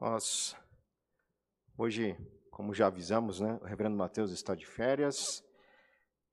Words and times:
Nós, 0.00 0.56
hoje, 1.76 2.16
como 2.50 2.74
já 2.74 2.86
avisamos, 2.86 3.40
né, 3.40 3.58
o 3.60 3.64
reverendo 3.64 3.96
Mateus 3.96 4.32
está 4.32 4.54
de 4.54 4.66
férias 4.66 5.44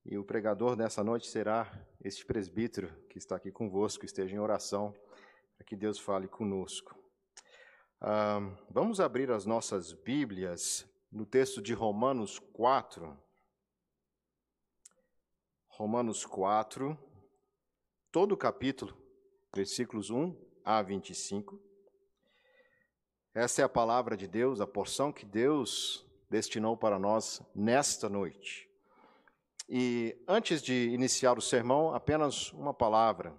e 0.05 0.17
o 0.17 0.23
pregador 0.23 0.75
dessa 0.75 1.03
noite 1.03 1.27
será 1.27 1.69
este 2.01 2.25
presbítero 2.25 2.93
que 3.09 3.17
está 3.17 3.35
aqui 3.35 3.51
convosco, 3.51 4.05
esteja 4.05 4.35
em 4.35 4.39
oração 4.39 4.93
para 5.55 5.65
que 5.65 5.75
Deus 5.75 5.99
fale 5.99 6.27
conosco. 6.27 6.97
Ah, 8.01 8.39
vamos 8.69 8.99
abrir 8.99 9.29
as 9.29 9.45
nossas 9.45 9.91
Bíblias 9.91 10.89
no 11.11 11.25
texto 11.25 11.61
de 11.61 11.73
Romanos 11.73 12.39
4. 12.39 13.17
Romanos 15.67 16.25
4, 16.25 16.97
todo 18.11 18.33
o 18.33 18.37
capítulo, 18.37 18.97
versículos 19.53 20.09
1 20.09 20.35
a 20.63 20.81
25. 20.81 21.68
Essa 23.33 23.61
é 23.61 23.65
a 23.65 23.69
palavra 23.69 24.17
de 24.17 24.27
Deus, 24.27 24.59
a 24.59 24.65
porção 24.65 25.11
que 25.11 25.23
Deus 25.23 26.03
destinou 26.29 26.75
para 26.75 26.97
nós 26.97 27.41
nesta 27.53 28.09
noite. 28.09 28.67
E 29.69 30.17
antes 30.27 30.63
de 30.63 30.89
iniciar 30.89 31.37
o 31.37 31.41
sermão, 31.41 31.93
apenas 31.93 32.51
uma 32.53 32.73
palavra. 32.73 33.31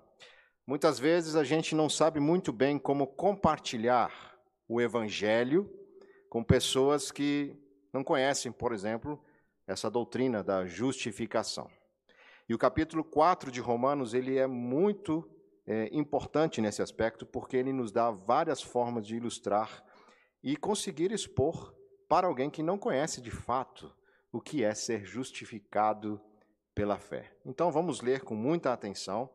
Muitas 0.64 1.00
vezes 1.00 1.34
a 1.34 1.42
gente 1.42 1.74
não 1.74 1.88
sabe 1.88 2.20
muito 2.20 2.52
bem 2.52 2.78
como 2.78 3.04
compartilhar 3.04 4.38
o 4.68 4.80
evangelho 4.80 5.68
com 6.28 6.44
pessoas 6.44 7.10
que 7.10 7.56
não 7.92 8.04
conhecem, 8.04 8.52
por 8.52 8.72
exemplo, 8.72 9.20
essa 9.66 9.90
doutrina 9.90 10.40
da 10.40 10.64
justificação. 10.64 11.68
E 12.48 12.54
o 12.54 12.58
capítulo 12.58 13.02
4 13.02 13.50
de 13.50 13.60
Romanos, 13.60 14.14
ele 14.14 14.38
é 14.38 14.46
muito 14.46 15.28
é, 15.70 15.88
importante 15.92 16.60
nesse 16.60 16.82
aspecto, 16.82 17.24
porque 17.24 17.56
ele 17.56 17.72
nos 17.72 17.92
dá 17.92 18.10
várias 18.10 18.60
formas 18.60 19.06
de 19.06 19.14
ilustrar 19.14 19.84
e 20.42 20.56
conseguir 20.56 21.12
expor 21.12 21.72
para 22.08 22.26
alguém 22.26 22.50
que 22.50 22.60
não 22.60 22.76
conhece 22.76 23.20
de 23.20 23.30
fato 23.30 23.94
o 24.32 24.40
que 24.40 24.64
é 24.64 24.74
ser 24.74 25.04
justificado 25.04 26.20
pela 26.74 26.98
fé. 26.98 27.32
Então 27.46 27.70
vamos 27.70 28.00
ler 28.00 28.22
com 28.24 28.34
muita 28.34 28.72
atenção. 28.72 29.30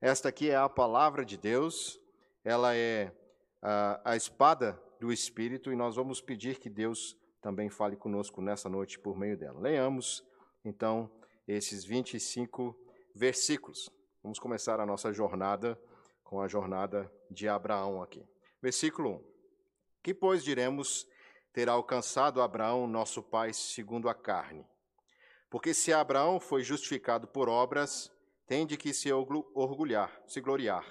Esta 0.00 0.28
aqui 0.28 0.48
é 0.48 0.54
a 0.54 0.68
palavra 0.68 1.24
de 1.24 1.36
Deus, 1.36 2.00
ela 2.44 2.72
é 2.76 3.12
a, 3.60 4.12
a 4.12 4.16
espada 4.16 4.80
do 5.00 5.12
Espírito 5.12 5.72
e 5.72 5.76
nós 5.76 5.96
vamos 5.96 6.20
pedir 6.20 6.60
que 6.60 6.70
Deus 6.70 7.18
também 7.42 7.68
fale 7.68 7.96
conosco 7.96 8.40
nessa 8.40 8.68
noite 8.68 8.96
por 8.96 9.18
meio 9.18 9.36
dela. 9.36 9.58
Leamos 9.58 10.24
então 10.64 11.10
esses 11.48 11.84
25 11.84 12.78
versículos. 13.12 13.90
Vamos 14.22 14.38
começar 14.38 14.78
a 14.78 14.84
nossa 14.84 15.14
jornada 15.14 15.80
com 16.22 16.42
a 16.42 16.46
jornada 16.46 17.10
de 17.30 17.48
Abraão 17.48 18.02
aqui. 18.02 18.22
Versículo 18.60 19.16
1. 19.16 19.24
Que, 20.02 20.12
pois, 20.12 20.44
diremos 20.44 21.08
ter 21.54 21.70
alcançado 21.70 22.42
Abraão, 22.42 22.86
nosso 22.86 23.22
pai, 23.22 23.54
segundo 23.54 24.10
a 24.10 24.14
carne? 24.14 24.66
Porque 25.48 25.72
se 25.72 25.90
Abraão 25.90 26.38
foi 26.38 26.62
justificado 26.62 27.26
por 27.26 27.48
obras, 27.48 28.12
tem 28.46 28.66
de 28.66 28.76
que 28.76 28.92
se 28.92 29.10
orgulhar, 29.10 30.22
se 30.26 30.38
gloriar. 30.40 30.84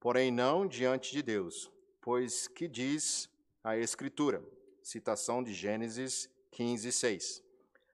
Porém, 0.00 0.32
não 0.32 0.66
diante 0.66 1.12
de 1.12 1.22
Deus, 1.22 1.70
pois 2.00 2.48
que 2.48 2.66
diz 2.66 3.30
a 3.62 3.76
Escritura? 3.76 4.44
Citação 4.82 5.40
de 5.40 5.54
Gênesis 5.54 6.28
15, 6.50 6.90
6. 6.90 7.44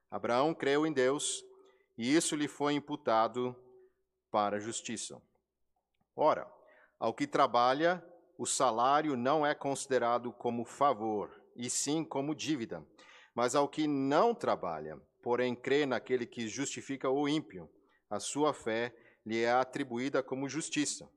Abraão 0.09 0.53
creu 0.55 0.87
em 0.87 0.91
Deus, 0.91 1.45
e 1.95 2.15
isso 2.15 2.35
lhe 2.35 2.47
foi 2.47 2.73
imputado 2.73 3.55
para 4.37 4.57
a 4.57 4.59
justiça. 4.59 5.19
Ora, 6.15 6.47
ao 6.99 7.11
que 7.11 7.25
trabalha, 7.25 8.05
o 8.37 8.45
salário 8.45 9.17
não 9.17 9.43
é 9.43 9.55
considerado 9.55 10.31
como 10.31 10.63
favor, 10.63 11.31
e 11.55 11.71
sim 11.71 12.03
como 12.03 12.35
dívida. 12.35 12.85
Mas 13.33 13.55
ao 13.55 13.67
que 13.67 13.87
não 13.87 14.35
trabalha, 14.35 15.01
porém 15.23 15.55
crê 15.55 15.87
naquele 15.87 16.27
que 16.27 16.47
justifica 16.47 17.09
o 17.09 17.27
ímpio, 17.27 17.67
a 18.07 18.19
sua 18.19 18.53
fé 18.53 18.95
lhe 19.25 19.41
é 19.41 19.49
atribuída 19.49 20.21
como 20.21 20.47
justiça. 20.47 21.09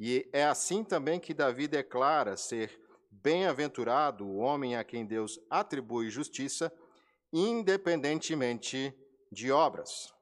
E 0.00 0.26
é 0.32 0.46
assim 0.46 0.82
também 0.82 1.20
que 1.20 1.34
Davi 1.34 1.68
declara 1.68 2.38
ser 2.38 2.80
bem-aventurado 3.10 4.26
o 4.26 4.38
homem 4.38 4.76
a 4.76 4.82
quem 4.82 5.04
Deus 5.04 5.38
atribui 5.50 6.08
justiça, 6.08 6.72
independentemente 7.30 8.94
de 9.30 9.52
obras. 9.52 10.15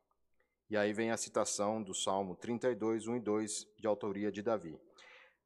E 0.71 0.77
aí 0.77 0.93
vem 0.93 1.11
a 1.11 1.17
citação 1.17 1.83
do 1.83 1.95
Salmo 1.95 2.35
32, 2.37 3.07
1 3.07 3.17
e 3.17 3.21
2, 3.21 3.69
de 3.79 3.87
autoria 3.87 4.33
de 4.33 4.43
Davi. 4.43 4.81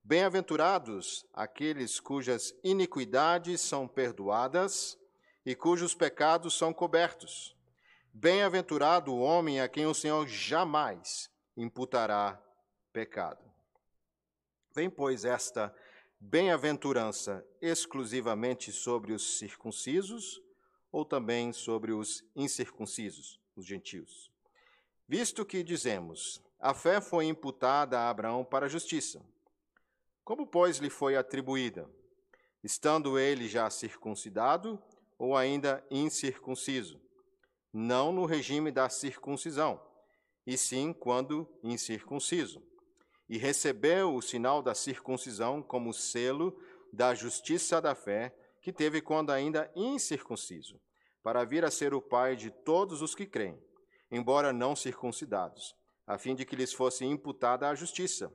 Bem-aventurados 0.02 1.26
aqueles 1.34 1.98
cujas 1.98 2.54
iniquidades 2.62 3.60
são 3.60 3.86
perdoadas 3.88 4.96
e 5.44 5.54
cujos 5.54 5.94
pecados 5.94 6.56
são 6.56 6.72
cobertos. 6.72 7.56
Bem-aventurado 8.12 9.12
o 9.12 9.20
homem 9.20 9.60
a 9.60 9.68
quem 9.68 9.86
o 9.86 9.94
Senhor 9.94 10.26
jamais 10.26 11.30
imputará 11.56 12.40
pecado. 12.92 13.44
Vem, 14.74 14.88
pois, 14.88 15.24
esta 15.24 15.74
bem-aventurança 16.20 17.44
exclusivamente 17.60 18.72
sobre 18.72 19.12
os 19.12 19.38
circuncisos 19.38 20.40
ou 20.90 21.04
também 21.04 21.52
sobre 21.52 21.92
os 21.92 22.24
incircuncisos, 22.34 23.40
os 23.56 23.66
gentios? 23.66 24.30
Visto 25.10 25.42
que 25.42 25.62
dizemos, 25.62 26.38
a 26.60 26.74
fé 26.74 27.00
foi 27.00 27.24
imputada 27.24 27.98
a 27.98 28.10
Abraão 28.10 28.44
para 28.44 28.66
a 28.66 28.68
justiça. 28.68 29.24
Como, 30.22 30.46
pois, 30.46 30.76
lhe 30.76 30.90
foi 30.90 31.16
atribuída? 31.16 31.90
Estando 32.62 33.18
ele 33.18 33.48
já 33.48 33.70
circuncidado 33.70 34.78
ou 35.18 35.34
ainda 35.34 35.82
incircunciso? 35.90 37.00
Não 37.72 38.12
no 38.12 38.26
regime 38.26 38.70
da 38.70 38.90
circuncisão, 38.90 39.80
e 40.46 40.58
sim 40.58 40.92
quando 40.92 41.48
incircunciso. 41.62 42.62
E 43.30 43.38
recebeu 43.38 44.14
o 44.14 44.20
sinal 44.20 44.62
da 44.62 44.74
circuncisão 44.74 45.62
como 45.62 45.94
selo 45.94 46.54
da 46.92 47.14
justiça 47.14 47.80
da 47.80 47.94
fé 47.94 48.36
que 48.60 48.74
teve 48.74 49.00
quando 49.00 49.30
ainda 49.30 49.72
incircunciso, 49.74 50.78
para 51.22 51.46
vir 51.46 51.64
a 51.64 51.70
ser 51.70 51.94
o 51.94 52.02
pai 52.02 52.36
de 52.36 52.50
todos 52.50 53.00
os 53.00 53.14
que 53.14 53.24
creem 53.24 53.58
embora 54.10 54.52
não 54.52 54.74
circuncidados, 54.74 55.76
a 56.06 56.16
fim 56.16 56.34
de 56.34 56.44
que 56.44 56.56
lhes 56.56 56.72
fosse 56.72 57.04
imputada 57.04 57.68
a 57.68 57.74
justiça, 57.74 58.32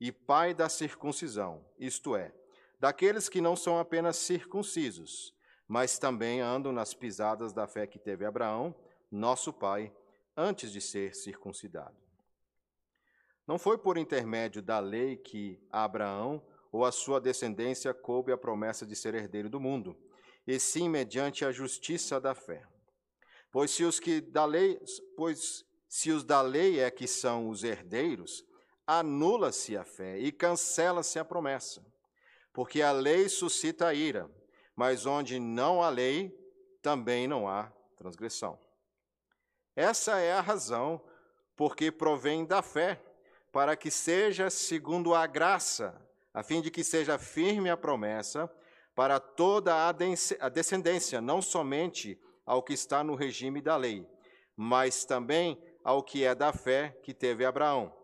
e 0.00 0.10
pai 0.10 0.54
da 0.54 0.68
circuncisão, 0.68 1.64
isto 1.78 2.16
é, 2.16 2.32
daqueles 2.78 3.28
que 3.28 3.40
não 3.40 3.54
são 3.54 3.78
apenas 3.78 4.16
circuncisos, 4.16 5.34
mas 5.68 5.98
também 5.98 6.40
andam 6.40 6.72
nas 6.72 6.94
pisadas 6.94 7.52
da 7.52 7.66
fé 7.66 7.86
que 7.86 7.98
teve 7.98 8.24
Abraão, 8.24 8.74
nosso 9.10 9.52
pai, 9.52 9.92
antes 10.36 10.72
de 10.72 10.80
ser 10.80 11.14
circuncidado. 11.14 11.96
Não 13.46 13.58
foi 13.58 13.76
por 13.76 13.98
intermédio 13.98 14.62
da 14.62 14.78
lei 14.78 15.16
que 15.16 15.60
Abraão 15.70 16.42
ou 16.72 16.84
a 16.84 16.92
sua 16.92 17.20
descendência 17.20 17.92
coube 17.92 18.32
a 18.32 18.38
promessa 18.38 18.86
de 18.86 18.96
ser 18.96 19.14
herdeiro 19.14 19.50
do 19.50 19.60
mundo, 19.60 19.96
e 20.46 20.58
sim 20.58 20.88
mediante 20.88 21.44
a 21.44 21.52
justiça 21.52 22.20
da 22.20 22.34
fé. 22.34 22.64
Pois 23.50 23.70
se 23.70 23.84
os 23.84 23.98
que 23.98 24.20
da 24.20 24.44
lei, 24.44 24.80
pois 25.16 25.64
se 25.88 26.10
os 26.10 26.22
da 26.22 26.40
lei 26.40 26.80
é 26.80 26.90
que 26.90 27.06
são 27.06 27.48
os 27.48 27.64
herdeiros, 27.64 28.44
anula-se 28.86 29.76
a 29.76 29.84
fé 29.84 30.18
e 30.18 30.30
cancela-se 30.30 31.18
a 31.18 31.24
promessa. 31.24 31.84
Porque 32.52 32.82
a 32.82 32.92
lei 32.92 33.28
suscita 33.28 33.92
ira, 33.94 34.30
mas 34.74 35.06
onde 35.06 35.38
não 35.38 35.82
há 35.82 35.88
lei, 35.88 36.36
também 36.82 37.26
não 37.26 37.48
há 37.48 37.72
transgressão. 37.96 38.58
Essa 39.76 40.18
é 40.18 40.32
a 40.32 40.40
razão 40.40 41.00
porque 41.56 41.92
provém 41.92 42.44
da 42.44 42.62
fé, 42.62 43.00
para 43.52 43.76
que 43.76 43.90
seja 43.90 44.48
segundo 44.48 45.14
a 45.14 45.26
graça, 45.26 46.00
a 46.32 46.42
fim 46.42 46.60
de 46.60 46.70
que 46.70 46.82
seja 46.82 47.18
firme 47.18 47.68
a 47.68 47.76
promessa 47.76 48.50
para 48.94 49.20
toda 49.20 49.88
a 49.88 50.48
descendência, 50.48 51.20
não 51.20 51.42
somente 51.42 52.20
ao 52.50 52.64
que 52.64 52.72
está 52.72 53.04
no 53.04 53.14
regime 53.14 53.60
da 53.60 53.76
lei, 53.76 54.04
mas 54.56 55.04
também 55.04 55.56
ao 55.84 56.02
que 56.02 56.24
é 56.24 56.34
da 56.34 56.52
fé 56.52 56.98
que 57.00 57.14
teve 57.14 57.44
Abraão, 57.44 57.94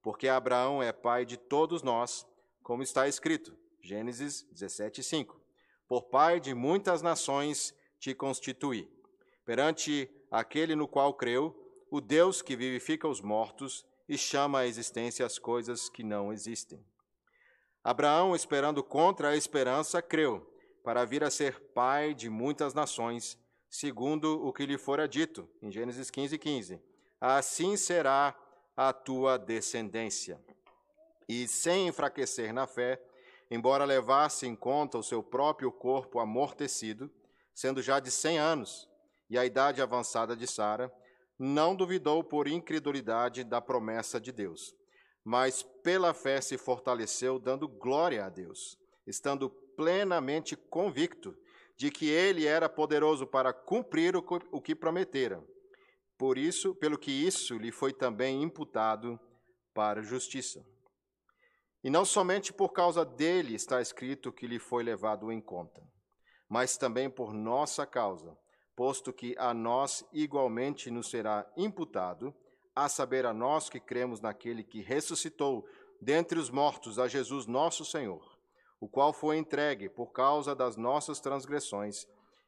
porque 0.00 0.28
Abraão 0.28 0.80
é 0.80 0.92
pai 0.92 1.24
de 1.24 1.36
todos 1.36 1.82
nós, 1.82 2.24
como 2.62 2.84
está 2.84 3.08
escrito, 3.08 3.58
Gênesis 3.82 4.46
17, 4.52 5.02
5. 5.02 5.40
Por 5.88 6.02
pai 6.02 6.38
de 6.38 6.54
muitas 6.54 7.02
nações 7.02 7.74
te 7.98 8.14
constituí. 8.14 8.88
Perante 9.44 10.08
aquele 10.30 10.76
no 10.76 10.86
qual 10.86 11.12
creu, 11.12 11.52
o 11.90 12.00
Deus 12.00 12.40
que 12.40 12.54
vivifica 12.54 13.08
os 13.08 13.20
mortos 13.20 13.84
e 14.08 14.16
chama 14.16 14.60
à 14.60 14.66
existência 14.68 15.26
as 15.26 15.36
coisas 15.36 15.88
que 15.88 16.04
não 16.04 16.32
existem. 16.32 16.80
Abraão, 17.82 18.36
esperando 18.36 18.84
contra 18.84 19.30
a 19.30 19.36
esperança, 19.36 20.00
creu, 20.00 20.48
para 20.84 21.04
vir 21.04 21.24
a 21.24 21.30
ser 21.30 21.58
pai 21.74 22.14
de 22.14 22.30
muitas 22.30 22.72
nações, 22.72 23.36
segundo 23.78 24.42
o 24.42 24.54
que 24.54 24.64
lhe 24.64 24.78
fora 24.78 25.06
dito, 25.06 25.46
em 25.60 25.70
Gênesis 25.70 26.10
15, 26.10 26.38
15. 26.38 26.80
Assim 27.20 27.76
será 27.76 28.34
a 28.74 28.90
tua 28.90 29.36
descendência. 29.36 30.40
E 31.28 31.46
sem 31.46 31.86
enfraquecer 31.86 32.54
na 32.54 32.66
fé, 32.66 32.98
embora 33.50 33.84
levasse 33.84 34.46
em 34.46 34.56
conta 34.56 34.96
o 34.96 35.02
seu 35.02 35.22
próprio 35.22 35.70
corpo 35.70 36.18
amortecido, 36.18 37.10
sendo 37.54 37.82
já 37.82 38.00
de 38.00 38.10
cem 38.10 38.38
anos, 38.38 38.88
e 39.28 39.36
a 39.36 39.44
idade 39.44 39.82
avançada 39.82 40.34
de 40.34 40.46
Sara, 40.46 40.90
não 41.38 41.76
duvidou 41.76 42.24
por 42.24 42.48
incredulidade 42.48 43.44
da 43.44 43.60
promessa 43.60 44.18
de 44.18 44.32
Deus, 44.32 44.74
mas 45.22 45.62
pela 45.62 46.14
fé 46.14 46.40
se 46.40 46.56
fortaleceu, 46.56 47.38
dando 47.38 47.68
glória 47.68 48.24
a 48.24 48.30
Deus, 48.30 48.78
estando 49.06 49.50
plenamente 49.50 50.56
convicto 50.56 51.36
de 51.76 51.90
que 51.90 52.08
ele 52.08 52.46
era 52.46 52.68
poderoso 52.68 53.26
para 53.26 53.52
cumprir 53.52 54.16
o 54.16 54.60
que 54.60 54.74
prometera. 54.74 55.42
Por 56.16 56.38
isso, 56.38 56.74
pelo 56.74 56.98
que 56.98 57.10
isso 57.10 57.58
lhe 57.58 57.70
foi 57.70 57.92
também 57.92 58.42
imputado 58.42 59.20
para 59.74 60.02
justiça. 60.02 60.64
E 61.84 61.90
não 61.90 62.04
somente 62.04 62.52
por 62.52 62.72
causa 62.72 63.04
dele 63.04 63.54
está 63.54 63.80
escrito 63.80 64.32
que 64.32 64.46
lhe 64.46 64.58
foi 64.58 64.82
levado 64.82 65.30
em 65.30 65.40
conta, 65.40 65.82
mas 66.48 66.76
também 66.76 67.10
por 67.10 67.34
nossa 67.34 67.86
causa, 67.86 68.36
posto 68.74 69.12
que 69.12 69.36
a 69.38 69.52
nós 69.52 70.04
igualmente 70.12 70.90
nos 70.90 71.10
será 71.10 71.46
imputado, 71.56 72.34
a 72.74 72.88
saber, 72.88 73.24
a 73.24 73.32
nós 73.32 73.70
que 73.70 73.80
cremos 73.80 74.20
naquele 74.20 74.64
que 74.64 74.82
ressuscitou 74.82 75.66
dentre 76.00 76.38
os 76.38 76.50
mortos 76.50 76.98
a 76.98 77.06
Jesus 77.08 77.46
nosso 77.46 77.84
Senhor, 77.84 78.35
o 78.80 78.88
qual 78.88 79.12
foi 79.12 79.38
entregue 79.38 79.88
por 79.88 80.12
causa 80.12 80.54
das 80.54 80.76
nossas 80.76 81.20
transgressões 81.20 82.06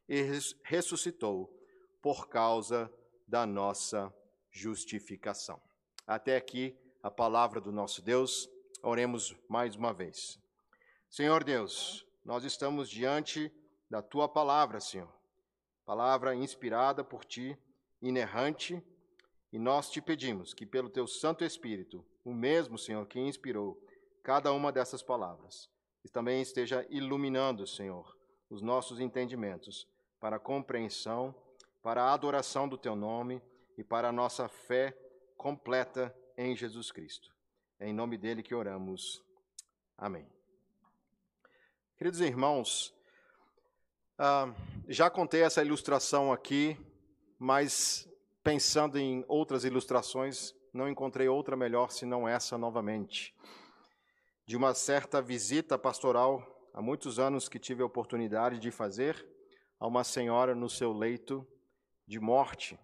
e 0.08 0.22
ressuscitou 0.62 1.52
por 2.00 2.28
causa 2.28 2.92
da 3.26 3.46
nossa 3.46 4.12
justificação. 4.50 5.60
Até 6.06 6.36
aqui 6.36 6.76
a 7.02 7.10
palavra 7.10 7.60
do 7.60 7.72
nosso 7.72 8.02
Deus. 8.02 8.48
Oremos 8.82 9.34
mais 9.48 9.75
uma 9.75 9.92
vez. 9.92 10.38
Senhor 11.10 11.42
Deus, 11.42 12.06
nós 12.25 12.44
estamos 12.44 12.88
diante 12.88 13.52
da 13.90 14.02
tua 14.02 14.28
palavra, 14.28 14.80
Senhor. 14.80 15.12
Palavra 15.84 16.34
inspirada 16.34 17.02
por 17.02 17.25
ti, 17.25 17.58
inerrante, 18.00 18.82
e 19.50 19.58
nós 19.58 19.90
te 19.90 20.02
pedimos 20.02 20.52
que 20.52 20.66
pelo 20.66 20.90
teu 20.90 21.06
Santo 21.06 21.44
Espírito, 21.44 22.04
o 22.25 22.34
mesmo, 22.34 22.76
Senhor, 22.76 23.06
que 23.06 23.19
inspirou 23.19 23.82
cada 24.22 24.52
uma 24.52 24.70
dessas 24.70 25.02
palavras, 25.02 25.70
também 26.10 26.40
esteja 26.40 26.87
iluminando, 26.88 27.66
Senhor, 27.66 28.16
os 28.49 28.62
nossos 28.62 29.00
entendimentos 29.00 29.87
para 30.20 30.37
a 30.37 30.40
compreensão, 30.40 31.34
para 31.82 32.02
a 32.02 32.12
adoração 32.12 32.69
do 32.69 32.76
teu 32.76 32.96
nome 32.96 33.43
e 33.76 33.84
para 33.84 34.08
a 34.08 34.12
nossa 34.12 34.49
fé 34.49 34.96
completa 35.37 36.14
em 36.37 36.56
Jesus 36.56 36.90
Cristo. 36.90 37.31
É 37.78 37.88
em 37.88 37.93
nome 37.93 38.16
dele 38.16 38.43
que 38.43 38.55
oramos. 38.55 39.22
Amém. 39.96 40.26
Queridos 41.96 42.20
irmãos, 42.20 42.94
uh, 44.19 44.54
já 44.88 45.11
contei 45.11 45.43
essa 45.43 45.62
ilustração 45.62 46.32
aqui, 46.32 46.76
mas 47.38 48.08
pensando 48.43 48.99
em 48.99 49.25
outras 49.28 49.64
ilustrações, 49.64 50.54
não 50.72 50.88
encontrei 50.88 51.28
outra 51.28 51.56
melhor 51.56 51.90
senão 51.90 52.28
essa 52.28 52.56
novamente 52.56 53.34
de 54.48 54.56
uma 54.56 54.72
certa 54.72 55.20
visita 55.20 55.78
pastoral, 55.78 56.42
há 56.72 56.80
muitos 56.80 57.18
anos 57.18 57.50
que 57.50 57.58
tive 57.58 57.82
a 57.82 57.86
oportunidade 57.86 58.58
de 58.58 58.70
fazer, 58.70 59.28
a 59.78 59.86
uma 59.86 60.02
senhora 60.02 60.54
no 60.54 60.70
seu 60.70 60.90
leito 60.90 61.46
de 62.06 62.18
morte. 62.18 62.80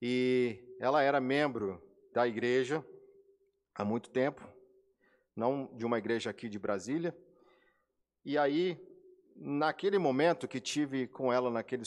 E 0.00 0.76
ela 0.78 1.02
era 1.02 1.20
membro 1.20 1.82
da 2.12 2.28
igreja 2.28 2.86
há 3.74 3.84
muito 3.84 4.08
tempo, 4.08 4.40
não 5.34 5.66
de 5.76 5.84
uma 5.84 5.98
igreja 5.98 6.30
aqui 6.30 6.48
de 6.48 6.60
Brasília. 6.60 7.12
E 8.24 8.38
aí, 8.38 8.80
naquele 9.34 9.98
momento 9.98 10.46
que 10.46 10.60
tive 10.60 11.08
com 11.08 11.32
ela, 11.32 11.50
naquele 11.50 11.82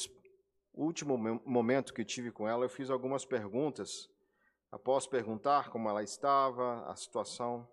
último 0.74 1.18
momento 1.46 1.94
que 1.94 2.04
tive 2.04 2.30
com 2.30 2.46
ela, 2.46 2.66
eu 2.66 2.70
fiz 2.70 2.90
algumas 2.90 3.24
perguntas. 3.24 4.10
Após 4.70 5.08
perguntar 5.08 5.70
como 5.70 5.88
ela 5.88 6.04
estava, 6.04 6.86
a 6.92 6.96
situação, 6.98 7.66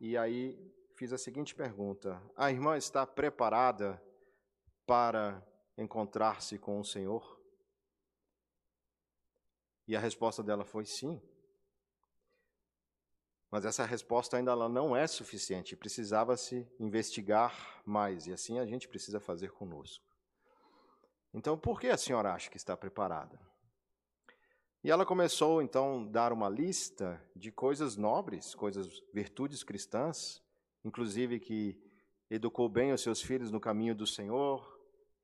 e 0.00 0.16
aí 0.16 0.58
fiz 0.94 1.12
a 1.12 1.18
seguinte 1.18 1.54
pergunta: 1.54 2.22
A 2.36 2.50
irmã 2.50 2.76
está 2.76 3.06
preparada 3.06 4.02
para 4.86 5.44
encontrar-se 5.76 6.58
com 6.58 6.80
o 6.80 6.84
Senhor? 6.84 7.36
E 9.86 9.94
a 9.94 10.00
resposta 10.00 10.42
dela 10.42 10.64
foi 10.64 10.84
sim. 10.84 11.20
Mas 13.50 13.64
essa 13.64 13.84
resposta 13.84 14.36
ainda 14.36 14.54
não 14.68 14.96
é 14.96 15.06
suficiente, 15.06 15.76
precisava-se 15.76 16.68
investigar 16.80 17.80
mais, 17.86 18.26
e 18.26 18.32
assim 18.32 18.58
a 18.58 18.66
gente 18.66 18.88
precisa 18.88 19.20
fazer 19.20 19.52
conosco. 19.52 20.04
Então, 21.32 21.56
por 21.56 21.80
que 21.80 21.88
a 21.88 21.96
senhora 21.96 22.32
acha 22.32 22.50
que 22.50 22.56
está 22.56 22.76
preparada? 22.76 23.38
E 24.86 24.90
ela 24.92 25.04
começou 25.04 25.60
então 25.60 26.04
a 26.04 26.12
dar 26.12 26.32
uma 26.32 26.48
lista 26.48 27.20
de 27.34 27.50
coisas 27.50 27.96
nobres, 27.96 28.54
coisas, 28.54 29.02
virtudes 29.12 29.64
cristãs, 29.64 30.40
inclusive 30.84 31.40
que 31.40 31.76
educou 32.30 32.68
bem 32.68 32.92
os 32.92 33.00
seus 33.00 33.20
filhos 33.20 33.50
no 33.50 33.58
caminho 33.58 33.96
do 33.96 34.06
Senhor, 34.06 34.78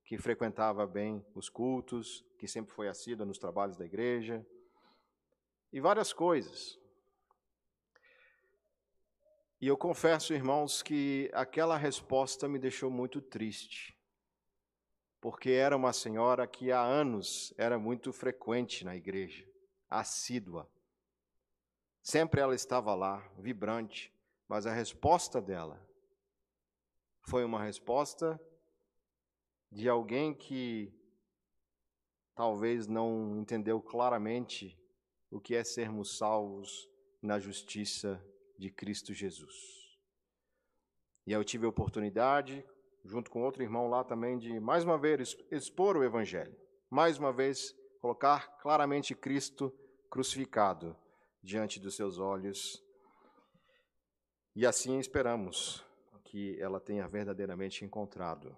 que 0.05 0.19
frequentava 0.19 0.85
bem 0.85 1.25
os 1.33 1.49
cultos, 1.49 2.25
que 2.41 2.49
sempre 2.49 2.75
foi 2.75 2.89
assídua 2.89 3.25
nos 3.25 3.39
trabalhos 3.39 3.77
da 3.77 3.85
igreja, 3.85 4.45
e 5.73 5.79
várias 5.79 6.13
coisas. 6.13 6.77
E 9.61 9.69
eu 9.69 9.77
confesso, 9.77 10.35
irmãos, 10.35 10.83
que 10.83 11.31
aquela 11.33 11.77
resposta 11.77 12.49
me 12.49 12.59
deixou 12.59 12.91
muito 12.91 13.21
triste, 13.21 13.97
porque 15.21 15.51
era 15.51 15.77
uma 15.77 15.93
senhora 15.93 16.49
que 16.49 16.73
há 16.73 16.81
anos 16.81 17.55
era 17.57 17.79
muito 17.79 18.13
frequente 18.13 18.85
na 18.85 18.97
igreja 18.97 19.52
assídua. 20.01 20.71
Sempre 22.03 22.41
ela 22.41 22.55
estava 22.55 22.95
lá, 22.95 23.19
vibrante, 23.39 24.13
mas 24.49 24.67
a 24.67 24.73
resposta 24.73 25.41
dela 25.41 25.81
foi 27.29 27.45
uma 27.45 27.63
resposta 27.63 28.41
de 29.71 29.89
alguém 29.89 30.35
que 30.35 30.93
talvez 32.35 32.87
não 32.87 33.39
entendeu 33.39 33.81
claramente 33.81 34.79
o 35.31 35.41
que 35.41 35.55
é 35.55 35.65
sermos 35.65 36.19
salvos 36.19 36.91
na 37.23 37.39
justiça 37.39 38.23
de 38.59 38.71
Cristo 38.71 39.15
Jesus. 39.15 39.55
E 41.27 41.33
eu 41.33 41.45
tive 41.45 41.67
a 41.67 41.69
oportunidade, 41.69 42.67
junto 43.05 43.31
com 43.31 43.43
outro 43.43 43.63
irmão 43.63 43.89
lá 43.89 44.03
também, 44.03 44.37
de 44.37 44.59
mais 44.59 44.85
uma 44.85 44.99
vez 44.99 45.37
expor 45.51 45.97
o 45.97 46.05
Evangelho. 46.05 46.57
Mais 46.91 47.17
uma 47.17 47.33
vez, 47.33 47.73
colocar 48.01 48.59
claramente 48.59 49.15
Cristo 49.15 49.73
crucificado 50.13 50.95
diante 51.43 51.81
dos 51.81 51.97
seus 51.97 52.19
olhos. 52.19 52.85
E 54.55 54.67
assim 54.67 54.99
esperamos 54.99 55.83
que 56.23 56.61
ela 56.61 56.79
tenha 56.79 57.09
verdadeiramente 57.09 57.83
encontrado 57.83 58.55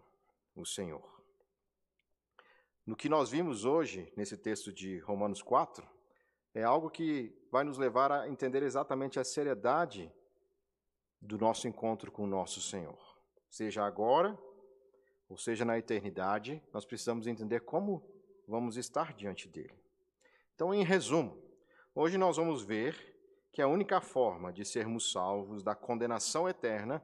o 0.56 0.66
Senhor. 0.66 1.22
No 2.84 2.96
que 2.96 3.08
nós 3.08 3.30
vimos 3.30 3.64
hoje, 3.64 4.12
nesse 4.16 4.36
texto 4.36 4.72
de 4.72 4.98
Romanos 4.98 5.42
4, 5.42 5.88
é 6.54 6.64
algo 6.64 6.90
que 6.90 7.32
vai 7.52 7.62
nos 7.62 7.78
levar 7.78 8.10
a 8.10 8.28
entender 8.28 8.64
exatamente 8.64 9.20
a 9.20 9.24
seriedade 9.24 10.12
do 11.20 11.38
nosso 11.38 11.68
encontro 11.68 12.10
com 12.10 12.24
o 12.24 12.26
nosso 12.28 12.60
Senhor. 12.60 12.98
Seja 13.48 13.84
agora, 13.84 14.36
ou 15.28 15.38
seja 15.38 15.64
na 15.64 15.78
eternidade, 15.78 16.60
nós 16.72 16.84
precisamos 16.84 17.28
entender 17.28 17.60
como 17.60 18.04
vamos 18.48 18.76
estar 18.76 19.12
diante 19.12 19.48
dele. 19.48 19.80
Então, 20.56 20.74
em 20.74 20.82
resumo, 20.82 21.43
hoje 21.94 22.18
nós 22.18 22.36
vamos 22.36 22.62
ver 22.62 23.14
que 23.52 23.62
a 23.62 23.68
única 23.68 24.00
forma 24.00 24.52
de 24.52 24.64
sermos 24.64 25.12
salvos 25.12 25.62
da 25.62 25.74
condenação 25.74 26.48
eterna 26.48 27.02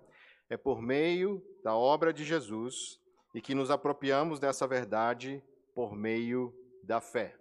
é 0.48 0.56
por 0.56 0.82
meio 0.82 1.40
da 1.62 1.76
obra 1.76 2.12
de 2.12 2.24
Jesus 2.24 3.00
e 3.32 3.40
que 3.40 3.54
nos 3.54 3.70
apropriamos 3.70 4.40
dessa 4.40 4.66
verdade 4.66 5.42
por 5.74 5.94
meio 5.94 6.52
da 6.82 7.00
fé. 7.00 7.36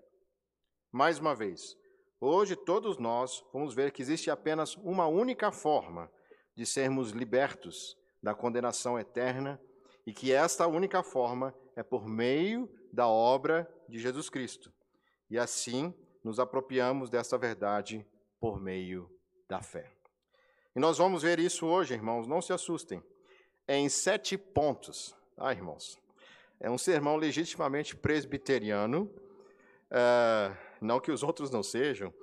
Mais 0.92 1.18
uma 1.18 1.34
vez, 1.34 1.76
hoje 2.22 2.56
todos 2.56 3.00
nós 3.00 3.44
vamos 3.52 3.74
ver 3.74 3.92
que 3.92 4.02
existe 4.02 4.30
apenas 4.30 4.76
uma 4.78 5.08
única 5.08 5.52
forma 5.52 6.12
de 6.56 6.66
sermos 6.66 7.12
libertos 7.12 7.98
da 8.22 8.36
condenação 8.36 9.00
eterna 9.00 9.60
e 10.06 10.14
que 10.14 10.32
esta 10.32 10.68
única 10.68 11.02
forma 11.02 11.56
é 11.76 11.82
por 11.82 12.08
meio 12.08 12.70
da 12.94 13.08
obra 13.08 13.68
de 13.88 13.98
Jesus 13.98 14.30
Cristo. 14.30 14.72
E 15.30 15.38
assim 15.38 15.94
nos 16.30 16.40
apropriamos 16.40 17.10
dessa 17.10 17.40
verdade 17.40 18.06
por 18.40 18.62
meio 18.62 19.10
da 19.48 19.64
fé. 19.64 19.92
E 20.76 20.80
nós 20.80 21.00
vamos 21.00 21.24
ver 21.24 21.40
isso 21.40 21.66
hoje, 21.66 21.96
irmãos, 21.96 22.28
não 22.28 22.40
se 22.40 22.54
assustem. 22.54 23.02
É 23.68 23.76
em 23.76 23.90
sete 23.90 24.38
pontos. 24.38 25.16
Ah, 25.36 25.52
irmãos, 25.52 25.98
é 26.60 26.70
um 26.70 26.78
sermão 26.78 27.16
legitimamente 27.16 27.96
presbiteriano, 27.96 29.12
é, 29.90 30.56
não 30.80 31.00
que 31.00 31.12
os 31.12 31.24
outros 31.24 31.50
não 31.50 31.64
sejam. 31.64 32.14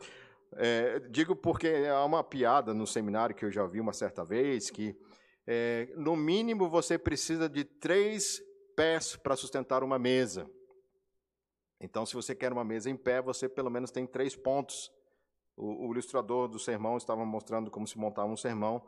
É, 0.53 1.01
digo 1.11 1.35
porque 1.35 1.67
há 1.91 2.05
uma 2.05 2.23
piada 2.23 2.73
no 2.73 2.87
seminário 2.87 3.35
que 3.35 3.45
eu 3.45 3.51
já 3.51 3.65
ouvi 3.65 3.81
uma 3.81 3.93
certa 3.93 4.25
vez, 4.25 4.71
que 4.71 4.97
é, 5.45 5.89
no 5.97 6.15
mínimo 6.15 6.69
você 6.69 6.97
precisa 6.97 7.49
de 7.49 7.65
três 7.65 8.41
pés 8.77 9.17
para 9.17 9.35
sustentar 9.35 9.83
uma 9.83 9.99
mesa. 9.99 10.49
Então, 11.80 12.06
se 12.06 12.14
você 12.14 12.35
quer 12.35 12.52
uma 12.52 12.64
mesa 12.64 12.88
em 12.88 12.97
pé, 12.97 13.21
você 13.21 13.49
pelo 13.49 13.71
menos 13.71 13.90
tem 13.90 14.06
três 14.06 14.35
pontos. 14.35 14.90
O, 15.56 15.88
o 15.88 15.92
ilustrador 15.92 16.49
do 16.49 16.59
sermão 16.59 16.97
estava 16.97 17.25
mostrando 17.25 17.71
como 17.71 17.87
se 17.87 17.99
montava 17.99 18.28
um 18.28 18.37
sermão. 18.37 18.87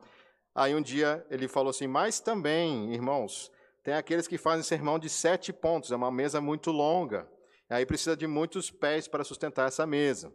Aí 0.55 0.75
um 0.75 0.83
dia 0.83 1.25
ele 1.31 1.49
falou 1.49 1.71
assim: 1.71 1.87
Mas 1.87 2.21
também, 2.21 2.93
irmãos, 2.93 3.51
tem 3.83 3.95
aqueles 3.95 4.27
que 4.27 4.37
fazem 4.37 4.63
sermão 4.63 4.99
de 4.99 5.09
sete 5.09 5.53
pontos, 5.53 5.93
é 5.93 5.97
uma 5.97 6.11
mesa 6.11 6.41
muito 6.41 6.71
longa. 6.71 7.29
Aí 7.71 7.85
precisa 7.85 8.17
de 8.17 8.27
muitos 8.27 8.71
pés 8.71 9.07
para 9.07 9.25
sustentar 9.25 9.69
essa 9.69 9.87
mesa. 9.87 10.33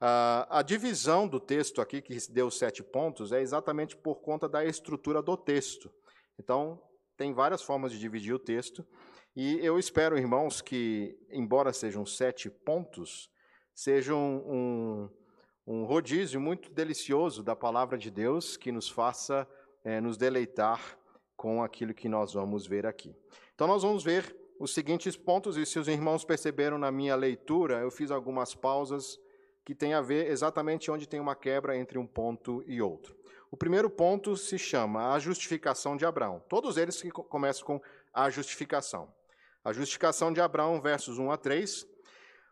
a 0.00 0.60
divisão 0.62 1.26
do 1.26 1.38
texto 1.38 1.80
aqui, 1.80 2.02
que 2.02 2.16
deu 2.30 2.50
sete 2.50 2.82
pontos, 2.82 3.32
é 3.32 3.40
exatamente 3.40 3.96
por 3.96 4.16
conta 4.16 4.48
da 4.48 4.64
estrutura 4.64 5.22
do 5.22 5.36
texto. 5.36 5.90
Então, 6.38 6.82
tem 7.16 7.32
várias 7.32 7.62
formas 7.62 7.92
de 7.92 7.98
dividir 7.98 8.34
o 8.34 8.38
texto. 8.38 8.84
E 9.36 9.58
eu 9.66 9.80
espero, 9.80 10.16
irmãos, 10.16 10.62
que, 10.62 11.18
embora 11.28 11.72
sejam 11.72 12.06
sete 12.06 12.48
pontos, 12.48 13.28
seja 13.74 14.14
um, 14.14 14.36
um, 14.46 15.10
um 15.66 15.84
rodízio 15.84 16.40
muito 16.40 16.70
delicioso 16.70 17.42
da 17.42 17.56
palavra 17.56 17.98
de 17.98 18.12
Deus 18.12 18.56
que 18.56 18.70
nos 18.70 18.88
faça 18.88 19.48
é, 19.82 20.00
nos 20.00 20.16
deleitar 20.16 20.96
com 21.36 21.64
aquilo 21.64 21.92
que 21.92 22.08
nós 22.08 22.32
vamos 22.32 22.64
ver 22.64 22.86
aqui. 22.86 23.12
Então, 23.56 23.66
nós 23.66 23.82
vamos 23.82 24.04
ver 24.04 24.36
os 24.60 24.72
seguintes 24.72 25.16
pontos, 25.16 25.56
e 25.56 25.66
se 25.66 25.80
os 25.80 25.88
irmãos 25.88 26.24
perceberam 26.24 26.78
na 26.78 26.92
minha 26.92 27.16
leitura, 27.16 27.80
eu 27.80 27.90
fiz 27.90 28.12
algumas 28.12 28.54
pausas 28.54 29.18
que 29.64 29.74
têm 29.74 29.94
a 29.94 30.00
ver 30.00 30.30
exatamente 30.30 30.92
onde 30.92 31.08
tem 31.08 31.18
uma 31.18 31.34
quebra 31.34 31.76
entre 31.76 31.98
um 31.98 32.06
ponto 32.06 32.62
e 32.68 32.80
outro. 32.80 33.16
O 33.50 33.56
primeiro 33.56 33.90
ponto 33.90 34.36
se 34.36 34.58
chama 34.58 35.12
a 35.12 35.18
justificação 35.18 35.96
de 35.96 36.06
Abraão. 36.06 36.40
Todos 36.48 36.76
eles 36.76 37.02
que 37.02 37.10
começam 37.10 37.66
com 37.66 37.80
a 38.12 38.30
justificação. 38.30 39.12
A 39.64 39.72
justificação 39.72 40.30
de 40.30 40.42
Abraão, 40.42 40.78
versos 40.78 41.18
1 41.18 41.30
a 41.30 41.38
3. 41.38 41.86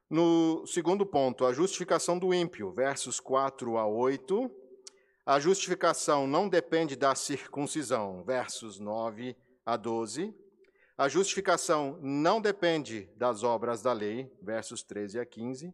No 0.09 0.67
segundo 0.67 1.05
ponto, 1.05 1.45
a 1.45 1.53
justificação 1.53 2.19
do 2.19 2.33
ímpio, 2.33 2.73
versos 2.73 3.21
4 3.21 3.77
a 3.77 3.87
8. 3.87 4.51
A 5.27 5.39
justificação 5.39 6.27
não 6.27 6.49
depende 6.49 6.97
da 6.97 7.15
circuncisão, 7.15 8.25
versos 8.25 8.79
9 8.79 9.37
a 9.67 9.77
12. 9.77 10.35
A 10.97 11.07
justificação 11.07 11.99
não 12.01 12.41
depende 12.41 13.11
das 13.15 13.43
obras 13.43 13.83
da 13.83 13.93
lei, 13.93 14.33
versos 14.41 14.83
13 14.83 15.21
a 15.21 15.27
15. 15.27 15.71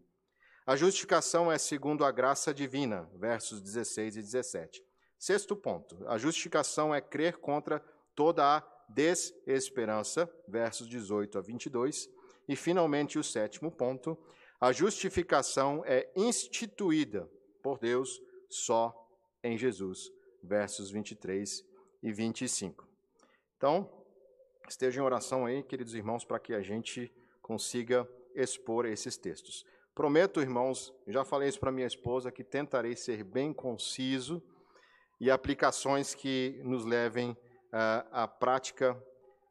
A 0.67 0.75
justificação 0.75 1.53
é 1.53 1.57
segundo 1.57 2.05
a 2.05 2.11
graça 2.11 2.53
divina, 2.53 3.09
versos 3.15 3.63
16 3.63 4.17
e 4.17 4.23
17. 4.23 4.83
Sexto 5.17 5.55
ponto, 5.55 6.05
a 6.09 6.19
justificação 6.19 6.93
é 6.93 7.01
crer 7.01 7.39
contra 7.39 7.79
toda 8.17 8.45
a 8.45 8.78
desesperança, 8.89 10.31
versos 10.47 10.89
18 10.89 11.39
a 11.39 11.41
22. 11.41 12.09
E, 12.49 12.57
finalmente, 12.57 13.19
o 13.19 13.25
sétimo 13.25 13.71
ponto, 13.71 14.17
a 14.61 14.73
justificação 14.73 15.83
é 15.87 16.11
instituída 16.17 17.31
por 17.63 17.79
Deus 17.79 18.21
só 18.49 18.95
em 19.43 19.57
Jesus, 19.57 20.11
versos 20.43 20.91
23 20.91 21.65
e 22.03 22.13
25. 22.13 22.89
Então, 23.57 23.91
esteja 24.69 25.01
em 25.01 25.05
oração 25.05 25.47
aí, 25.47 25.63
queridos 25.63 25.95
irmãos, 25.95 26.25
para 26.25 26.39
que 26.39 26.55
a 26.55 26.63
gente 26.63 27.13
consiga 27.43 28.09
expor 28.35 28.87
esses 28.87 29.17
textos. 29.17 29.65
Prometo, 29.95 30.41
irmãos, 30.41 30.95
já 31.09 31.25
falei 31.25 31.49
isso 31.49 31.59
para 31.59 31.73
minha 31.73 31.87
esposa, 31.87 32.31
que 32.31 32.45
tentarei 32.45 32.95
ser 32.95 33.25
bem 33.25 33.53
conciso 33.53 34.43
e 35.21 35.31
aplicações 35.31 36.15
que 36.15 36.61
nos 36.63 36.85
levem 36.85 37.37
uh, 37.73 38.09
à 38.11 38.29
prática 38.29 39.01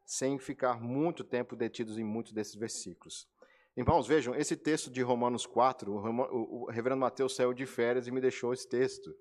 sem 0.04 0.38
ficar 0.38 0.80
muito 0.80 1.22
tempo 1.22 1.54
detidos 1.54 1.98
em 1.98 2.04
muitos 2.04 2.32
desses 2.32 2.54
versículos. 2.54 3.28
Irmãos, 3.76 4.06
vejam, 4.06 4.34
esse 4.34 4.56
texto 4.56 4.90
de 4.90 5.02
Romanos 5.02 5.46
4, 5.46 5.92
o, 5.92 6.62
o 6.62 6.70
reverendo 6.70 7.00
Mateus 7.00 7.36
saiu 7.36 7.52
de 7.52 7.66
férias 7.66 8.06
e 8.06 8.10
me 8.10 8.20
deixou 8.20 8.52
esse 8.52 8.68
texto. 8.68 9.14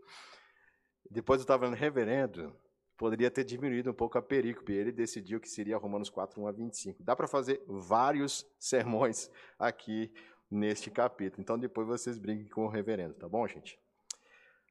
Depois 1.12 1.40
eu 1.40 1.44
estava 1.44 1.64
falando, 1.64 1.78
reverendo, 1.78 2.56
poderia 2.98 3.30
ter 3.30 3.44
diminuído 3.44 3.92
um 3.92 3.94
pouco 3.94 4.18
a 4.18 4.22
perícope. 4.22 4.74
Ele 4.74 4.92
decidiu 4.92 5.40
que 5.40 5.50
seria 5.50 5.78
Romanos 5.78 6.10
4, 6.10 6.42
1 6.42 6.48
a 6.48 6.52
25. 6.52 7.04
Dá 7.04 7.16
para 7.16 7.28
fazer 7.28 7.62
vários 7.68 8.46
sermões 8.58 9.30
aqui 9.60 10.12
neste 10.50 10.90
capítulo. 10.90 11.42
Então 11.42 11.60
depois 11.60 11.88
vocês 11.88 12.18
brinquem 12.18 12.48
com 12.48 12.66
o 12.66 12.70
reverendo, 12.70 13.14
tá 13.14 13.28
bom, 13.28 13.48
gente? 13.48 13.80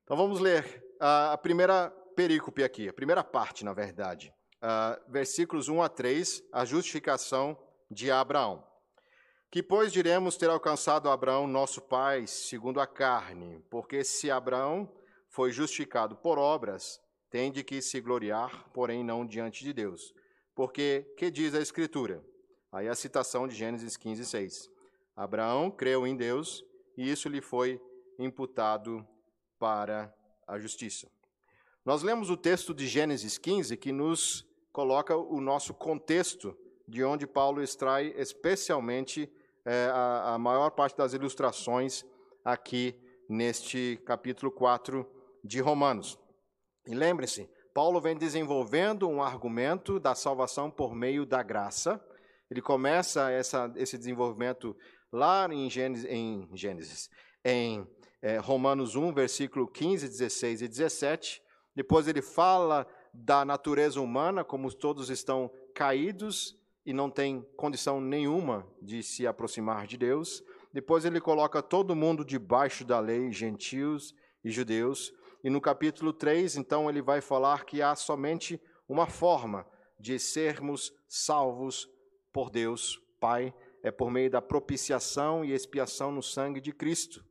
Então 0.03 0.17
vamos 0.17 0.41
ler 0.41 0.85
a 0.99 1.37
primeira 1.39 1.93
perícope 2.17 2.65
aqui, 2.65 2.89
a 2.89 2.93
primeira 2.95 3.23
parte, 3.23 3.63
na 3.65 3.75
verdade. 3.75 4.33
Uh, 4.57 5.13
versículos 5.13 5.69
1 5.69 5.83
a 5.83 5.89
3, 5.89 6.43
a 6.51 6.65
justificação 6.65 7.57
de 7.91 8.11
Abraão. 8.11 8.67
Que, 9.51 9.63
pois, 9.63 9.93
diremos 9.93 10.37
ter 10.37 10.49
alcançado 10.49 11.11
Abraão, 11.11 11.47
nosso 11.47 11.83
pai, 11.83 12.27
segundo 12.27 12.81
a 12.81 12.87
carne, 12.87 13.63
porque 13.71 14.03
se 14.03 14.31
Abraão 14.31 14.91
foi 15.29 15.53
justificado 15.53 16.17
por 16.17 16.39
obras, 16.39 16.99
tem 17.31 17.53
de 17.53 17.63
que 17.63 17.83
se 17.83 18.01
gloriar, 18.01 18.71
porém 18.73 19.05
não 19.05 19.27
diante 19.27 19.63
de 19.63 19.73
Deus. 19.73 20.15
Porque, 20.55 21.15
que 21.19 21.31
diz 21.31 21.55
a 21.55 21.61
Escritura? 21.61 22.25
Aí 22.73 22.89
a 22.89 22.95
citação 22.95 23.47
de 23.47 23.55
Gênesis 23.55 23.97
15, 23.97 24.25
6. 24.25 24.71
Abraão 25.15 25.71
creu 25.71 26.07
em 26.07 26.17
Deus 26.17 26.65
e 26.97 27.11
isso 27.11 27.29
lhe 27.29 27.43
foi 27.43 27.81
imputado 28.19 29.07
para 29.59 30.13
a 30.47 30.59
justiça. 30.59 31.11
Nós 31.87 32.03
lemos 32.03 32.31
o 32.31 32.37
texto 32.37 32.75
de 32.75 32.85
Gênesis 32.89 33.39
15 33.39 33.77
que 33.77 33.93
nos 33.93 34.45
coloca 34.73 35.17
o 35.17 35.41
nosso 35.41 35.73
contexto 35.73 36.59
de 36.89 37.05
onde 37.05 37.29
Paulo 37.29 37.63
extrai 37.63 38.13
especialmente 38.17 39.33
é, 39.65 39.85
a, 39.93 40.35
a 40.35 40.39
maior 40.39 40.71
parte 40.71 40.97
das 40.97 41.13
ilustrações 41.13 42.05
aqui 42.45 43.01
neste 43.31 44.03
capítulo 44.05 44.51
4 44.51 45.09
de 45.45 45.61
Romanos. 45.61 46.19
E 46.89 46.93
lembre-se, 46.93 47.49
Paulo 47.73 48.01
vem 48.01 48.17
desenvolvendo 48.17 49.09
um 49.09 49.23
argumento 49.23 50.01
da 50.01 50.17
salvação 50.17 50.69
por 50.69 50.93
meio 50.93 51.25
da 51.25 51.41
graça. 51.41 52.05
Ele 52.51 52.61
começa 52.61 53.31
essa, 53.31 53.73
esse 53.77 53.97
desenvolvimento 53.97 54.77
lá 55.13 55.47
em 55.53 55.71
Gênesis, 55.71 56.05
em, 56.11 56.49
Gênesis, 56.53 57.09
em 57.45 57.87
é, 58.21 58.39
Romanos 58.39 58.97
1, 58.97 59.13
versículo 59.15 59.69
15, 59.69 60.09
16 60.09 60.63
e 60.63 60.69
17. 60.69 61.46
Depois 61.77 62.09
ele 62.09 62.23
fala 62.23 62.87
da 63.13 63.45
natureza 63.45 64.01
humana, 64.01 64.43
como 64.43 64.73
todos 64.73 65.11
estão 65.11 65.51
caídos 65.75 66.59
e 66.87 66.93
não 66.93 67.11
têm 67.11 67.47
condição 67.57 68.01
nenhuma 68.01 68.67
de 68.81 69.03
se 69.03 69.27
aproximar 69.27 69.87
de 69.87 69.99
Deus. 69.99 70.43
Depois 70.73 71.05
ele 71.05 71.21
coloca 71.21 71.63
todo 71.63 71.95
mundo 71.95 72.25
debaixo 72.25 72.85
da 72.85 72.99
lei, 72.99 73.31
gentios 73.31 74.15
e 74.43 74.51
judeus. 74.51 75.13
E 75.45 75.51
no 75.51 75.61
capítulo 75.61 76.13
3, 76.13 76.57
então, 76.57 76.89
ele 76.89 77.03
vai 77.03 77.21
falar 77.21 77.65
que 77.65 77.83
há 77.83 77.95
somente 77.95 78.61
uma 78.89 79.07
forma 79.07 79.67
de 79.99 80.19
sermos 80.19 80.93
salvos 81.09 81.89
por 82.33 82.51
Deus 82.51 83.01
Pai, 83.19 83.55
é 83.83 83.91
por 83.91 84.11
meio 84.11 84.31
da 84.31 84.43
propiciação 84.43 85.45
e 85.45 85.53
expiação 85.53 86.13
no 86.13 86.23
sangue 86.23 86.61
de 86.61 86.73
Cristo. 86.73 87.25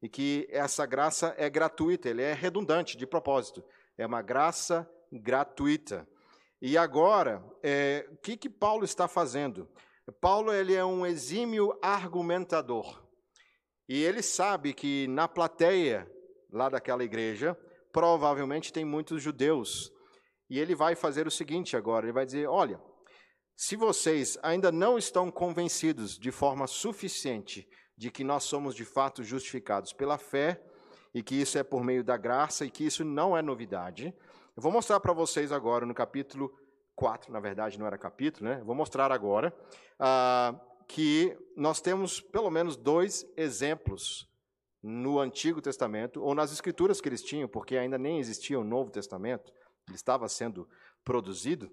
E 0.00 0.08
que 0.08 0.46
essa 0.50 0.86
graça 0.86 1.34
é 1.36 1.48
gratuita, 1.48 2.08
ele 2.08 2.22
é 2.22 2.32
redundante 2.32 2.96
de 2.96 3.06
propósito. 3.06 3.62
É 4.02 4.06
uma 4.06 4.20
graça 4.20 4.90
gratuita. 5.12 6.08
E 6.60 6.76
agora, 6.76 7.40
é, 7.62 8.04
o 8.10 8.16
que, 8.16 8.36
que 8.36 8.50
Paulo 8.50 8.84
está 8.84 9.06
fazendo? 9.06 9.70
Paulo 10.20 10.52
ele 10.52 10.74
é 10.74 10.84
um 10.84 11.06
exímio 11.06 11.78
argumentador. 11.80 13.06
E 13.88 14.02
ele 14.02 14.20
sabe 14.20 14.74
que 14.74 15.06
na 15.06 15.28
plateia 15.28 16.10
lá 16.50 16.68
daquela 16.68 17.04
igreja, 17.04 17.56
provavelmente 17.92 18.72
tem 18.72 18.84
muitos 18.84 19.22
judeus. 19.22 19.92
E 20.50 20.58
ele 20.58 20.74
vai 20.74 20.96
fazer 20.96 21.28
o 21.28 21.30
seguinte 21.30 21.76
agora: 21.76 22.04
ele 22.04 22.12
vai 22.12 22.26
dizer, 22.26 22.48
olha, 22.48 22.82
se 23.54 23.76
vocês 23.76 24.36
ainda 24.42 24.72
não 24.72 24.98
estão 24.98 25.30
convencidos 25.30 26.18
de 26.18 26.32
forma 26.32 26.66
suficiente 26.66 27.68
de 27.96 28.10
que 28.10 28.24
nós 28.24 28.42
somos 28.42 28.74
de 28.74 28.84
fato 28.84 29.22
justificados 29.22 29.92
pela 29.92 30.18
fé, 30.18 30.60
e 31.14 31.22
que 31.22 31.34
isso 31.34 31.58
é 31.58 31.62
por 31.62 31.82
meio 31.84 32.02
da 32.02 32.16
graça, 32.16 32.64
e 32.64 32.70
que 32.70 32.84
isso 32.84 33.04
não 33.04 33.36
é 33.36 33.42
novidade, 33.42 34.14
eu 34.56 34.62
vou 34.62 34.72
mostrar 34.72 35.00
para 35.00 35.12
vocês 35.12 35.50
agora 35.52 35.86
no 35.86 35.94
capítulo 35.94 36.54
4, 36.94 37.32
na 37.32 37.40
verdade 37.40 37.78
não 37.78 37.86
era 37.86 37.96
capítulo, 37.96 38.48
né? 38.48 38.62
Vou 38.64 38.74
mostrar 38.74 39.10
agora 39.10 39.54
ah, 39.98 40.54
que 40.86 41.36
nós 41.56 41.80
temos 41.80 42.20
pelo 42.20 42.50
menos 42.50 42.76
dois 42.76 43.26
exemplos 43.36 44.28
no 44.82 45.18
Antigo 45.18 45.62
Testamento, 45.62 46.22
ou 46.22 46.34
nas 46.34 46.52
escrituras 46.52 47.00
que 47.00 47.08
eles 47.08 47.22
tinham, 47.22 47.48
porque 47.48 47.76
ainda 47.76 47.96
nem 47.96 48.18
existia 48.18 48.58
o 48.58 48.64
Novo 48.64 48.90
Testamento, 48.90 49.52
ele 49.86 49.94
estava 49.94 50.28
sendo 50.28 50.68
produzido, 51.04 51.70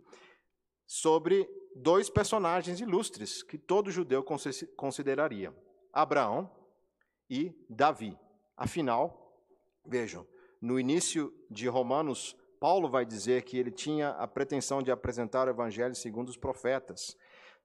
sobre 0.85 1.49
dois 1.75 2.09
personagens 2.09 2.79
ilustres 2.79 3.43
que 3.43 3.57
todo 3.57 3.91
judeu 3.91 4.23
consideraria: 4.75 5.53
Abraão 5.91 6.49
e 7.29 7.53
Davi. 7.69 8.17
Afinal, 8.55 9.18
vejam, 9.89 10.25
no 10.61 10.79
início 10.79 11.33
de 11.49 11.67
Romanos 11.67 12.35
Paulo 12.59 12.89
vai 12.89 13.05
dizer 13.05 13.43
que 13.43 13.57
ele 13.57 13.71
tinha 13.71 14.09
a 14.09 14.27
pretensão 14.27 14.81
de 14.83 14.91
apresentar 14.91 15.47
o 15.47 15.49
evangelho 15.49 15.95
segundo 15.95 16.29
os 16.29 16.37
profetas. 16.37 17.15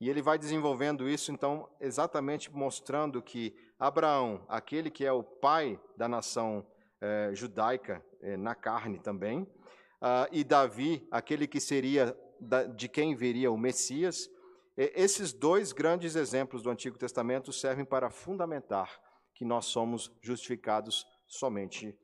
E 0.00 0.08
ele 0.08 0.22
vai 0.22 0.38
desenvolvendo 0.38 1.08
isso, 1.08 1.32
então, 1.32 1.68
exatamente 1.80 2.52
mostrando 2.52 3.20
que 3.20 3.54
Abraão, 3.78 4.44
aquele 4.48 4.90
que 4.90 5.04
é 5.04 5.12
o 5.12 5.22
pai 5.22 5.80
da 5.96 6.08
nação 6.08 6.64
eh, 7.00 7.30
judaica 7.32 8.04
eh, 8.20 8.36
na 8.36 8.54
carne 8.54 8.98
também, 8.98 9.42
uh, 9.42 10.28
e 10.32 10.44
Davi, 10.44 11.06
aquele 11.10 11.46
que 11.46 11.60
seria 11.60 12.16
da, 12.40 12.64
de 12.64 12.88
quem 12.88 13.14
viria 13.14 13.50
o 13.50 13.58
Messias, 13.58 14.28
eh, 14.76 14.92
esses 14.94 15.32
dois 15.32 15.72
grandes 15.72 16.16
exemplos 16.16 16.62
do 16.62 16.70
Antigo 16.70 16.98
Testamento 16.98 17.52
servem 17.52 17.84
para 17.84 18.10
fundamentar 18.10 19.00
que 19.34 19.44
nós 19.44 19.66
somos 19.66 20.12
justificados 20.22 21.06
somente 21.26 21.98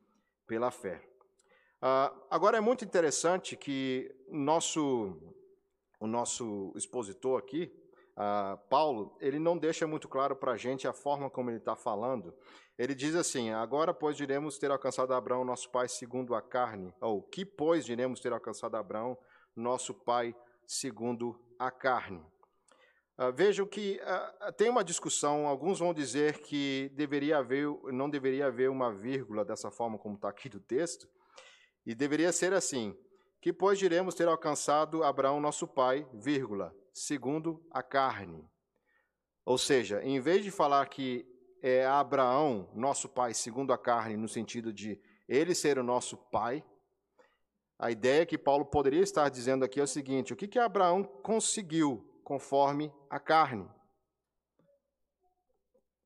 pela 0.51 0.69
fé. 0.69 1.01
Uh, 1.81 2.11
agora 2.29 2.57
é 2.57 2.59
muito 2.59 2.83
interessante 2.83 3.55
que 3.55 4.13
nosso, 4.27 5.17
o 5.97 6.05
nosso 6.05 6.73
expositor 6.75 7.39
aqui, 7.39 7.71
uh, 8.17 8.57
Paulo, 8.69 9.15
ele 9.21 9.39
não 9.39 9.57
deixa 9.57 9.87
muito 9.87 10.09
claro 10.09 10.35
para 10.35 10.51
a 10.51 10.57
gente 10.57 10.89
a 10.89 10.91
forma 10.91 11.29
como 11.29 11.49
ele 11.49 11.59
está 11.59 11.73
falando. 11.73 12.35
Ele 12.77 12.93
diz 12.93 13.15
assim: 13.15 13.51
Agora, 13.51 13.93
pois, 13.93 14.17
diremos 14.17 14.57
ter 14.57 14.69
alcançado 14.71 15.13
Abraão, 15.13 15.45
nosso 15.45 15.69
pai, 15.69 15.87
segundo 15.87 16.35
a 16.35 16.41
carne. 16.41 16.93
Ou 16.99 17.23
que, 17.23 17.45
pois, 17.45 17.85
diremos 17.85 18.19
ter 18.19 18.33
alcançado 18.33 18.75
Abraão, 18.75 19.17
nosso 19.55 19.93
pai, 19.93 20.35
segundo 20.67 21.39
a 21.57 21.71
carne. 21.71 22.21
Uh, 23.17 23.31
vejam 23.33 23.65
que 23.67 23.99
uh, 24.01 24.51
tem 24.53 24.69
uma 24.69 24.83
discussão, 24.83 25.45
alguns 25.45 25.79
vão 25.79 25.93
dizer 25.93 26.39
que 26.39 26.91
deveria 26.95 27.37
haver, 27.37 27.67
não 27.91 28.09
deveria 28.09 28.47
haver 28.47 28.69
uma 28.69 28.91
vírgula 28.91 29.45
dessa 29.45 29.69
forma 29.69 29.97
como 29.97 30.15
está 30.15 30.29
aqui 30.29 30.49
do 30.49 30.59
texto, 30.59 31.07
e 31.85 31.93
deveria 31.93 32.31
ser 32.31 32.53
assim: 32.53 32.97
que 33.41 33.51
pois 33.51 33.77
diremos 33.77 34.15
ter 34.15 34.27
alcançado 34.27 35.03
Abraão 35.03 35.39
nosso 35.39 35.67
pai, 35.67 36.07
vírgula, 36.13 36.75
segundo 36.93 37.63
a 37.71 37.83
carne. 37.83 38.47
Ou 39.45 39.57
seja, 39.57 40.01
em 40.03 40.19
vez 40.19 40.43
de 40.43 40.51
falar 40.51 40.85
que 40.87 41.25
é 41.61 41.85
Abraão 41.85 42.69
nosso 42.73 43.09
pai 43.09 43.33
segundo 43.33 43.73
a 43.73 43.77
carne, 43.77 44.15
no 44.15 44.27
sentido 44.27 44.71
de 44.71 44.99
ele 45.27 45.53
ser 45.53 45.77
o 45.77 45.83
nosso 45.83 46.17
pai, 46.17 46.63
a 47.77 47.89
ideia 47.89 48.25
que 48.27 48.37
Paulo 48.37 48.65
poderia 48.65 49.01
estar 49.01 49.27
dizendo 49.29 49.65
aqui 49.65 49.79
é 49.79 49.83
o 49.83 49.87
seguinte: 49.87 50.33
o 50.33 50.35
que, 50.35 50.47
que 50.47 50.59
Abraão 50.59 51.03
conseguiu 51.03 52.07
conforme 52.31 52.89
a 53.09 53.19
carne? 53.19 53.69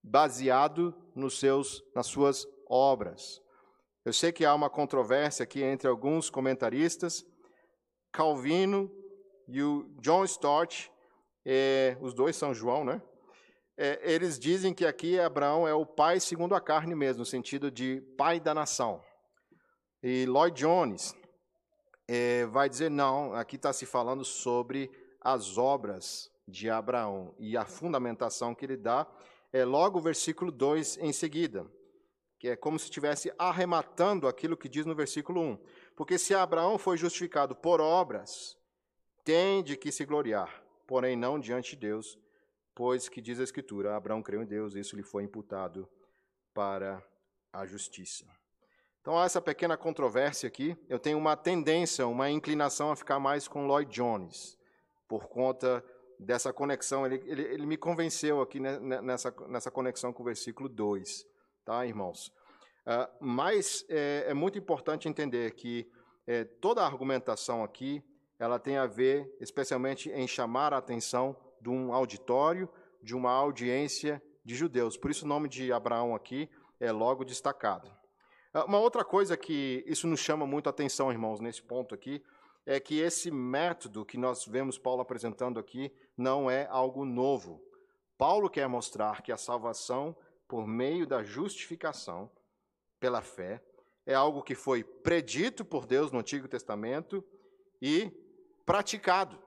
Baseado 0.02 0.92
nos 1.14 1.40
seus, 1.40 1.84
nas 1.94 2.08
suas 2.08 2.48
obras. 2.68 3.40
Eu 4.04 4.12
sei 4.12 4.32
que 4.32 4.44
há 4.44 4.56
uma 4.56 4.68
controvérsia 4.68 5.44
aqui 5.44 5.62
entre 5.62 5.88
alguns 5.88 6.32
comentaristas. 6.32 7.24
Calvino 8.12 8.92
e 9.48 9.62
o 9.62 9.88
John 10.02 10.24
Stott, 10.24 10.92
é, 11.46 11.96
os 12.02 12.12
dois 12.16 12.36
são 12.36 12.56
João, 12.56 12.84
né? 12.84 13.00
É, 13.78 14.00
eles 14.12 14.40
dizem 14.40 14.74
que 14.74 14.84
aqui 14.84 15.20
Abraão 15.20 15.68
é 15.68 15.76
o 15.76 15.86
pai 15.86 16.20
segundo 16.20 16.56
a 16.56 16.62
carne 16.62 16.96
mesmo, 16.96 17.20
no 17.20 17.26
sentido 17.26 17.70
de 17.70 18.02
pai 18.18 18.40
da 18.40 18.52
nação. 18.52 19.00
E 20.02 20.26
Lloyd 20.26 20.60
Jones 20.60 21.14
é, 22.08 22.48
vai 22.48 22.68
dizer: 22.68 22.90
não, 22.90 23.32
aqui 23.36 23.58
está 23.58 23.72
se 23.72 23.86
falando 23.86 24.26
sobre 24.26 24.90
as 25.26 25.58
obras 25.58 26.32
de 26.48 26.70
Abraão. 26.70 27.34
E 27.40 27.58
a 27.58 27.66
fundamentação 27.66 28.54
que 28.54 28.64
ele 28.64 28.78
dá 28.78 29.06
é 29.52 29.66
logo 29.66 29.98
o 29.98 30.02
versículo 30.02 30.52
2 30.52 31.00
em 31.00 31.12
seguida 31.12 31.66
que 32.46 32.50
é 32.50 32.56
como 32.56 32.78
se 32.78 32.86
estivesse 32.86 33.34
arrematando 33.40 34.28
aquilo 34.28 34.56
que 34.56 34.70
diz 34.70 34.86
no 34.86 34.94
versículo 34.94 35.42
1. 35.42 35.58
Porque 35.96 36.16
se 36.18 36.36
Abraão 36.36 36.78
foi 36.78 36.96
justificado 36.96 37.56
por 37.56 37.82
obras, 37.82 38.56
tem 39.24 39.64
de 39.64 39.76
que 39.76 39.92
se 39.92 40.06
gloriar, 40.06 40.64
porém 40.86 41.16
não 41.16 41.40
diante 41.40 41.72
de 41.72 41.88
Deus, 41.88 42.20
pois 42.76 43.10
que 43.10 43.22
diz 43.22 43.40
a 43.40 43.44
Escritura: 43.44 43.96
Abraão 43.96 44.22
creu 44.22 44.44
em 44.44 44.46
Deus, 44.46 44.76
isso 44.76 44.96
lhe 44.96 45.04
foi 45.04 45.24
imputado 45.24 45.90
para 46.54 47.04
a 47.52 47.66
justiça. 47.66 48.26
Então 49.02 49.18
há 49.18 49.26
essa 49.26 49.42
pequena 49.42 49.78
controvérsia 49.78 50.48
aqui. 50.48 50.78
Eu 50.90 51.00
tenho 51.00 51.18
uma 51.18 51.36
tendência, 51.36 52.06
uma 52.06 52.30
inclinação 52.30 52.92
a 52.92 52.96
ficar 52.96 53.20
mais 53.20 53.48
com 53.48 53.66
Lloyd 53.66 53.92
Jones, 53.92 54.58
por 55.08 55.28
conta 55.28 55.84
dessa 56.20 56.54
conexão. 56.54 57.06
Ele, 57.06 57.22
ele, 57.26 57.42
ele 57.42 57.66
me 57.66 57.78
convenceu 57.78 58.42
aqui 58.42 58.60
nessa, 58.60 59.34
nessa 59.48 59.72
conexão 59.72 60.14
com 60.14 60.24
o 60.24 60.26
versículo 60.26 60.70
2 60.70 61.26
tá, 61.66 61.86
irmãos? 61.86 62.32
Uh, 62.86 63.10
mas 63.20 63.84
é, 63.90 64.26
é, 64.28 64.34
muito 64.34 64.60
importante 64.60 65.10
entender 65.10 65.52
que 65.56 65.90
é, 66.28 66.44
toda 66.44 66.82
a 66.82 66.86
argumentação 66.86 67.64
aqui 67.64 68.04
ela 68.38 68.60
tem 68.60 68.78
a 68.78 68.86
ver, 68.86 69.36
especialmente, 69.42 70.10
em 70.12 70.28
chamar 70.28 70.74
a 70.74 70.78
atenção 70.78 71.36
de 71.60 71.70
um 71.70 71.92
auditório, 71.94 72.70
de 73.02 73.16
uma 73.16 73.32
audiência 73.32 74.22
de 74.44 74.54
judeus. 74.54 74.96
Por 74.96 75.10
isso 75.10 75.26
o 75.26 75.28
nome 75.28 75.50
de 75.50 75.74
Abraão 75.74 76.14
aqui 76.14 76.48
é 76.80 76.92
logo 76.92 77.26
destacado. 77.26 77.88
Uh, 78.54 78.66
uma 78.68 78.80
outra 78.80 79.04
coisa 79.04 79.36
que 79.36 79.84
isso 79.88 80.06
nos 80.06 80.20
chama 80.20 80.46
muito 80.46 80.68
a 80.68 80.70
atenção, 80.70 81.12
irmãos, 81.12 81.40
nesse 81.40 81.64
ponto 81.64 81.96
aqui, 81.96 82.24
é 82.66 82.80
que 82.80 83.00
esse 83.00 83.30
método 83.30 84.06
que 84.06 84.18
nós 84.18 84.46
vemos 84.46 84.78
Paulo 84.78 85.02
apresentando 85.02 85.60
aqui 85.60 85.92
não 86.18 86.50
é 86.50 86.68
algo 86.70 87.06
novo. 87.06 87.62
Paulo 88.18 88.50
quer 88.50 88.68
mostrar 88.68 89.22
que 89.22 89.32
a 89.32 89.38
salvação 89.38 90.16
por 90.48 90.68
meio 90.68 91.06
da 91.08 91.24
justificação 91.24 92.30
pela 93.00 93.22
fé, 93.22 93.62
é 94.06 94.14
algo 94.14 94.44
que 94.44 94.56
foi 94.56 94.84
predito 94.84 95.66
por 95.66 95.86
Deus 95.86 96.12
no 96.12 96.20
Antigo 96.20 96.48
Testamento 96.48 97.24
e 97.82 98.12
praticado. 98.66 99.42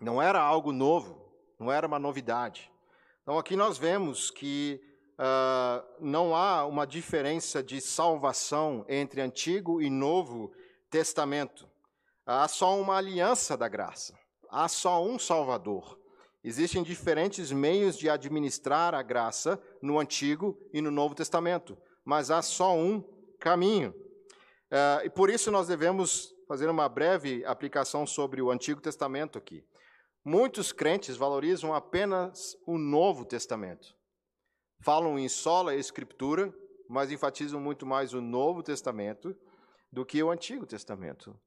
Não 0.00 0.22
era 0.22 0.40
algo 0.40 0.72
novo, 0.72 1.30
não 1.58 1.72
era 1.72 1.86
uma 1.86 1.98
novidade. 1.98 2.70
Então 3.22 3.38
aqui 3.38 3.56
nós 3.56 3.76
vemos 3.76 4.30
que 4.30 4.80
uh, 5.18 5.84
não 6.00 6.34
há 6.34 6.64
uma 6.64 6.86
diferença 6.86 7.62
de 7.62 7.80
salvação 7.80 8.84
entre 8.88 9.20
Antigo 9.20 9.82
e 9.82 9.90
Novo 9.90 10.52
Testamento. 10.88 11.68
Há 12.26 12.48
só 12.48 12.76
uma 12.80 12.96
aliança 12.96 13.56
da 13.56 13.68
graça. 13.68 14.18
Há 14.50 14.66
só 14.66 15.04
um 15.04 15.16
Salvador. 15.16 15.96
Existem 16.42 16.82
diferentes 16.82 17.52
meios 17.52 17.96
de 17.96 18.10
administrar 18.10 18.94
a 18.94 19.02
graça 19.02 19.62
no 19.80 20.00
Antigo 20.00 20.58
e 20.72 20.80
no 20.80 20.90
Novo 20.90 21.14
Testamento, 21.14 21.78
mas 22.04 22.30
há 22.30 22.42
só 22.42 22.76
um 22.76 23.00
caminho. 23.38 23.94
Uh, 24.72 25.04
e 25.04 25.10
por 25.10 25.30
isso 25.30 25.52
nós 25.52 25.68
devemos 25.68 26.34
fazer 26.48 26.68
uma 26.68 26.88
breve 26.88 27.44
aplicação 27.44 28.04
sobre 28.04 28.42
o 28.42 28.50
Antigo 28.50 28.80
Testamento 28.80 29.38
aqui. 29.38 29.64
Muitos 30.24 30.72
crentes 30.72 31.16
valorizam 31.16 31.72
apenas 31.72 32.56
o 32.66 32.76
Novo 32.76 33.24
Testamento. 33.24 33.94
Falam 34.82 35.16
em 35.16 35.28
sola 35.28 35.76
Escritura, 35.76 36.52
mas 36.88 37.12
enfatizam 37.12 37.60
muito 37.60 37.86
mais 37.86 38.12
o 38.12 38.20
Novo 38.20 38.64
Testamento 38.64 39.32
do 39.92 40.04
que 40.04 40.20
o 40.22 40.30
Antigo 40.30 40.66
Testamento. 40.66 41.38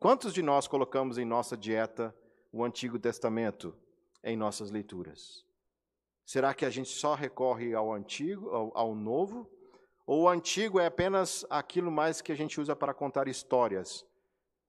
Quantos 0.00 0.34
de 0.34 0.42
nós 0.42 0.66
colocamos 0.66 1.16
em 1.16 1.24
nossa 1.24 1.56
dieta 1.56 2.12
o 2.50 2.64
Antigo 2.64 2.98
Testamento? 2.98 3.76
em 4.22 4.36
nossas 4.36 4.70
leituras? 4.70 5.44
Será 6.24 6.54
que 6.54 6.64
a 6.64 6.70
gente 6.70 6.90
só 6.90 7.14
recorre 7.14 7.74
ao 7.74 7.92
antigo, 7.92 8.50
ao, 8.50 8.76
ao 8.76 8.94
novo? 8.94 9.50
Ou 10.06 10.22
o 10.22 10.28
antigo 10.28 10.78
é 10.78 10.86
apenas 10.86 11.44
aquilo 11.50 11.90
mais 11.90 12.20
que 12.20 12.32
a 12.32 12.36
gente 12.36 12.60
usa 12.60 12.76
para 12.76 12.94
contar 12.94 13.28
histórias 13.28 14.04